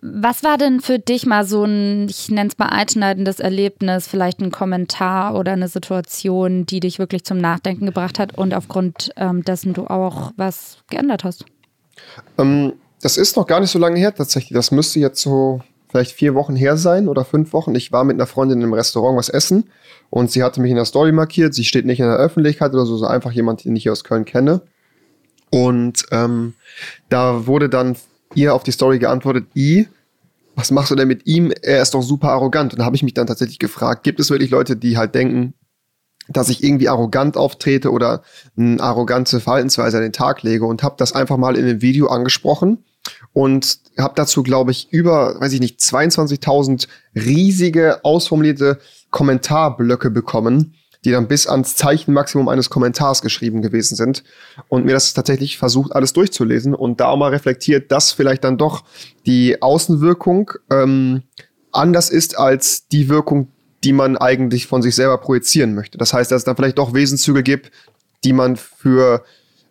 Was 0.00 0.44
war 0.44 0.58
denn 0.58 0.80
für 0.80 1.00
dich 1.00 1.26
mal 1.26 1.44
so 1.44 1.64
ein, 1.64 2.08
ich 2.08 2.30
nenne 2.30 2.48
es 2.48 2.58
mal 2.58 2.66
einschneidendes 2.66 3.40
Erlebnis, 3.40 4.06
vielleicht 4.06 4.40
ein 4.40 4.52
Kommentar 4.52 5.34
oder 5.34 5.52
eine 5.52 5.66
Situation, 5.66 6.66
die 6.66 6.78
dich 6.78 7.00
wirklich 7.00 7.24
zum 7.24 7.38
Nachdenken 7.38 7.86
gebracht 7.86 8.20
hat 8.20 8.38
und 8.38 8.54
aufgrund 8.54 9.10
ähm, 9.16 9.42
dessen 9.42 9.72
du 9.72 9.88
auch 9.88 10.32
was 10.36 10.78
geändert 10.88 11.24
hast? 11.24 11.44
Ähm, 12.38 12.74
das 13.02 13.16
ist 13.16 13.36
noch 13.36 13.48
gar 13.48 13.58
nicht 13.58 13.70
so 13.70 13.78
lange 13.80 13.98
her 13.98 14.14
tatsächlich. 14.14 14.52
Das 14.52 14.70
müsste 14.70 15.00
jetzt 15.00 15.20
so 15.20 15.62
vielleicht 15.88 16.12
vier 16.12 16.34
Wochen 16.34 16.54
her 16.54 16.76
sein 16.76 17.08
oder 17.08 17.24
fünf 17.24 17.52
Wochen. 17.52 17.74
Ich 17.74 17.90
war 17.90 18.04
mit 18.04 18.14
einer 18.14 18.26
Freundin 18.26 18.62
im 18.62 18.74
Restaurant 18.74 19.18
was 19.18 19.28
essen 19.28 19.70
und 20.10 20.30
sie 20.30 20.44
hatte 20.44 20.60
mich 20.60 20.70
in 20.70 20.76
der 20.76 20.84
Story 20.84 21.10
markiert. 21.10 21.54
Sie 21.54 21.64
steht 21.64 21.86
nicht 21.86 21.98
in 21.98 22.06
der 22.06 22.18
Öffentlichkeit 22.18 22.72
oder 22.72 22.86
so, 22.86 22.96
so 22.96 23.06
einfach 23.06 23.32
jemand, 23.32 23.64
den 23.64 23.74
ich 23.74 23.90
aus 23.90 24.04
Köln 24.04 24.24
kenne. 24.24 24.60
Und 25.50 26.04
ähm, 26.12 26.54
da 27.08 27.46
wurde 27.46 27.68
dann 27.68 27.96
ihr 28.34 28.54
auf 28.54 28.62
die 28.62 28.72
Story 28.72 28.98
geantwortet, 28.98 29.46
I, 29.54 29.88
was 30.54 30.70
machst 30.70 30.90
du 30.90 30.96
denn 30.96 31.08
mit 31.08 31.26
ihm? 31.26 31.52
Er 31.62 31.82
ist 31.82 31.94
doch 31.94 32.02
super 32.02 32.30
arrogant. 32.30 32.72
Und 32.72 32.80
da 32.80 32.84
habe 32.84 32.96
ich 32.96 33.02
mich 33.02 33.14
dann 33.14 33.26
tatsächlich 33.26 33.58
gefragt, 33.58 34.02
gibt 34.02 34.18
es 34.18 34.30
wirklich 34.30 34.50
Leute, 34.50 34.76
die 34.76 34.96
halt 34.96 35.14
denken, 35.14 35.54
dass 36.28 36.48
ich 36.48 36.62
irgendwie 36.62 36.88
arrogant 36.88 37.36
auftrete 37.36 37.90
oder 37.90 38.22
eine 38.56 38.80
arrogante 38.80 39.40
Verhaltensweise 39.40 39.96
an 39.96 40.02
den 40.02 40.12
Tag 40.12 40.42
lege 40.42 40.66
und 40.66 40.82
habe 40.82 40.96
das 40.98 41.12
einfach 41.12 41.36
mal 41.36 41.56
in 41.56 41.64
einem 41.64 41.80
Video 41.80 42.08
angesprochen 42.08 42.84
und 43.32 43.78
habe 43.98 44.14
dazu, 44.16 44.42
glaube 44.42 44.70
ich, 44.70 44.92
über, 44.92 45.40
weiß 45.40 45.52
ich 45.52 45.60
nicht, 45.60 45.80
22.000 45.80 46.88
riesige, 47.14 48.04
ausformulierte 48.04 48.78
Kommentarblöcke 49.10 50.10
bekommen, 50.10 50.74
die 51.04 51.10
dann 51.10 51.28
bis 51.28 51.46
ans 51.46 51.76
Zeichenmaximum 51.76 52.48
eines 52.48 52.70
Kommentars 52.70 53.22
geschrieben 53.22 53.62
gewesen 53.62 53.96
sind. 53.96 54.24
Und 54.68 54.84
mir 54.84 54.92
das 54.92 55.14
tatsächlich 55.14 55.58
versucht, 55.58 55.92
alles 55.92 56.12
durchzulesen 56.12 56.74
und 56.74 57.00
da 57.00 57.08
auch 57.08 57.16
mal 57.16 57.30
reflektiert, 57.30 57.92
dass 57.92 58.12
vielleicht 58.12 58.44
dann 58.44 58.58
doch 58.58 58.84
die 59.26 59.62
Außenwirkung 59.62 60.52
ähm, 60.70 61.22
anders 61.72 62.10
ist 62.10 62.38
als 62.38 62.88
die 62.88 63.08
Wirkung, 63.08 63.48
die 63.84 63.92
man 63.92 64.16
eigentlich 64.16 64.66
von 64.66 64.82
sich 64.82 64.94
selber 64.94 65.18
projizieren 65.18 65.74
möchte. 65.74 65.98
Das 65.98 66.12
heißt, 66.12 66.30
dass 66.30 66.38
es 66.38 66.44
dann 66.44 66.56
vielleicht 66.56 66.78
doch 66.78 66.94
Wesenszüge 66.94 67.42
gibt, 67.42 67.70
die 68.24 68.32
man 68.32 68.56
für 68.56 69.22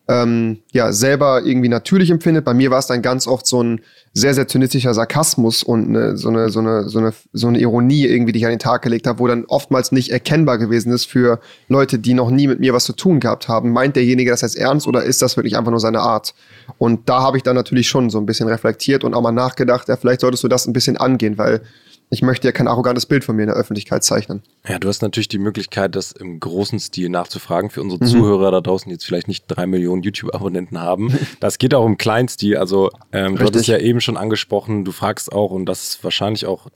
ähm, 0.09 0.59
ja 0.71 0.93
selber 0.93 1.41
irgendwie 1.43 1.69
natürlich 1.69 2.09
empfindet. 2.09 2.45
Bei 2.45 2.53
mir 2.53 2.71
war 2.71 2.79
es 2.79 2.87
dann 2.87 3.01
ganz 3.01 3.27
oft 3.27 3.45
so 3.45 3.61
ein 3.61 3.81
sehr, 4.13 4.33
sehr 4.33 4.47
zynistischer 4.47 4.93
Sarkasmus 4.93 5.63
und 5.63 5.89
eine, 5.89 6.17
so, 6.17 6.29
eine, 6.29 6.49
so, 6.49 6.59
eine, 6.59 6.87
so, 6.87 6.99
eine, 6.99 7.13
so 7.33 7.47
eine 7.47 7.59
Ironie 7.59 8.05
irgendwie, 8.05 8.31
die 8.31 8.39
ich 8.39 8.45
an 8.45 8.51
den 8.51 8.59
Tag 8.59 8.81
gelegt 8.81 9.05
habe, 9.05 9.19
wo 9.19 9.27
dann 9.27 9.45
oftmals 9.45 9.91
nicht 9.91 10.09
erkennbar 10.09 10.57
gewesen 10.57 10.91
ist 10.93 11.05
für 11.05 11.39
Leute, 11.67 11.99
die 11.99 12.13
noch 12.13 12.31
nie 12.31 12.47
mit 12.47 12.59
mir 12.59 12.73
was 12.73 12.85
zu 12.85 12.93
tun 12.93 13.19
gehabt 13.19 13.47
haben. 13.49 13.71
Meint 13.71 13.95
derjenige 13.95 14.31
das 14.31 14.41
jetzt 14.41 14.57
ernst 14.57 14.87
oder 14.87 15.03
ist 15.03 15.21
das 15.21 15.35
wirklich 15.35 15.57
einfach 15.57 15.71
nur 15.71 15.81
seine 15.81 15.99
Art? 15.99 16.33
Und 16.77 17.09
da 17.09 17.21
habe 17.21 17.37
ich 17.37 17.43
dann 17.43 17.55
natürlich 17.55 17.89
schon 17.89 18.09
so 18.09 18.17
ein 18.17 18.25
bisschen 18.25 18.47
reflektiert 18.47 19.03
und 19.03 19.13
auch 19.13 19.21
mal 19.21 19.31
nachgedacht, 19.31 19.89
ja, 19.89 19.97
vielleicht 19.97 20.21
solltest 20.21 20.43
du 20.43 20.47
das 20.47 20.67
ein 20.67 20.73
bisschen 20.73 20.97
angehen, 20.97 21.37
weil 21.37 21.61
ich 22.09 22.21
möchte 22.21 22.47
ja 22.47 22.53
kein 22.53 22.67
arrogantes 22.67 23.05
Bild 23.05 23.25
von 23.25 23.35
mir 23.35 23.43
in 23.43 23.49
der 23.49 23.57
Öffentlichkeit 23.57 24.03
zeichnen. 24.03 24.41
Ja, 24.67 24.79
du 24.79 24.87
hast 24.87 25.01
natürlich 25.01 25.27
die 25.27 25.39
Möglichkeit, 25.39 25.95
das 25.95 26.13
im 26.13 26.39
großen 26.39 26.79
Stil 26.79 27.09
nachzufragen 27.09 27.69
für 27.69 27.81
unsere 27.81 28.03
mhm. 28.03 28.07
Zuhörer 28.07 28.51
da 28.51 28.61
draußen, 28.61 28.89
die 28.89 28.93
jetzt 28.93 29.05
vielleicht 29.05 29.27
nicht 29.27 29.45
drei 29.47 29.67
Millionen 29.67 30.03
YouTube-Abonnenten 30.03 30.79
haben. 30.79 31.13
Das 31.39 31.57
geht 31.57 31.73
auch 31.73 31.85
im 31.85 31.97
Kleinstil. 31.97 32.57
Also 32.57 32.89
ähm, 33.11 33.35
du 33.35 33.45
hattest 33.45 33.67
ja 33.67 33.77
eben 33.77 34.01
schon 34.01 34.17
angesprochen, 34.17 34.85
du 34.85 34.91
fragst 34.91 35.31
auch, 35.31 35.51
und 35.51 35.65
das 35.65 35.89
ist 35.89 36.03
wahrscheinlich 36.03 36.45
auch 36.45 36.67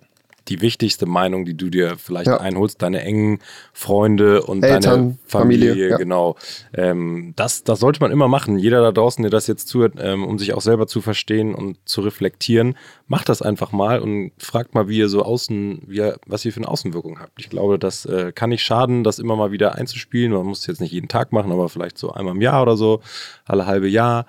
die 0.47 0.61
wichtigste 0.61 1.05
Meinung, 1.05 1.45
die 1.45 1.55
du 1.55 1.69
dir 1.69 1.97
vielleicht 1.97 2.27
ja. 2.27 2.37
einholst, 2.37 2.81
deine 2.81 3.01
engen 3.01 3.39
Freunde 3.73 4.43
und 4.43 4.63
Eltern, 4.63 4.81
deine 4.81 5.17
Familie, 5.25 5.69
Familie 5.69 5.89
ja. 5.89 5.97
genau. 5.97 6.35
Ähm, 6.73 7.33
das, 7.35 7.63
das 7.63 7.79
sollte 7.79 7.99
man 7.99 8.11
immer 8.11 8.27
machen. 8.27 8.57
Jeder 8.57 8.81
da 8.81 8.91
draußen, 8.91 9.21
der 9.21 9.29
das 9.29 9.47
jetzt 9.47 9.67
zuhört, 9.67 9.95
ähm, 9.99 10.25
um 10.25 10.39
sich 10.39 10.53
auch 10.53 10.61
selber 10.61 10.87
zu 10.87 11.01
verstehen 11.01 11.53
und 11.53 11.77
zu 11.85 12.01
reflektieren, 12.01 12.75
macht 13.07 13.29
das 13.29 13.41
einfach 13.41 13.71
mal 13.71 13.99
und 13.99 14.31
fragt 14.37 14.73
mal, 14.73 14.87
wie 14.87 14.97
ihr 14.97 15.09
so 15.09 15.23
außen, 15.23 15.83
wie 15.87 15.97
ihr, 15.97 16.17
was 16.25 16.43
ihr 16.45 16.53
für 16.53 16.59
eine 16.59 16.67
Außenwirkung 16.69 17.19
habt. 17.19 17.39
Ich 17.39 17.49
glaube, 17.49 17.77
das 17.77 18.05
äh, 18.05 18.31
kann 18.31 18.49
nicht 18.49 18.63
schaden, 18.63 19.03
das 19.03 19.19
immer 19.19 19.35
mal 19.35 19.51
wieder 19.51 19.75
einzuspielen. 19.75 20.31
Man 20.31 20.45
muss 20.45 20.59
es 20.59 20.67
jetzt 20.67 20.81
nicht 20.81 20.91
jeden 20.91 21.07
Tag 21.07 21.31
machen, 21.31 21.51
aber 21.51 21.69
vielleicht 21.69 21.97
so 21.97 22.11
einmal 22.11 22.35
im 22.35 22.41
Jahr 22.41 22.61
oder 22.61 22.77
so, 22.77 23.01
alle 23.45 23.67
halbe 23.67 23.87
Jahr. 23.87 24.25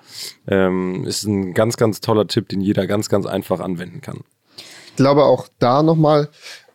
Ähm, 0.47 1.05
ist 1.05 1.23
ein 1.23 1.53
ganz, 1.53 1.77
ganz 1.77 2.01
toller 2.01 2.27
Tipp, 2.27 2.49
den 2.49 2.61
jeder 2.61 2.87
ganz, 2.87 3.09
ganz 3.09 3.25
einfach 3.25 3.59
anwenden 3.59 4.01
kann. 4.01 4.23
Ich 4.93 4.97
glaube 4.97 5.23
auch 5.23 5.47
da 5.57 5.81
nochmal 5.81 6.29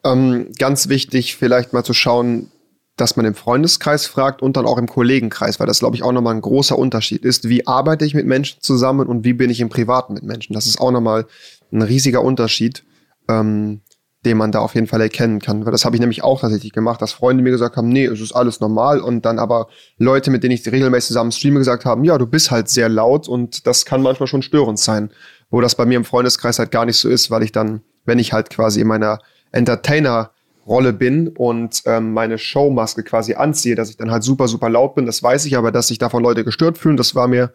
ähm, 0.04 0.50
ganz 0.58 0.88
wichtig, 0.88 1.36
vielleicht 1.36 1.72
mal 1.72 1.84
zu 1.84 1.94
schauen, 1.94 2.50
dass 2.96 3.16
man 3.16 3.24
im 3.24 3.36
Freundeskreis 3.36 4.06
fragt 4.06 4.42
und 4.42 4.56
dann 4.56 4.66
auch 4.66 4.76
im 4.76 4.88
Kollegenkreis, 4.88 5.60
weil 5.60 5.68
das, 5.68 5.78
glaube 5.78 5.94
ich, 5.94 6.02
auch 6.02 6.10
nochmal 6.10 6.34
ein 6.34 6.40
großer 6.40 6.76
Unterschied 6.76 7.24
ist. 7.24 7.48
Wie 7.48 7.66
arbeite 7.66 8.04
ich 8.04 8.14
mit 8.14 8.26
Menschen 8.26 8.60
zusammen 8.60 9.06
und 9.06 9.24
wie 9.24 9.34
bin 9.34 9.50
ich 9.50 9.60
im 9.60 9.68
Privaten 9.68 10.14
mit 10.14 10.24
Menschen? 10.24 10.52
Das 10.52 10.66
ist 10.66 10.80
auch 10.80 10.90
nochmal 10.90 11.26
ein 11.70 11.82
riesiger 11.82 12.24
Unterschied, 12.24 12.84
ähm, 13.28 13.82
den 14.24 14.36
man 14.36 14.50
da 14.50 14.58
auf 14.58 14.74
jeden 14.74 14.88
Fall 14.88 15.00
erkennen 15.00 15.38
kann. 15.38 15.64
Weil 15.64 15.70
das 15.70 15.84
habe 15.84 15.94
ich 15.94 16.00
nämlich 16.00 16.24
auch 16.24 16.40
tatsächlich 16.40 16.72
gemacht, 16.72 17.00
dass 17.00 17.12
Freunde 17.12 17.44
mir 17.44 17.52
gesagt 17.52 17.76
haben, 17.76 17.88
nee, 17.88 18.06
es 18.06 18.20
ist 18.20 18.32
alles 18.32 18.58
normal 18.58 19.00
und 19.00 19.24
dann 19.24 19.38
aber 19.38 19.68
Leute, 19.96 20.32
mit 20.32 20.42
denen 20.42 20.54
ich 20.54 20.66
regelmäßig 20.66 21.08
zusammen 21.08 21.30
streame, 21.30 21.60
gesagt 21.60 21.84
haben, 21.84 22.02
ja, 22.02 22.18
du 22.18 22.26
bist 22.26 22.50
halt 22.50 22.68
sehr 22.68 22.88
laut 22.88 23.28
und 23.28 23.64
das 23.68 23.84
kann 23.84 24.02
manchmal 24.02 24.26
schon 24.26 24.42
störend 24.42 24.80
sein. 24.80 25.10
Wo 25.50 25.60
das 25.60 25.76
bei 25.76 25.86
mir 25.86 25.96
im 25.96 26.04
Freundeskreis 26.04 26.58
halt 26.58 26.72
gar 26.72 26.84
nicht 26.84 26.98
so 26.98 27.08
ist, 27.08 27.30
weil 27.30 27.44
ich 27.44 27.52
dann 27.52 27.82
wenn 28.08 28.18
ich 28.18 28.32
halt 28.32 28.50
quasi 28.50 28.80
in 28.80 28.88
meiner 28.88 29.20
Entertainer 29.52 30.32
Rolle 30.68 30.92
bin 30.92 31.28
und 31.28 31.82
ähm, 31.86 32.12
meine 32.12 32.36
Showmaske 32.36 33.02
quasi 33.02 33.34
anziehe, 33.34 33.74
dass 33.74 33.88
ich 33.88 33.96
dann 33.96 34.10
halt 34.10 34.22
super, 34.22 34.48
super 34.48 34.68
laut 34.68 34.94
bin. 34.94 35.06
Das 35.06 35.22
weiß 35.22 35.46
ich, 35.46 35.56
aber 35.56 35.72
dass 35.72 35.88
sich 35.88 35.98
davon 35.98 36.22
Leute 36.22 36.44
gestört 36.44 36.76
fühlen, 36.76 36.98
das 36.98 37.14
war 37.14 37.26
mir 37.26 37.52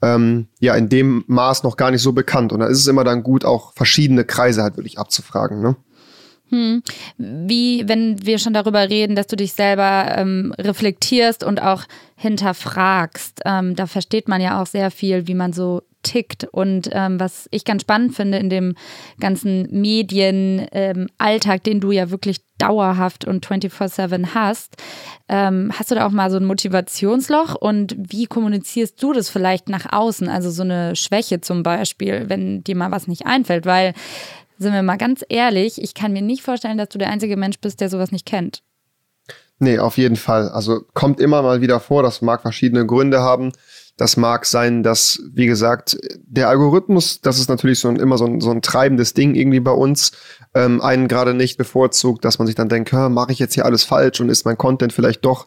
ähm, 0.00 0.46
ja 0.60 0.74
in 0.76 0.88
dem 0.88 1.24
Maß 1.26 1.64
noch 1.64 1.76
gar 1.76 1.90
nicht 1.90 2.02
so 2.02 2.12
bekannt. 2.12 2.52
Und 2.52 2.60
da 2.60 2.66
ist 2.66 2.78
es 2.78 2.86
immer 2.86 3.02
dann 3.02 3.24
gut, 3.24 3.44
auch 3.44 3.72
verschiedene 3.74 4.24
Kreise 4.24 4.62
halt 4.62 4.76
wirklich 4.76 4.98
abzufragen. 4.98 5.60
Ne? 5.60 5.76
Hm. 6.50 6.82
Wie, 7.18 7.88
wenn 7.88 8.24
wir 8.24 8.38
schon 8.38 8.52
darüber 8.52 8.88
reden, 8.88 9.16
dass 9.16 9.26
du 9.26 9.36
dich 9.36 9.54
selber 9.54 10.14
ähm, 10.16 10.54
reflektierst 10.56 11.42
und 11.42 11.60
auch 11.60 11.82
hinterfragst, 12.14 13.40
ähm, 13.44 13.74
da 13.74 13.86
versteht 13.86 14.28
man 14.28 14.40
ja 14.40 14.62
auch 14.62 14.66
sehr 14.66 14.92
viel, 14.92 15.26
wie 15.26 15.34
man 15.34 15.52
so 15.52 15.82
tickt. 16.02 16.44
Und 16.44 16.88
ähm, 16.92 17.18
was 17.20 17.48
ich 17.50 17.64
ganz 17.64 17.82
spannend 17.82 18.14
finde 18.14 18.38
in 18.38 18.50
dem 18.50 18.74
ganzen 19.20 19.68
Medienalltag, 19.70 21.56
ähm, 21.56 21.62
den 21.64 21.80
du 21.80 21.92
ja 21.92 22.10
wirklich 22.10 22.40
dauerhaft 22.58 23.24
und 23.24 23.46
24-7 23.46 24.34
hast, 24.34 24.76
ähm, 25.28 25.72
hast 25.76 25.90
du 25.90 25.94
da 25.94 26.06
auch 26.06 26.10
mal 26.10 26.30
so 26.30 26.36
ein 26.36 26.44
Motivationsloch 26.44 27.54
und 27.54 27.96
wie 27.98 28.26
kommunizierst 28.26 29.02
du 29.02 29.12
das 29.12 29.30
vielleicht 29.30 29.68
nach 29.68 29.92
außen? 29.92 30.28
Also 30.28 30.50
so 30.50 30.62
eine 30.62 30.94
Schwäche 30.94 31.40
zum 31.40 31.62
Beispiel, 31.62 32.28
wenn 32.28 32.62
dir 32.62 32.76
mal 32.76 32.90
was 32.90 33.08
nicht 33.08 33.26
einfällt, 33.26 33.66
weil, 33.66 33.94
sind 34.58 34.72
wir 34.72 34.82
mal 34.82 34.98
ganz 34.98 35.24
ehrlich, 35.28 35.82
ich 35.82 35.94
kann 35.94 36.12
mir 36.12 36.22
nicht 36.22 36.42
vorstellen, 36.42 36.78
dass 36.78 36.90
du 36.90 36.98
der 36.98 37.10
einzige 37.10 37.36
Mensch 37.36 37.58
bist, 37.58 37.80
der 37.80 37.88
sowas 37.88 38.12
nicht 38.12 38.26
kennt. 38.26 38.62
Nee, 39.62 39.78
auf 39.78 39.96
jeden 39.96 40.16
Fall. 40.16 40.48
Also 40.48 40.80
kommt 40.92 41.20
immer 41.20 41.40
mal 41.40 41.60
wieder 41.60 41.78
vor, 41.78 42.02
das 42.02 42.20
mag 42.20 42.42
verschiedene 42.42 42.84
Gründe 42.84 43.20
haben. 43.20 43.52
Das 43.96 44.16
mag 44.16 44.46
sein, 44.46 44.82
dass, 44.82 45.20
wie 45.34 45.46
gesagt, 45.46 45.98
der 46.24 46.48
Algorithmus, 46.48 47.20
das 47.20 47.38
ist 47.38 47.48
natürlich 47.48 47.78
so 47.78 47.88
ein, 47.88 47.96
immer 47.96 48.16
so 48.16 48.24
ein, 48.24 48.40
so 48.40 48.50
ein 48.50 48.62
treibendes 48.62 49.12
Ding 49.12 49.34
irgendwie 49.34 49.60
bei 49.60 49.70
uns, 49.70 50.12
ähm, 50.54 50.80
einen 50.80 51.08
gerade 51.08 51.34
nicht 51.34 51.58
bevorzugt, 51.58 52.24
dass 52.24 52.38
man 52.38 52.46
sich 52.46 52.54
dann 52.54 52.68
denkt, 52.68 52.92
mache 52.92 53.32
ich 53.32 53.38
jetzt 53.38 53.54
hier 53.54 53.66
alles 53.66 53.84
falsch 53.84 54.20
und 54.20 54.28
ist 54.28 54.44
mein 54.44 54.56
Content 54.56 54.92
vielleicht 54.92 55.24
doch 55.24 55.46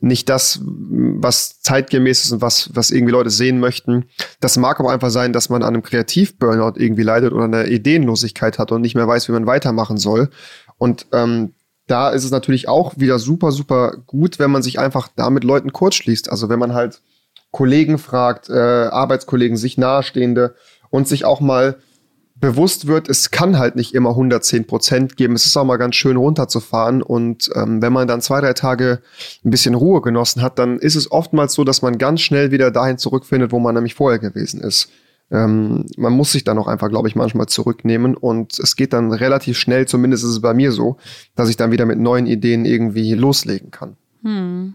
nicht 0.00 0.28
das, 0.28 0.60
was 0.62 1.60
zeitgemäß 1.60 2.24
ist 2.24 2.32
und 2.32 2.42
was, 2.42 2.70
was 2.74 2.90
irgendwie 2.90 3.12
Leute 3.12 3.30
sehen 3.30 3.60
möchten. 3.60 4.06
Das 4.40 4.56
mag 4.56 4.78
aber 4.78 4.92
einfach 4.92 5.10
sein, 5.10 5.32
dass 5.32 5.48
man 5.48 5.62
an 5.62 5.74
einem 5.74 5.82
Kreativ-Burnout 5.82 6.78
irgendwie 6.78 7.02
leidet 7.02 7.32
oder 7.32 7.44
eine 7.44 7.66
Ideenlosigkeit 7.66 8.58
hat 8.58 8.72
und 8.72 8.82
nicht 8.82 8.94
mehr 8.94 9.08
weiß, 9.08 9.28
wie 9.28 9.32
man 9.32 9.46
weitermachen 9.46 9.96
soll. 9.96 10.30
Und 10.78 11.06
ähm, 11.12 11.54
da 11.86 12.10
ist 12.10 12.24
es 12.24 12.30
natürlich 12.30 12.68
auch 12.68 12.98
wieder 12.98 13.18
super, 13.18 13.52
super 13.52 13.96
gut, 14.06 14.38
wenn 14.38 14.50
man 14.50 14.62
sich 14.62 14.78
einfach 14.78 15.08
da 15.14 15.30
mit 15.30 15.44
Leuten 15.44 15.72
kurzschließt. 15.72 16.30
Also 16.30 16.48
wenn 16.48 16.58
man 16.58 16.74
halt 16.74 17.00
Kollegen 17.50 17.98
fragt, 17.98 18.48
äh, 18.50 18.52
Arbeitskollegen, 18.52 19.56
sich 19.56 19.78
nahestehende 19.78 20.54
und 20.90 21.08
sich 21.08 21.24
auch 21.24 21.40
mal 21.40 21.76
bewusst 22.38 22.86
wird, 22.86 23.08
es 23.08 23.30
kann 23.30 23.58
halt 23.58 23.76
nicht 23.76 23.94
immer 23.94 24.10
110 24.10 24.66
Prozent 24.66 25.16
geben. 25.16 25.34
Es 25.34 25.46
ist 25.46 25.56
auch 25.56 25.64
mal 25.64 25.78
ganz 25.78 25.96
schön 25.96 26.16
runterzufahren. 26.16 27.02
Und 27.02 27.50
ähm, 27.54 27.80
wenn 27.80 27.92
man 27.92 28.06
dann 28.06 28.20
zwei, 28.20 28.40
drei 28.40 28.52
Tage 28.52 29.00
ein 29.44 29.50
bisschen 29.50 29.74
Ruhe 29.74 30.02
genossen 30.02 30.42
hat, 30.42 30.58
dann 30.58 30.78
ist 30.78 30.96
es 30.96 31.10
oftmals 31.10 31.54
so, 31.54 31.64
dass 31.64 31.82
man 31.82 31.98
ganz 31.98 32.20
schnell 32.20 32.50
wieder 32.50 32.70
dahin 32.70 32.98
zurückfindet, 32.98 33.52
wo 33.52 33.58
man 33.58 33.74
nämlich 33.74 33.94
vorher 33.94 34.18
gewesen 34.18 34.60
ist. 34.60 34.90
Ähm, 35.30 35.86
man 35.96 36.12
muss 36.12 36.32
sich 36.32 36.44
dann 36.44 36.58
auch 36.58 36.68
einfach, 36.68 36.90
glaube 36.90 37.08
ich, 37.08 37.16
manchmal 37.16 37.46
zurücknehmen. 37.46 38.14
Und 38.14 38.58
es 38.58 38.76
geht 38.76 38.92
dann 38.92 39.12
relativ 39.12 39.58
schnell, 39.58 39.88
zumindest 39.88 40.24
ist 40.24 40.30
es 40.30 40.40
bei 40.40 40.52
mir 40.52 40.72
so, 40.72 40.98
dass 41.36 41.48
ich 41.48 41.56
dann 41.56 41.72
wieder 41.72 41.86
mit 41.86 41.98
neuen 41.98 42.26
Ideen 42.26 42.66
irgendwie 42.66 43.14
loslegen 43.14 43.70
kann. 43.70 43.96
Hm. 44.22 44.74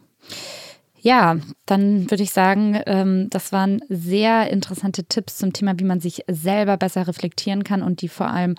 Ja, 1.03 1.37
dann 1.65 2.11
würde 2.11 2.21
ich 2.21 2.31
sagen, 2.31 2.79
ähm, 2.85 3.27
das 3.31 3.51
waren 3.51 3.81
sehr 3.89 4.51
interessante 4.51 5.03
Tipps 5.05 5.37
zum 5.37 5.51
Thema, 5.51 5.73
wie 5.77 5.83
man 5.83 5.99
sich 5.99 6.23
selber 6.27 6.77
besser 6.77 7.07
reflektieren 7.07 7.63
kann 7.63 7.81
und 7.81 8.03
die 8.03 8.07
vor 8.07 8.27
allem 8.27 8.53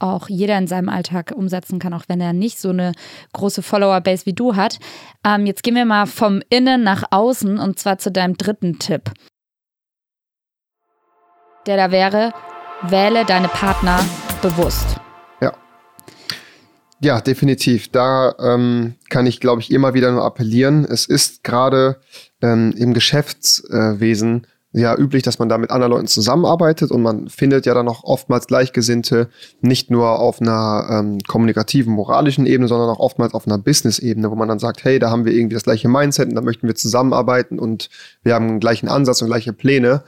auch 0.00 0.28
jeder 0.28 0.58
in 0.58 0.66
seinem 0.66 0.88
Alltag 0.88 1.32
umsetzen 1.34 1.78
kann, 1.78 1.94
auch 1.94 2.04
wenn 2.08 2.20
er 2.20 2.32
nicht 2.32 2.58
so 2.58 2.70
eine 2.70 2.92
große 3.32 3.62
Follower-Base 3.62 4.26
wie 4.26 4.32
du 4.32 4.56
hat. 4.56 4.80
Ähm, 5.24 5.46
jetzt 5.46 5.62
gehen 5.62 5.76
wir 5.76 5.84
mal 5.84 6.06
vom 6.06 6.42
Innen 6.50 6.82
nach 6.82 7.04
außen 7.12 7.60
und 7.60 7.78
zwar 7.78 7.98
zu 7.98 8.10
deinem 8.10 8.36
dritten 8.36 8.80
Tipp. 8.80 9.12
Der 11.66 11.76
da 11.76 11.92
wäre, 11.92 12.32
wähle 12.82 13.24
deine 13.24 13.48
Partner 13.48 14.04
bewusst. 14.42 15.00
Ja, 17.04 17.20
definitiv. 17.20 17.88
Da 17.88 18.34
ähm, 18.38 18.94
kann 19.10 19.26
ich, 19.26 19.38
glaube 19.38 19.60
ich, 19.60 19.70
immer 19.70 19.92
wieder 19.92 20.10
nur 20.10 20.24
appellieren. 20.24 20.86
Es 20.86 21.04
ist 21.04 21.44
gerade 21.44 22.00
ähm, 22.40 22.72
im 22.78 22.94
Geschäftswesen 22.94 24.46
ja 24.72 24.96
üblich, 24.96 25.22
dass 25.22 25.38
man 25.38 25.50
da 25.50 25.58
mit 25.58 25.70
anderen 25.70 25.92
Leuten 25.92 26.06
zusammenarbeitet 26.06 26.90
und 26.90 27.02
man 27.02 27.28
findet 27.28 27.66
ja 27.66 27.74
dann 27.74 27.88
auch 27.88 28.04
oftmals 28.04 28.46
Gleichgesinnte, 28.46 29.28
nicht 29.60 29.90
nur 29.90 30.18
auf 30.18 30.40
einer 30.40 30.86
ähm, 30.90 31.18
kommunikativen, 31.28 31.92
moralischen 31.92 32.46
Ebene, 32.46 32.68
sondern 32.68 32.88
auch 32.88 33.00
oftmals 33.00 33.34
auf 33.34 33.46
einer 33.46 33.58
Business-Ebene, 33.58 34.30
wo 34.30 34.34
man 34.34 34.48
dann 34.48 34.58
sagt, 34.58 34.82
hey, 34.82 34.98
da 34.98 35.10
haben 35.10 35.26
wir 35.26 35.34
irgendwie 35.34 35.56
das 35.56 35.64
gleiche 35.64 35.88
Mindset 35.90 36.30
und 36.30 36.36
da 36.36 36.40
möchten 36.40 36.66
wir 36.66 36.74
zusammenarbeiten 36.74 37.58
und 37.58 37.90
wir 38.22 38.34
haben 38.34 38.48
einen 38.48 38.60
gleichen 38.60 38.88
Ansatz 38.88 39.20
und 39.20 39.28
gleiche 39.28 39.52
Pläne. 39.52 40.04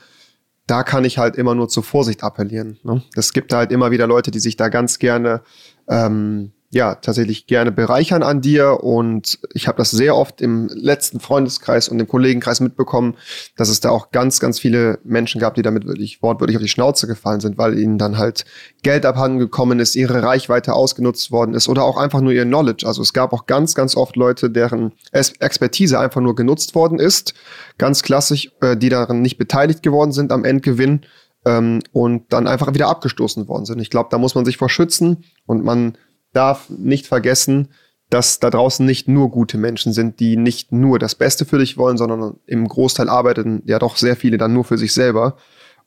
Da 0.67 0.83
kann 0.83 1.05
ich 1.05 1.19
halt 1.19 1.37
immer 1.37 1.55
nur 1.55 1.69
zur 1.69 1.83
Vorsicht 1.83 2.25
appellieren. 2.25 2.79
Ne? 2.85 3.03
Es 3.15 3.35
gibt 3.35 3.53
halt 3.53 3.71
immer 3.71 3.91
wieder 3.91 4.07
Leute, 4.07 4.31
die 4.31 4.41
sich 4.41 4.57
da 4.57 4.71
ganz 4.71 4.99
gerne 4.99 5.43
ähm, 5.89 6.53
ja 6.77 6.95
tatsächlich 6.95 7.47
gerne 7.47 7.73
bereichern 7.73 8.23
an 8.23 8.41
dir 8.41 8.85
und 8.85 9.39
ich 9.55 9.67
habe 9.67 9.79
das 9.79 9.91
sehr 9.91 10.15
oft 10.15 10.41
im 10.41 10.69
letzten 10.69 11.19
Freundeskreis 11.19 11.89
und 11.89 11.99
im 11.99 12.07
Kollegenkreis 12.07 12.61
mitbekommen, 12.61 13.17
dass 13.57 13.69
es 13.69 13.81
da 13.81 13.91
auch 13.91 14.13
ganz 14.13 14.39
ganz 14.39 14.61
viele 14.61 14.99
Menschen 15.03 15.41
gab, 15.41 15.55
die 15.55 15.63
damit 15.63 15.87
wirklich 15.87 16.23
wortwörtlich 16.23 16.57
auf 16.57 16.63
die 16.63 16.69
Schnauze 16.69 17.07
gefallen 17.07 17.41
sind, 17.41 17.59
weil 17.59 17.79
ihnen 17.79 17.99
dann 17.99 18.19
halt 18.19 18.45
Geld 18.83 19.05
abhanden 19.07 19.39
gekommen 19.39 19.81
ist, 19.81 19.97
ihre 19.97 20.23
Reichweite 20.23 20.75
ausgenutzt 20.75 21.33
worden 21.33 21.55
ist 21.55 21.69
oder 21.69 21.83
auch 21.83 21.97
einfach 21.97 22.21
nur 22.21 22.33
ihr 22.33 22.45
Knowledge. 22.45 22.87
Also 22.87 23.03
es 23.03 23.13
gab 23.13 23.33
auch 23.33 23.47
ganz 23.47 23.75
ganz 23.75 23.97
oft 23.97 24.15
Leute, 24.15 24.51
deren 24.51 24.93
Expertise 25.13 25.99
einfach 25.99 26.21
nur 26.21 26.37
genutzt 26.37 26.75
worden 26.75 26.99
ist, 26.99 27.35
ganz 27.79 28.03
klassisch, 28.03 28.53
äh, 28.61 28.77
die 28.77 28.91
daran 28.91 29.23
nicht 29.23 29.39
beteiligt 29.39 29.83
geworden 29.83 30.13
sind 30.13 30.31
am 30.31 30.45
Endgewinn 30.45 31.01
ähm, 31.47 31.81
und 31.93 32.33
dann 32.33 32.47
einfach 32.47 32.75
wieder 32.75 32.89
abgestoßen 32.89 33.49
worden 33.49 33.65
sind. 33.65 33.81
Ich 33.81 33.89
glaube, 33.89 34.09
da 34.11 34.19
muss 34.19 34.35
man 34.35 34.45
sich 34.45 34.59
vor 34.59 34.69
schützen 34.69 35.25
und 35.47 35.65
man 35.65 35.97
darf 36.37 36.69
nicht 36.71 37.07
vergessen, 37.07 37.69
dass 38.11 38.39
da 38.39 38.51
draußen 38.51 38.87
nicht 38.87 39.09
nur 39.09 39.31
gute 39.31 39.59
Menschen 39.59 39.93
sind, 39.93 40.21
die 40.21 40.37
nicht 40.37 40.71
nur 40.71 40.99
das 40.99 41.15
Beste 41.15 41.45
für 41.45 41.59
dich 41.59 41.77
wollen, 41.77 41.97
sondern 41.97 42.37
im 42.47 42.69
Großteil 42.69 43.09
arbeiten 43.09 43.63
ja 43.67 43.79
doch 43.79 43.97
sehr 43.97 44.17
viele 44.17 44.39
dann 44.39 44.53
nur 44.53 44.65
für 44.65 44.79
sich 44.79 44.93
selber. 44.93 45.37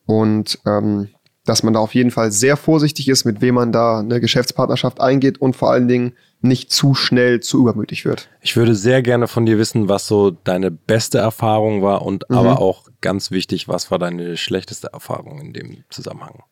Und 0.06 0.60
ähm, 0.66 1.10
dass 1.46 1.64
man 1.64 1.74
da 1.74 1.80
auf 1.80 1.96
jeden 1.96 2.12
Fall 2.12 2.32
sehr 2.32 2.58
vorsichtig 2.58 3.08
ist, 3.08 3.26
mit 3.26 3.42
wem 3.42 3.56
man 3.56 3.72
da 3.72 4.00
eine 4.00 4.20
Geschäftspartnerschaft 4.20 5.00
eingeht 5.00 5.40
und 5.42 5.56
vor 5.56 5.72
allen 5.72 5.88
Dingen 5.88 6.14
nicht 6.42 6.72
zu 6.72 6.94
schnell 6.94 7.40
zu 7.40 7.60
übermütig 7.60 8.06
wird. 8.06 8.30
Ich 8.42 8.56
würde 8.56 8.76
sehr 8.76 9.02
gerne 9.02 9.28
von 9.28 9.46
dir 9.46 9.58
wissen, 9.58 9.90
was 9.90 10.08
so 10.08 10.32
deine 10.32 10.72
beste 10.72 11.18
Erfahrung 11.18 11.82
war 11.82 12.04
und 12.04 12.24
mhm. 12.30 12.38
aber 12.38 12.60
auch 12.60 12.88
ganz 13.02 13.32
wichtig, 13.32 13.68
was 13.68 13.92
war 13.92 14.00
deine 14.00 14.38
schlechteste 14.38 14.90
Erfahrung 14.94 15.40
in 15.40 15.54
dem 15.54 15.84
Zusammenhang? 15.90 16.44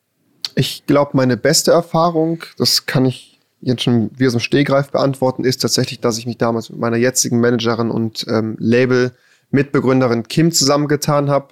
Ich 0.54 0.86
glaube, 0.86 1.12
meine 1.14 1.36
beste 1.36 1.70
Erfahrung, 1.70 2.42
das 2.56 2.86
kann 2.86 3.04
ich 3.04 3.37
jetzt 3.60 3.82
schon 3.82 4.10
wie 4.16 4.26
aus 4.26 4.32
dem 4.32 4.40
Stehgreif 4.40 4.90
beantworten, 4.90 5.44
ist 5.44 5.62
tatsächlich, 5.62 6.00
dass 6.00 6.18
ich 6.18 6.26
mich 6.26 6.38
damals 6.38 6.70
mit 6.70 6.78
meiner 6.78 6.96
jetzigen 6.96 7.40
Managerin 7.40 7.90
und 7.90 8.26
ähm, 8.28 8.56
Label-Mitbegründerin 8.58 10.24
Kim 10.28 10.52
zusammengetan 10.52 11.30
habe, 11.30 11.48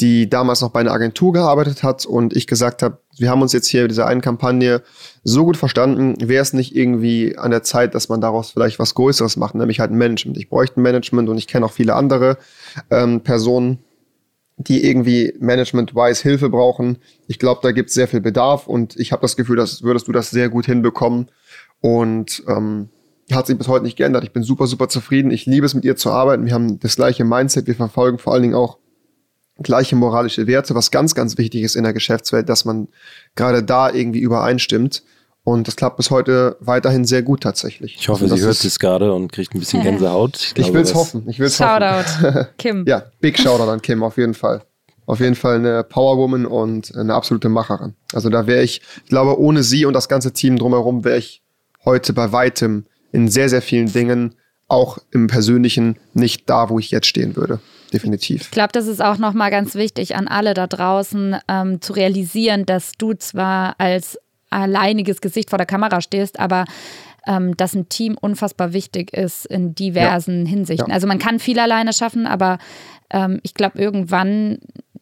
die 0.00 0.28
damals 0.28 0.60
noch 0.60 0.70
bei 0.70 0.80
einer 0.80 0.92
Agentur 0.92 1.32
gearbeitet 1.32 1.84
hat 1.84 2.04
und 2.04 2.34
ich 2.34 2.48
gesagt 2.48 2.82
habe, 2.82 2.98
wir 3.16 3.30
haben 3.30 3.42
uns 3.42 3.52
jetzt 3.52 3.68
hier 3.68 3.82
in 3.82 3.88
dieser 3.88 4.06
einen 4.06 4.22
Kampagne 4.22 4.82
so 5.22 5.44
gut 5.44 5.56
verstanden, 5.56 6.16
wäre 6.28 6.42
es 6.42 6.52
nicht 6.52 6.74
irgendwie 6.74 7.38
an 7.38 7.52
der 7.52 7.62
Zeit, 7.62 7.94
dass 7.94 8.08
man 8.08 8.20
daraus 8.20 8.50
vielleicht 8.50 8.80
was 8.80 8.94
Größeres 8.96 9.36
macht, 9.36 9.54
nämlich 9.54 9.78
halt 9.78 9.92
ein 9.92 9.98
Management. 9.98 10.36
Ich 10.36 10.48
bräuchte 10.48 10.80
ein 10.80 10.82
Management 10.82 11.28
und 11.28 11.38
ich 11.38 11.46
kenne 11.46 11.66
auch 11.66 11.72
viele 11.72 11.94
andere 11.94 12.38
ähm, 12.90 13.20
Personen, 13.20 13.84
die 14.56 14.84
irgendwie 14.84 15.34
management-wise 15.38 16.22
Hilfe 16.22 16.48
brauchen. 16.48 16.98
Ich 17.28 17.38
glaube, 17.38 17.60
da 17.62 17.70
gibt 17.70 17.90
es 17.90 17.94
sehr 17.94 18.08
viel 18.08 18.20
Bedarf 18.20 18.66
und 18.66 18.96
ich 18.96 19.12
habe 19.12 19.22
das 19.22 19.36
Gefühl, 19.36 19.56
dass 19.56 19.82
würdest 19.82 20.08
du 20.08 20.12
das 20.12 20.30
sehr 20.30 20.48
gut 20.48 20.66
hinbekommen. 20.66 21.28
Und 21.84 22.42
ähm, 22.48 22.88
hat 23.30 23.46
sich 23.46 23.58
bis 23.58 23.68
heute 23.68 23.84
nicht 23.84 23.98
geändert. 23.98 24.24
Ich 24.24 24.32
bin 24.32 24.42
super, 24.42 24.66
super 24.66 24.88
zufrieden. 24.88 25.30
Ich 25.30 25.44
liebe 25.44 25.66
es, 25.66 25.74
mit 25.74 25.84
ihr 25.84 25.96
zu 25.96 26.10
arbeiten. 26.10 26.46
Wir 26.46 26.54
haben 26.54 26.80
das 26.80 26.96
gleiche 26.96 27.24
Mindset. 27.24 27.66
Wir 27.66 27.74
verfolgen 27.74 28.16
vor 28.16 28.32
allen 28.32 28.40
Dingen 28.40 28.54
auch 28.54 28.78
gleiche 29.62 29.94
moralische 29.94 30.46
Werte, 30.46 30.74
was 30.74 30.90
ganz, 30.90 31.14
ganz 31.14 31.36
wichtig 31.36 31.60
ist 31.60 31.76
in 31.76 31.84
der 31.84 31.92
Geschäftswelt, 31.92 32.48
dass 32.48 32.64
man 32.64 32.88
gerade 33.34 33.62
da 33.62 33.92
irgendwie 33.92 34.20
übereinstimmt. 34.20 35.02
Und 35.42 35.68
das 35.68 35.76
klappt 35.76 35.98
bis 35.98 36.10
heute 36.10 36.56
weiterhin 36.60 37.04
sehr 37.04 37.22
gut 37.22 37.42
tatsächlich. 37.42 37.96
Ich 38.00 38.08
hoffe, 38.08 38.24
also, 38.24 38.34
sie 38.34 38.42
hört 38.42 38.64
es 38.64 38.78
gerade 38.78 39.12
und 39.12 39.30
kriegt 39.30 39.54
ein 39.54 39.58
bisschen 39.58 39.82
Gänsehaut. 39.82 40.54
Ich, 40.56 40.66
ich 40.66 40.72
will 40.72 40.80
es 40.80 40.94
hoffen. 40.94 41.28
Ich 41.28 41.38
will's 41.38 41.58
Shoutout, 41.58 42.24
hoffen. 42.24 42.46
Kim. 42.56 42.86
Ja, 42.88 43.02
big 43.20 43.38
Shoutout 43.38 43.70
an 43.70 43.82
Kim, 43.82 44.02
auf 44.02 44.16
jeden 44.16 44.32
Fall. 44.32 44.62
Auf 45.04 45.20
jeden 45.20 45.34
Fall 45.34 45.56
eine 45.56 45.84
Powerwoman 45.84 46.46
und 46.46 46.96
eine 46.96 47.12
absolute 47.12 47.50
Macherin. 47.50 47.94
Also 48.14 48.30
da 48.30 48.46
wäre 48.46 48.62
ich, 48.62 48.80
ich 49.02 49.10
glaube, 49.10 49.38
ohne 49.38 49.62
sie 49.62 49.84
und 49.84 49.92
das 49.92 50.08
ganze 50.08 50.32
Team 50.32 50.56
drumherum 50.56 51.04
wäre 51.04 51.18
ich 51.18 51.43
heute 51.84 52.12
bei 52.12 52.32
weitem 52.32 52.86
in 53.12 53.28
sehr, 53.28 53.48
sehr 53.48 53.62
vielen 53.62 53.92
Dingen, 53.92 54.34
auch 54.66 54.98
im 55.10 55.26
Persönlichen, 55.26 55.96
nicht 56.14 56.48
da, 56.48 56.70
wo 56.70 56.78
ich 56.78 56.90
jetzt 56.90 57.06
stehen 57.06 57.36
würde 57.36 57.60
definitiv. 57.94 58.42
Ich 58.42 58.50
glaube, 58.50 58.72
das 58.72 58.86
ist 58.86 59.00
auch 59.00 59.16
nochmal 59.16 59.50
ganz 59.50 59.74
wichtig 59.74 60.16
an 60.16 60.28
alle 60.28 60.52
da 60.52 60.66
draußen 60.66 61.36
ähm, 61.48 61.80
zu 61.80 61.94
realisieren, 61.94 62.66
dass 62.66 62.92
du 62.92 63.14
zwar 63.14 63.76
als 63.78 64.18
alleiniges 64.50 65.20
Gesicht 65.20 65.50
vor 65.50 65.58
der 65.58 65.66
Kamera 65.66 66.00
stehst, 66.00 66.38
aber 66.38 66.64
ähm, 67.26 67.56
dass 67.56 67.74
ein 67.74 67.88
Team 67.88 68.18
unfassbar 68.20 68.72
wichtig 68.72 69.14
ist 69.14 69.46
in 69.46 69.74
diversen 69.74 70.44
ja. 70.44 70.50
Hinsichten. 70.50 70.90
Ja. 70.90 70.94
Also 70.94 71.06
man 71.06 71.18
kann 71.18 71.38
viel 71.38 71.58
alleine 71.58 71.92
schaffen, 71.92 72.26
aber 72.26 72.58
ähm, 73.10 73.40
ich 73.42 73.54
glaube, 73.54 73.78
irgendwann 73.78 74.58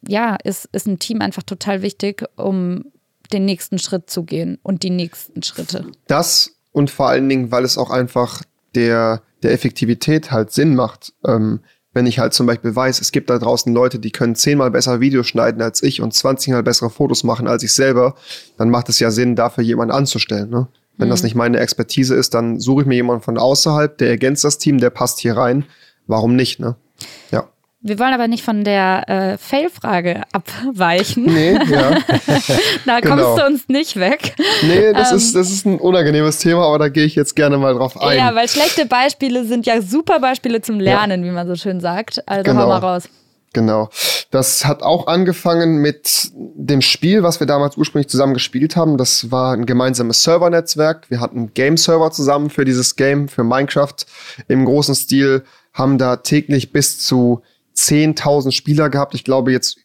ja, 0.06 0.36
ist, 0.44 0.68
ist 0.72 0.86
ein 0.86 0.98
Team 0.98 1.20
einfach 1.20 1.42
total 1.42 1.82
wichtig, 1.82 2.24
um 2.36 2.84
den 3.32 3.44
nächsten 3.44 3.78
Schritt 3.78 4.10
zu 4.10 4.24
gehen 4.24 4.58
und 4.62 4.82
die 4.82 4.90
nächsten 4.90 5.42
Schritte. 5.42 5.86
Das 6.06 6.54
und 6.72 6.90
vor 6.90 7.08
allen 7.08 7.28
Dingen, 7.28 7.50
weil 7.52 7.64
es 7.64 7.78
auch 7.78 7.90
einfach 7.90 8.42
der, 8.74 9.22
der 9.42 9.52
Effektivität 9.52 10.30
halt 10.30 10.50
Sinn 10.50 10.74
macht. 10.74 11.12
Ähm, 11.24 11.60
wenn 11.94 12.06
ich 12.06 12.18
halt 12.18 12.32
zum 12.32 12.46
Beispiel 12.46 12.74
weiß, 12.74 13.00
es 13.00 13.12
gibt 13.12 13.28
da 13.28 13.38
draußen 13.38 13.72
Leute, 13.72 13.98
die 13.98 14.10
können 14.10 14.34
zehnmal 14.34 14.70
besser 14.70 15.00
Videos 15.00 15.26
schneiden 15.26 15.60
als 15.60 15.82
ich 15.82 16.00
und 16.00 16.14
zwanzigmal 16.14 16.62
bessere 16.62 16.88
Fotos 16.88 17.22
machen 17.22 17.46
als 17.46 17.62
ich 17.62 17.74
selber, 17.74 18.14
dann 18.56 18.70
macht 18.70 18.88
es 18.88 18.98
ja 18.98 19.10
Sinn, 19.10 19.36
dafür 19.36 19.62
jemanden 19.62 19.94
anzustellen. 19.94 20.48
Ne? 20.48 20.68
Wenn 20.96 21.08
mhm. 21.08 21.10
das 21.10 21.22
nicht 21.22 21.34
meine 21.34 21.60
Expertise 21.60 22.14
ist, 22.14 22.32
dann 22.32 22.60
suche 22.60 22.82
ich 22.82 22.86
mir 22.86 22.94
jemanden 22.94 23.22
von 23.22 23.36
außerhalb, 23.36 23.98
der 23.98 24.08
ergänzt 24.08 24.44
das 24.44 24.58
Team, 24.58 24.78
der 24.78 24.90
passt 24.90 25.20
hier 25.20 25.36
rein. 25.36 25.64
Warum 26.06 26.34
nicht? 26.34 26.60
Ne? 26.60 26.76
Ja. 27.30 27.48
Wir 27.84 27.98
wollen 27.98 28.14
aber 28.14 28.28
nicht 28.28 28.44
von 28.44 28.62
der 28.62 29.08
äh, 29.08 29.38
Fail-Frage 29.38 30.22
abweichen. 30.30 31.24
Nee, 31.24 31.54
ja. 31.54 31.98
da 32.86 33.00
kommst 33.00 33.24
genau. 33.24 33.36
du 33.36 33.46
uns 33.46 33.68
nicht 33.68 33.96
weg. 33.96 34.36
Nee, 34.62 34.92
das, 34.92 35.10
ähm, 35.10 35.16
ist, 35.16 35.34
das 35.34 35.50
ist 35.50 35.66
ein 35.66 35.80
unangenehmes 35.80 36.38
Thema, 36.38 36.64
aber 36.66 36.78
da 36.78 36.88
gehe 36.88 37.04
ich 37.04 37.16
jetzt 37.16 37.34
gerne 37.34 37.58
mal 37.58 37.74
drauf 37.74 38.00
ein. 38.00 38.18
Ja, 38.18 38.36
weil 38.36 38.48
schlechte 38.48 38.86
Beispiele 38.86 39.44
sind 39.44 39.66
ja 39.66 39.82
super 39.82 40.20
Beispiele 40.20 40.62
zum 40.62 40.78
Lernen, 40.78 41.24
ja. 41.24 41.30
wie 41.30 41.34
man 41.34 41.48
so 41.48 41.56
schön 41.56 41.80
sagt. 41.80 42.22
Also 42.28 42.44
genau. 42.44 42.62
hau 42.62 42.68
mal 42.68 42.78
raus. 42.78 43.08
Genau. 43.52 43.90
Das 44.30 44.64
hat 44.64 44.82
auch 44.82 45.08
angefangen 45.08 45.78
mit 45.78 46.30
dem 46.34 46.82
Spiel, 46.82 47.24
was 47.24 47.40
wir 47.40 47.48
damals 47.48 47.76
ursprünglich 47.76 48.08
zusammen 48.08 48.32
gespielt 48.32 48.76
haben. 48.76 48.96
Das 48.96 49.32
war 49.32 49.54
ein 49.54 49.66
gemeinsames 49.66 50.22
Servernetzwerk. 50.22 51.10
Wir 51.10 51.20
hatten 51.20 51.52
Game-Server 51.52 52.12
zusammen 52.12 52.48
für 52.48 52.64
dieses 52.64 52.94
Game, 52.94 53.28
für 53.28 53.42
Minecraft 53.42 53.96
im 54.46 54.64
großen 54.64 54.94
Stil, 54.94 55.42
haben 55.74 55.98
da 55.98 56.16
täglich 56.16 56.72
bis 56.72 57.00
zu 57.00 57.42
10.000 57.74 58.52
Spieler 58.52 58.90
gehabt. 58.90 59.14
Ich 59.14 59.24
glaube, 59.24 59.52
jetzt 59.52 59.78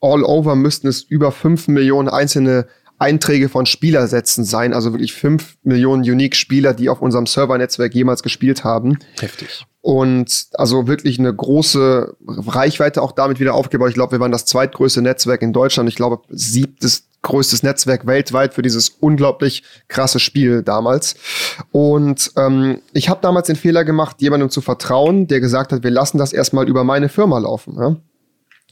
all 0.00 0.22
over 0.22 0.54
müssten 0.56 0.88
es 0.88 1.02
über 1.02 1.32
5 1.32 1.68
Millionen 1.68 2.08
einzelne 2.08 2.66
Einträge 2.98 3.48
von 3.48 3.66
Spielersätzen 3.66 4.44
sein. 4.44 4.72
Also 4.72 4.92
wirklich 4.92 5.12
5 5.12 5.58
Millionen 5.62 6.02
Unique-Spieler, 6.02 6.74
die 6.74 6.88
auf 6.88 7.02
unserem 7.02 7.26
Servernetzwerk 7.26 7.94
jemals 7.94 8.22
gespielt 8.22 8.64
haben. 8.64 8.98
Heftig. 9.18 9.66
Und 9.86 10.48
also 10.54 10.88
wirklich 10.88 11.20
eine 11.20 11.32
große 11.32 12.16
Reichweite 12.26 13.00
auch 13.00 13.12
damit 13.12 13.38
wieder 13.38 13.54
aufgebaut. 13.54 13.90
Ich 13.90 13.94
glaube, 13.94 14.10
wir 14.10 14.18
waren 14.18 14.32
das 14.32 14.44
zweitgrößte 14.44 15.00
Netzwerk 15.00 15.42
in 15.42 15.52
Deutschland. 15.52 15.88
Ich 15.88 15.94
glaube, 15.94 16.22
siebtes 16.28 17.04
größtes 17.22 17.62
Netzwerk 17.62 18.04
weltweit 18.04 18.52
für 18.52 18.62
dieses 18.62 18.88
unglaublich 18.88 19.62
krasse 19.86 20.18
Spiel 20.18 20.64
damals. 20.64 21.14
Und 21.70 22.32
ähm, 22.36 22.80
ich 22.94 23.08
habe 23.08 23.20
damals 23.22 23.46
den 23.46 23.54
Fehler 23.54 23.84
gemacht, 23.84 24.16
jemandem 24.20 24.50
zu 24.50 24.60
vertrauen, 24.60 25.28
der 25.28 25.38
gesagt 25.38 25.70
hat, 25.70 25.84
wir 25.84 25.92
lassen 25.92 26.18
das 26.18 26.32
erstmal 26.32 26.68
über 26.68 26.82
meine 26.82 27.08
Firma 27.08 27.38
laufen. 27.38 27.76
Ja? 27.78 27.94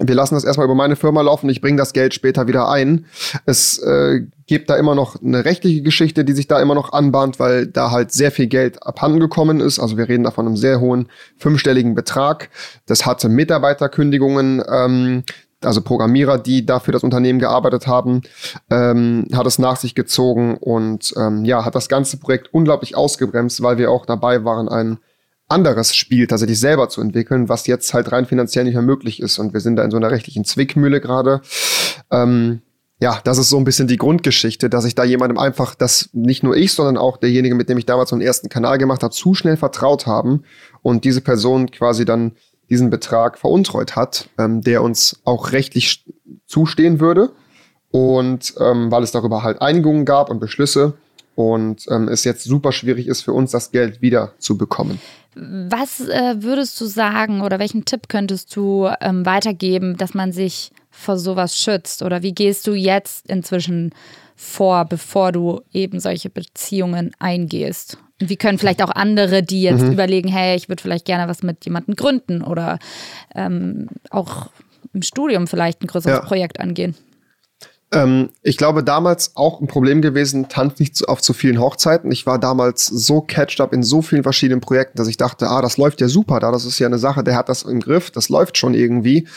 Wir 0.01 0.14
lassen 0.16 0.34
das 0.34 0.42
erstmal 0.42 0.64
über 0.64 0.74
meine 0.74 0.97
Firma 0.97 1.20
laufen, 1.20 1.49
ich 1.49 1.61
bringe 1.61 1.76
das 1.78 1.92
Geld 1.92 2.14
später 2.14 2.49
wieder 2.49 2.68
ein. 2.68 3.07
Es 3.47 3.78
äh, 3.78 4.22
gibt 4.47 4.68
da 4.68 4.76
immer 4.76 4.97
noch 4.97 5.22
eine 5.22 5.45
rechtliche 5.45 5.82
Geschichte, 5.82 6.24
die 6.24 6.32
sich 6.32 6.49
da 6.49 6.61
immer 6.61 6.74
noch 6.74 6.92
anbahnt, 6.92 7.38
weil 7.38 7.68
da 7.68 7.92
halt 7.92 8.11
sehr 8.11 8.32
viel 8.32 8.49
Geld 8.49 8.84
abhanden 8.84 9.20
gekommen 9.20 9.61
ist. 9.61 9.78
Also 9.78 9.97
wir 9.97 10.09
reden 10.09 10.24
da 10.24 10.32
von 10.32 10.47
einem 10.47 10.57
sehr 10.57 10.80
hohen 10.80 11.09
fünfstelligen 11.36 11.95
Betrag. 11.95 12.51
Das 12.86 13.07
hatte 13.07 13.28
Mitarbeiterkündigungen 13.28 14.64
ähm, 14.68 15.22
also 15.64 15.80
Programmierer, 15.80 16.38
die 16.38 16.66
dafür 16.66 16.92
das 16.92 17.05
Unternehmen 17.05 17.38
gearbeitet 17.38 17.86
haben, 17.86 18.22
ähm, 18.70 19.26
hat 19.34 19.47
es 19.47 19.59
nach 19.59 19.76
sich 19.76 19.95
gezogen 19.95 20.57
und 20.59 21.14
ähm, 21.16 21.45
ja, 21.45 21.64
hat 21.64 21.74
das 21.74 21.88
ganze 21.88 22.18
Projekt 22.18 22.53
unglaublich 22.53 22.97
ausgebremst, 22.97 23.62
weil 23.62 23.78
wir 23.78 23.90
auch 23.90 24.07
dabei 24.07 24.45
waren, 24.45 24.68
ein 24.68 24.99
anderes 25.49 25.95
Spiel 25.95 26.26
tatsächlich 26.26 26.59
selber 26.59 26.88
zu 26.88 27.01
entwickeln, 27.01 27.49
was 27.49 27.66
jetzt 27.66 27.92
halt 27.95 28.12
rein 28.12 28.26
finanziell 28.26 28.64
nicht 28.64 28.74
mehr 28.74 28.82
möglich 28.82 29.20
ist. 29.20 29.38
Und 29.38 29.53
wir 29.53 29.61
sind 29.61 29.76
da 29.76 29.84
in 29.84 29.90
so 29.90 29.97
einer 29.97 30.11
rechtlichen 30.11 30.45
Zwickmühle 30.45 31.01
gerade. 31.01 31.42
Ähm, 32.11 32.62
ja, 33.01 33.20
das 33.24 33.38
ist 33.38 33.51
so 33.51 33.59
ein 33.59 33.64
bisschen 33.64 33.88
die 33.88 33.97
Grundgeschichte, 33.97 34.70
dass 34.70 34.84
ich 34.84 34.95
da 34.95 35.05
jemandem 35.05 35.38
einfach, 35.38 35.74
dass 35.74 36.09
nicht 36.12 36.42
nur 36.42 36.57
ich, 36.57 36.72
sondern 36.72 36.97
auch 36.97 37.16
derjenige, 37.16 37.55
mit 37.55 37.68
dem 37.68 37.76
ich 37.76 37.86
damals 37.86 38.11
so 38.11 38.16
einen 38.16 38.22
ersten 38.22 38.49
Kanal 38.49 38.78
gemacht 38.78 39.03
habe, 39.03 39.12
zu 39.12 39.34
schnell 39.34 39.57
vertraut 39.57 40.07
haben 40.07 40.45
und 40.80 41.05
diese 41.05 41.20
Person 41.20 41.70
quasi 41.70 42.05
dann 42.05 42.32
diesen 42.70 42.90
Betrag 42.90 43.38
veruntreut 43.38 43.97
hat, 43.97 44.28
ähm, 44.38 44.62
der 44.62 44.82
uns 44.82 45.20
auch 45.24 45.53
rechtlich 45.53 46.07
zustehen 46.47 47.01
würde. 47.01 47.32
Und 47.90 48.55
ähm, 48.59 48.90
weil 48.90 49.03
es 49.03 49.12
darüber 49.12 49.42
halt 49.42 49.61
Einigungen 49.61 50.05
gab 50.05 50.30
und 50.30 50.40
Beschlüsse 50.40 50.95
und 51.35 51.87
ähm, 51.91 52.09
es 52.09 52.24
jetzt 52.24 52.45
super 52.45 52.72
schwierig 52.72 53.09
ist 53.09 53.22
für 53.22 53.32
uns, 53.32 53.51
das 53.51 53.70
Geld 53.70 54.03
wieder 54.03 54.32
zu 54.39 54.57
bekommen. 54.57 55.01
Was 55.35 56.01
äh, 56.01 56.37
würdest 56.39 56.80
du 56.80 56.87
sagen 56.87 57.41
oder 57.41 57.59
welchen 57.59 57.85
Tipp 57.85 58.09
könntest 58.09 58.55
du 58.55 58.89
ähm, 59.01 59.26
weitergeben, 59.26 59.97
dass 59.97 60.14
man 60.14 60.32
sich 60.32 60.70
vor 60.91 61.18
sowas 61.18 61.61
schützt? 61.61 62.03
Oder 62.03 62.22
wie 62.22 62.32
gehst 62.32 62.66
du 62.66 62.74
jetzt 62.74 63.28
inzwischen 63.28 63.91
vor, 64.37 64.85
bevor 64.85 65.32
du 65.32 65.61
eben 65.72 65.99
solche 65.99 66.30
Beziehungen 66.30 67.12
eingehst? 67.18 67.99
wie 68.20 68.37
können 68.37 68.59
vielleicht 68.59 68.82
auch 68.82 68.91
andere, 68.91 69.43
die 69.43 69.62
jetzt 69.62 69.82
mhm. 69.82 69.93
überlegen, 69.93 70.28
hey, 70.28 70.57
ich 70.57 70.68
würde 70.68 70.82
vielleicht 70.82 71.05
gerne 71.05 71.28
was 71.28 71.43
mit 71.43 71.64
jemandem 71.64 71.97
gründen 71.97 72.43
oder 72.43 72.78
ähm, 73.35 73.89
auch 74.11 74.51
im 74.93 75.03
Studium 75.03 75.47
vielleicht 75.47 75.82
ein 75.82 75.87
größeres 75.89 76.18
ja. 76.18 76.24
Projekt 76.24 76.61
angehen? 76.61 76.95
Ähm, 77.93 78.30
ich 78.43 78.57
glaube, 78.57 78.82
damals 78.82 79.32
auch 79.37 79.61
ein 79.61 79.66
Problem 79.66 80.03
gewesen, 80.03 80.49
tanzt 80.49 80.80
nicht 80.80 81.09
auf 81.09 81.20
zu 81.20 81.32
vielen 81.32 81.61
Hochzeiten. 81.61 82.11
Ich 82.11 82.26
war 82.26 82.39
damals 82.39 82.87
so 82.87 83.20
catched 83.20 83.61
up 83.61 83.72
in 83.72 83.82
so 83.82 84.03
vielen 84.03 84.22
verschiedenen 84.22 84.61
Projekten, 84.61 84.99
dass 84.99 85.09
ich 85.09 85.16
dachte, 85.16 85.49
ah, 85.49 85.62
das 85.62 85.76
läuft 85.76 86.01
ja 86.01 86.09
super 86.09 86.41
da, 86.41 86.51
das 86.51 86.64
ist 86.64 86.78
ja 86.78 86.87
eine 86.87 86.99
Sache, 86.99 87.22
der 87.22 87.37
hat 87.37 87.49
das 87.49 87.62
im 87.62 87.80
Griff, 87.80 88.11
das 88.11 88.28
läuft 88.28 88.59
schon 88.59 88.74
irgendwie. 88.74 89.28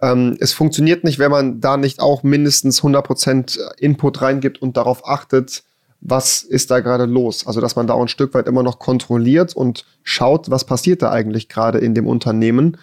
Ähm, 0.00 0.36
es 0.40 0.52
funktioniert 0.52 1.04
nicht, 1.04 1.18
wenn 1.18 1.30
man 1.30 1.60
da 1.60 1.76
nicht 1.76 2.00
auch 2.00 2.22
mindestens 2.22 2.82
100% 2.82 3.58
Input 3.78 4.22
reingibt 4.22 4.62
und 4.62 4.76
darauf 4.76 5.06
achtet, 5.06 5.64
was 6.06 6.42
ist 6.42 6.70
da 6.70 6.80
gerade 6.80 7.06
los? 7.06 7.46
Also, 7.46 7.62
dass 7.62 7.76
man 7.76 7.86
da 7.86 7.94
auch 7.94 8.02
ein 8.02 8.08
Stück 8.08 8.34
weit 8.34 8.46
immer 8.46 8.62
noch 8.62 8.78
kontrolliert 8.78 9.56
und 9.56 9.86
schaut, 10.02 10.50
was 10.50 10.64
passiert 10.64 11.00
da 11.00 11.10
eigentlich 11.10 11.48
gerade 11.48 11.78
in 11.78 11.94
dem 11.94 12.06
Unternehmen. 12.06 12.76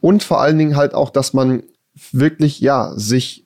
Und 0.00 0.24
vor 0.24 0.40
allen 0.40 0.58
Dingen 0.58 0.76
halt 0.76 0.92
auch, 0.92 1.10
dass 1.10 1.32
man 1.32 1.62
wirklich, 2.10 2.60
ja, 2.60 2.92
sich 2.96 3.45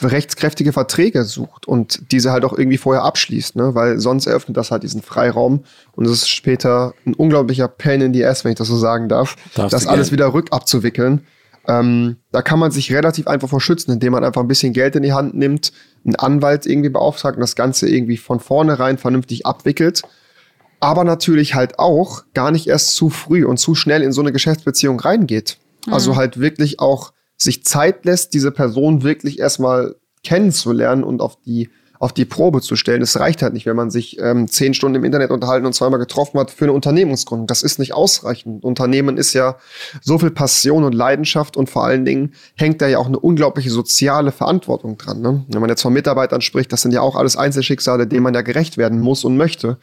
rechtskräftige 0.00 0.72
Verträge 0.72 1.24
sucht 1.24 1.66
und 1.66 2.12
diese 2.12 2.30
halt 2.30 2.44
auch 2.44 2.56
irgendwie 2.56 2.78
vorher 2.78 3.02
abschließt, 3.02 3.56
ne? 3.56 3.74
weil 3.74 3.98
sonst 3.98 4.26
eröffnet 4.26 4.56
das 4.56 4.70
halt 4.70 4.84
diesen 4.84 5.02
Freiraum 5.02 5.64
und 5.96 6.04
es 6.04 6.12
ist 6.12 6.28
später 6.28 6.94
ein 7.04 7.14
unglaublicher 7.14 7.66
Pain 7.68 8.00
in 8.00 8.14
the 8.14 8.24
Ass, 8.24 8.44
wenn 8.44 8.52
ich 8.52 8.58
das 8.58 8.68
so 8.68 8.76
sagen 8.76 9.08
darf, 9.08 9.36
Darfst 9.54 9.72
das 9.72 9.86
alles 9.86 10.12
wieder 10.12 10.32
rückabzuwickeln. 10.32 11.26
Ähm, 11.66 12.16
da 12.30 12.42
kann 12.42 12.58
man 12.58 12.70
sich 12.70 12.92
relativ 12.92 13.26
einfach 13.26 13.48
vor 13.48 13.60
schützen, 13.60 13.92
indem 13.92 14.12
man 14.12 14.24
einfach 14.24 14.40
ein 14.40 14.48
bisschen 14.48 14.72
Geld 14.72 14.96
in 14.96 15.02
die 15.02 15.12
Hand 15.12 15.34
nimmt, 15.34 15.72
einen 16.04 16.16
Anwalt 16.16 16.64
irgendwie 16.64 16.88
beauftragt 16.88 17.36
und 17.36 17.42
das 17.42 17.56
Ganze 17.56 17.88
irgendwie 17.88 18.16
von 18.16 18.40
vornherein 18.40 18.96
vernünftig 18.96 19.44
abwickelt. 19.44 20.02
Aber 20.80 21.04
natürlich 21.04 21.54
halt 21.54 21.78
auch 21.78 22.22
gar 22.34 22.52
nicht 22.52 22.68
erst 22.68 22.94
zu 22.94 23.10
früh 23.10 23.44
und 23.44 23.58
zu 23.58 23.74
schnell 23.74 24.02
in 24.02 24.12
so 24.12 24.20
eine 24.20 24.32
Geschäftsbeziehung 24.32 24.98
reingeht. 24.98 25.58
Mhm. 25.86 25.92
Also 25.92 26.16
halt 26.16 26.40
wirklich 26.40 26.80
auch 26.80 27.12
sich 27.38 27.64
Zeit 27.64 28.04
lässt, 28.04 28.34
diese 28.34 28.50
Person 28.50 29.02
wirklich 29.02 29.38
erstmal 29.38 29.96
kennenzulernen 30.22 31.04
und 31.04 31.22
auf 31.22 31.40
die 31.40 31.70
auf 31.98 32.12
die 32.12 32.24
Probe 32.24 32.60
zu 32.60 32.76
stellen. 32.76 33.02
Es 33.02 33.18
reicht 33.18 33.42
halt 33.42 33.52
nicht, 33.52 33.66
wenn 33.66 33.76
man 33.76 33.90
sich 33.90 34.18
ähm, 34.20 34.48
zehn 34.48 34.74
Stunden 34.74 34.96
im 34.96 35.04
Internet 35.04 35.30
unterhalten 35.30 35.66
und 35.66 35.72
zweimal 35.72 35.98
getroffen 35.98 36.38
hat 36.38 36.50
für 36.50 36.64
eine 36.64 36.72
Unternehmensgründung. 36.72 37.46
Das 37.46 37.62
ist 37.62 37.78
nicht 37.78 37.92
ausreichend. 37.92 38.64
Unternehmen 38.64 39.16
ist 39.16 39.32
ja 39.32 39.56
so 40.00 40.18
viel 40.18 40.30
Passion 40.30 40.84
und 40.84 40.94
Leidenschaft 40.94 41.56
und 41.56 41.68
vor 41.68 41.84
allen 41.84 42.04
Dingen 42.04 42.34
hängt 42.54 42.80
da 42.80 42.86
ja 42.86 42.98
auch 42.98 43.06
eine 43.06 43.18
unglaubliche 43.18 43.70
soziale 43.70 44.30
Verantwortung 44.30 44.96
dran. 44.96 45.20
Ne? 45.20 45.44
Wenn 45.48 45.60
man 45.60 45.70
jetzt 45.70 45.82
von 45.82 45.92
Mitarbeitern 45.92 46.40
spricht, 46.40 46.72
das 46.72 46.82
sind 46.82 46.92
ja 46.92 47.00
auch 47.00 47.16
alles 47.16 47.36
Einzelschicksale, 47.36 48.06
denen 48.06 48.22
man 48.22 48.34
ja 48.34 48.42
gerecht 48.42 48.76
werden 48.76 49.00
muss 49.00 49.24
und 49.24 49.36
möchte. 49.36 49.78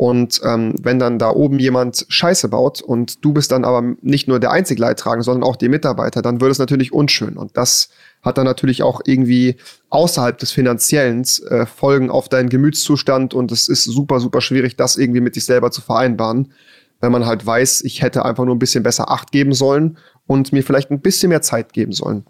Und 0.00 0.40
ähm, 0.44 0.76
wenn 0.80 0.98
dann 0.98 1.18
da 1.18 1.28
oben 1.28 1.58
jemand 1.58 2.06
Scheiße 2.08 2.48
baut 2.48 2.80
und 2.80 3.22
du 3.22 3.34
bist 3.34 3.52
dann 3.52 3.66
aber 3.66 3.82
nicht 4.00 4.28
nur 4.28 4.40
der 4.40 4.50
einzig 4.50 4.78
Leidtragende, 4.78 5.24
sondern 5.24 5.46
auch 5.46 5.56
die 5.56 5.68
Mitarbeiter, 5.68 6.22
dann 6.22 6.40
wird 6.40 6.52
es 6.52 6.58
natürlich 6.58 6.94
unschön. 6.94 7.36
Und 7.36 7.58
das 7.58 7.90
hat 8.22 8.38
dann 8.38 8.46
natürlich 8.46 8.82
auch 8.82 9.02
irgendwie 9.04 9.56
außerhalb 9.90 10.38
des 10.38 10.52
Finanziellen 10.52 11.26
äh, 11.50 11.66
Folgen 11.66 12.08
auf 12.08 12.30
deinen 12.30 12.48
Gemütszustand 12.48 13.34
und 13.34 13.52
es 13.52 13.68
ist 13.68 13.84
super, 13.84 14.20
super 14.20 14.40
schwierig, 14.40 14.74
das 14.74 14.96
irgendwie 14.96 15.20
mit 15.20 15.34
sich 15.34 15.44
selber 15.44 15.70
zu 15.70 15.82
vereinbaren, 15.82 16.54
wenn 17.02 17.12
man 17.12 17.26
halt 17.26 17.44
weiß, 17.44 17.82
ich 17.82 18.00
hätte 18.00 18.24
einfach 18.24 18.46
nur 18.46 18.54
ein 18.54 18.58
bisschen 18.58 18.82
besser 18.82 19.10
Acht 19.10 19.32
geben 19.32 19.52
sollen 19.52 19.98
und 20.26 20.50
mir 20.50 20.62
vielleicht 20.62 20.90
ein 20.90 21.02
bisschen 21.02 21.28
mehr 21.28 21.42
Zeit 21.42 21.74
geben 21.74 21.92
sollen. 21.92 22.24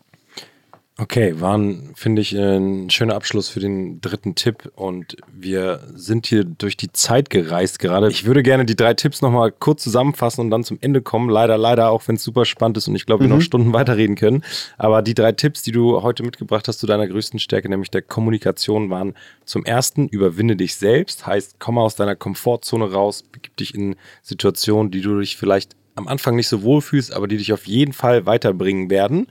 Okay, 1.01 1.41
war, 1.41 1.59
finde 1.95 2.21
ich, 2.21 2.37
ein 2.37 2.91
schöner 2.91 3.15
Abschluss 3.15 3.49
für 3.49 3.59
den 3.59 4.03
dritten 4.03 4.35
Tipp 4.35 4.71
und 4.77 5.17
wir 5.33 5.81
sind 5.95 6.27
hier 6.27 6.45
durch 6.45 6.77
die 6.77 6.93
Zeit 6.93 7.31
gereist 7.31 7.79
gerade. 7.79 8.11
Ich 8.11 8.27
würde 8.27 8.43
gerne 8.43 8.67
die 8.67 8.77
drei 8.77 8.93
Tipps 8.93 9.23
nochmal 9.23 9.51
kurz 9.51 9.83
zusammenfassen 9.83 10.43
und 10.43 10.51
dann 10.51 10.63
zum 10.63 10.77
Ende 10.83 11.01
kommen. 11.01 11.31
Leider, 11.31 11.57
leider, 11.57 11.91
auch 11.91 12.07
wenn 12.07 12.17
es 12.17 12.23
super 12.23 12.45
spannend 12.45 12.77
ist 12.77 12.87
und 12.87 12.97
ich 12.97 13.07
glaube, 13.07 13.25
wir 13.25 13.31
mhm. 13.31 13.37
noch 13.37 13.43
Stunden 13.43 13.73
weiterreden 13.73 14.15
können. 14.15 14.45
Aber 14.77 15.01
die 15.01 15.15
drei 15.15 15.33
Tipps, 15.33 15.63
die 15.63 15.73
du 15.73 16.03
heute 16.03 16.23
mitgebracht 16.23 16.69
hast 16.69 16.81
zu 16.81 16.87
deiner 16.87 17.09
größten 17.09 17.41
Stärke, 17.41 17.71
nämlich 17.71 17.91
der 17.91 18.03
Kommunikation, 18.03 18.91
waren 18.91 19.15
zum 19.47 19.65
ersten, 19.65 20.07
überwinde 20.07 20.55
dich 20.55 20.77
selbst, 20.77 21.27
heißt, 21.27 21.57
komm 21.59 21.79
aus 21.79 21.97
deiner 21.97 22.15
Komfortzone 22.15 22.93
raus, 22.93 23.23
begib 23.23 23.57
dich 23.57 23.75
in 23.75 23.97
Situationen, 24.21 24.91
die 24.91 25.01
du 25.01 25.19
dich 25.19 25.39
vielleicht 25.39 25.77
am 25.95 26.09
Anfang 26.09 26.37
nicht 26.37 26.49
so 26.49 26.63
wohl 26.63 26.83
fühlst, 26.83 27.15
aber 27.15 27.27
die 27.27 27.39
dich 27.39 27.55
auf 27.55 27.67
jeden 27.67 27.95
Fall 27.95 28.27
weiterbringen 28.27 28.91
werden. 28.91 29.29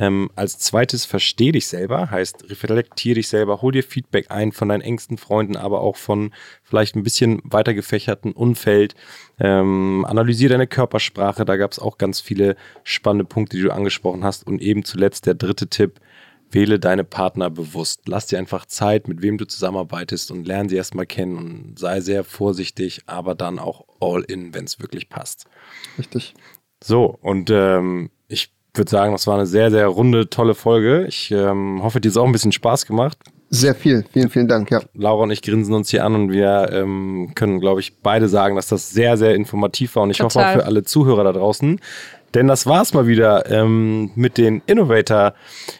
Ähm, 0.00 0.30
als 0.34 0.58
zweites 0.58 1.04
versteh 1.04 1.52
dich 1.52 1.66
selber, 1.66 2.10
heißt 2.10 2.48
reflektier 2.48 3.16
dich 3.16 3.28
selber, 3.28 3.60
hol 3.60 3.70
dir 3.70 3.82
Feedback 3.82 4.30
ein 4.30 4.50
von 4.50 4.70
deinen 4.70 4.80
engsten 4.80 5.18
Freunden, 5.18 5.56
aber 5.56 5.82
auch 5.82 5.96
von 5.96 6.32
vielleicht 6.62 6.96
ein 6.96 7.02
bisschen 7.02 7.42
weiter 7.44 7.74
gefächerten 7.74 8.32
Umfeld. 8.32 8.94
Ähm, 9.38 10.06
analysiere 10.08 10.52
deine 10.52 10.66
Körpersprache, 10.66 11.44
da 11.44 11.56
gab 11.56 11.72
es 11.72 11.78
auch 11.78 11.98
ganz 11.98 12.18
viele 12.18 12.56
spannende 12.82 13.26
Punkte, 13.26 13.58
die 13.58 13.62
du 13.62 13.74
angesprochen 13.74 14.24
hast. 14.24 14.46
Und 14.46 14.62
eben 14.62 14.86
zuletzt 14.86 15.26
der 15.26 15.34
dritte 15.34 15.68
Tipp, 15.68 16.00
wähle 16.50 16.78
deine 16.78 17.04
Partner 17.04 17.50
bewusst. 17.50 18.08
Lass 18.08 18.26
dir 18.26 18.38
einfach 18.38 18.64
Zeit, 18.64 19.06
mit 19.06 19.20
wem 19.20 19.36
du 19.36 19.44
zusammenarbeitest 19.44 20.30
und 20.30 20.46
lerne 20.46 20.70
sie 20.70 20.76
erstmal 20.76 21.06
kennen 21.06 21.36
und 21.36 21.78
sei 21.78 22.00
sehr 22.00 22.24
vorsichtig, 22.24 23.02
aber 23.04 23.34
dann 23.34 23.58
auch 23.58 23.84
all 24.00 24.22
in, 24.22 24.54
wenn 24.54 24.64
es 24.64 24.80
wirklich 24.80 25.10
passt. 25.10 25.44
Richtig. 25.98 26.34
So, 26.82 27.18
und 27.20 27.50
ähm, 27.50 28.10
ich 28.28 28.50
würde 28.74 28.90
sagen, 28.90 29.12
das 29.12 29.26
war 29.26 29.34
eine 29.34 29.46
sehr, 29.46 29.70
sehr 29.70 29.86
runde, 29.86 30.30
tolle 30.30 30.54
Folge. 30.54 31.06
Ich 31.06 31.30
ähm, 31.30 31.80
hoffe, 31.82 32.00
dir 32.00 32.10
hat 32.10 32.16
auch 32.16 32.26
ein 32.26 32.32
bisschen 32.32 32.52
Spaß 32.52 32.86
gemacht. 32.86 33.18
Sehr 33.52 33.74
viel. 33.74 34.04
Vielen, 34.12 34.30
vielen 34.30 34.46
Dank, 34.46 34.70
ja. 34.70 34.80
Laura 34.94 35.24
und 35.24 35.32
ich 35.32 35.42
grinsen 35.42 35.74
uns 35.74 35.90
hier 35.90 36.04
an 36.04 36.14
und 36.14 36.32
wir 36.32 36.70
ähm, 36.72 37.32
können, 37.34 37.58
glaube 37.58 37.80
ich, 37.80 37.98
beide 37.98 38.28
sagen, 38.28 38.54
dass 38.54 38.68
das 38.68 38.90
sehr, 38.90 39.16
sehr 39.16 39.34
informativ 39.34 39.96
war. 39.96 40.04
Und 40.04 40.10
ich 40.10 40.18
Total. 40.18 40.44
hoffe 40.44 40.46
auch 40.46 40.60
für 40.60 40.66
alle 40.66 40.84
Zuhörer 40.84 41.24
da 41.24 41.32
draußen, 41.32 41.80
denn 42.34 42.48
das 42.48 42.66
war's 42.66 42.94
mal 42.94 43.06
wieder 43.06 43.50
ähm, 43.50 44.10
mit 44.14 44.38
den 44.38 44.62
Innovator 44.66 45.34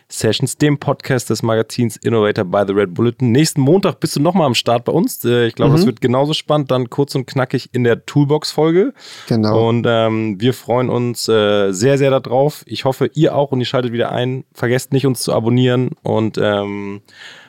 Sessions, 0.08 0.56
dem 0.56 0.78
Podcast 0.78 1.30
des 1.30 1.42
Magazins 1.42 1.96
Innovator 1.96 2.44
by 2.44 2.64
the 2.66 2.72
Red 2.72 2.94
Bulletin. 2.94 3.30
Nächsten 3.30 3.60
Montag 3.60 4.00
bist 4.00 4.16
du 4.16 4.20
nochmal 4.20 4.46
am 4.46 4.54
Start 4.54 4.84
bei 4.84 4.92
uns. 4.92 5.24
Äh, 5.24 5.46
ich 5.46 5.54
glaube, 5.54 5.72
mhm. 5.72 5.76
das 5.76 5.86
wird 5.86 6.00
genauso 6.00 6.32
spannend, 6.32 6.70
dann 6.70 6.90
kurz 6.90 7.14
und 7.14 7.26
knackig 7.26 7.70
in 7.72 7.84
der 7.84 8.04
Toolbox-Folge. 8.04 8.92
Genau. 9.28 9.68
Und 9.68 9.86
ähm, 9.88 10.40
wir 10.40 10.54
freuen 10.54 10.90
uns 10.90 11.28
äh, 11.28 11.72
sehr, 11.72 11.98
sehr 11.98 12.10
darauf. 12.10 12.62
Ich 12.66 12.84
hoffe, 12.84 13.10
ihr 13.14 13.34
auch 13.34 13.52
und 13.52 13.60
ihr 13.60 13.66
schaltet 13.66 13.92
wieder 13.92 14.10
ein. 14.10 14.44
Vergesst 14.52 14.92
nicht, 14.92 15.06
uns 15.06 15.20
zu 15.20 15.32
abonnieren 15.32 15.90
und 16.02 16.38
ähm, 16.38 17.02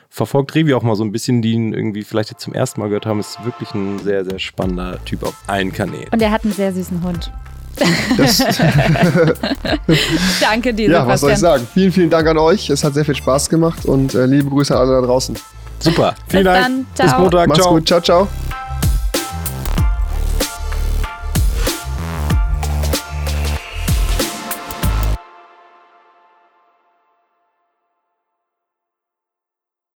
verfolgt 0.08 0.54
Revi 0.54 0.74
auch 0.74 0.82
mal 0.82 0.94
so 0.94 1.04
ein 1.04 1.10
bisschen, 1.10 1.42
die 1.42 1.52
ihn 1.52 1.72
irgendwie 1.72 2.02
vielleicht 2.02 2.30
jetzt 2.30 2.42
zum 2.42 2.54
ersten 2.54 2.80
Mal 2.80 2.88
gehört 2.88 3.06
haben. 3.06 3.18
Ist 3.18 3.44
wirklich 3.44 3.74
ein 3.74 3.98
sehr, 3.98 4.24
sehr 4.24 4.38
spannender 4.38 5.04
Typ 5.04 5.24
auf 5.24 5.34
allen 5.46 5.72
Kanälen. 5.72 6.08
Und 6.12 6.22
er 6.22 6.30
hat 6.30 6.44
einen 6.44 6.52
sehr 6.52 6.72
süßen 6.72 7.02
Hund. 7.02 7.32
Danke 10.40 10.74
dir, 10.74 10.90
Ja, 10.90 11.06
was 11.06 11.20
soll 11.20 11.32
ich 11.32 11.38
sagen? 11.38 11.66
Vielen, 11.72 11.92
vielen 11.92 12.10
Dank 12.10 12.28
an 12.28 12.38
euch. 12.38 12.68
Es 12.70 12.84
hat 12.84 12.94
sehr 12.94 13.04
viel 13.04 13.14
Spaß 13.16 13.48
gemacht 13.48 13.84
und 13.86 14.14
äh, 14.14 14.26
liebe 14.26 14.50
Grüße 14.50 14.74
an 14.74 14.82
alle 14.88 15.00
da 15.00 15.06
draußen. 15.06 15.36
Super. 15.78 16.14
Vielen 16.28 16.44
Bis 16.44 16.52
Dank. 16.52 16.64
Dann. 16.64 16.86
Ciao. 16.94 17.06
Bis 17.06 17.18
Montag. 17.18 17.48
Mach's 17.48 17.60
ciao. 17.62 17.72
gut. 17.74 17.86
Ciao, 17.86 18.00
ciao. 18.00 18.28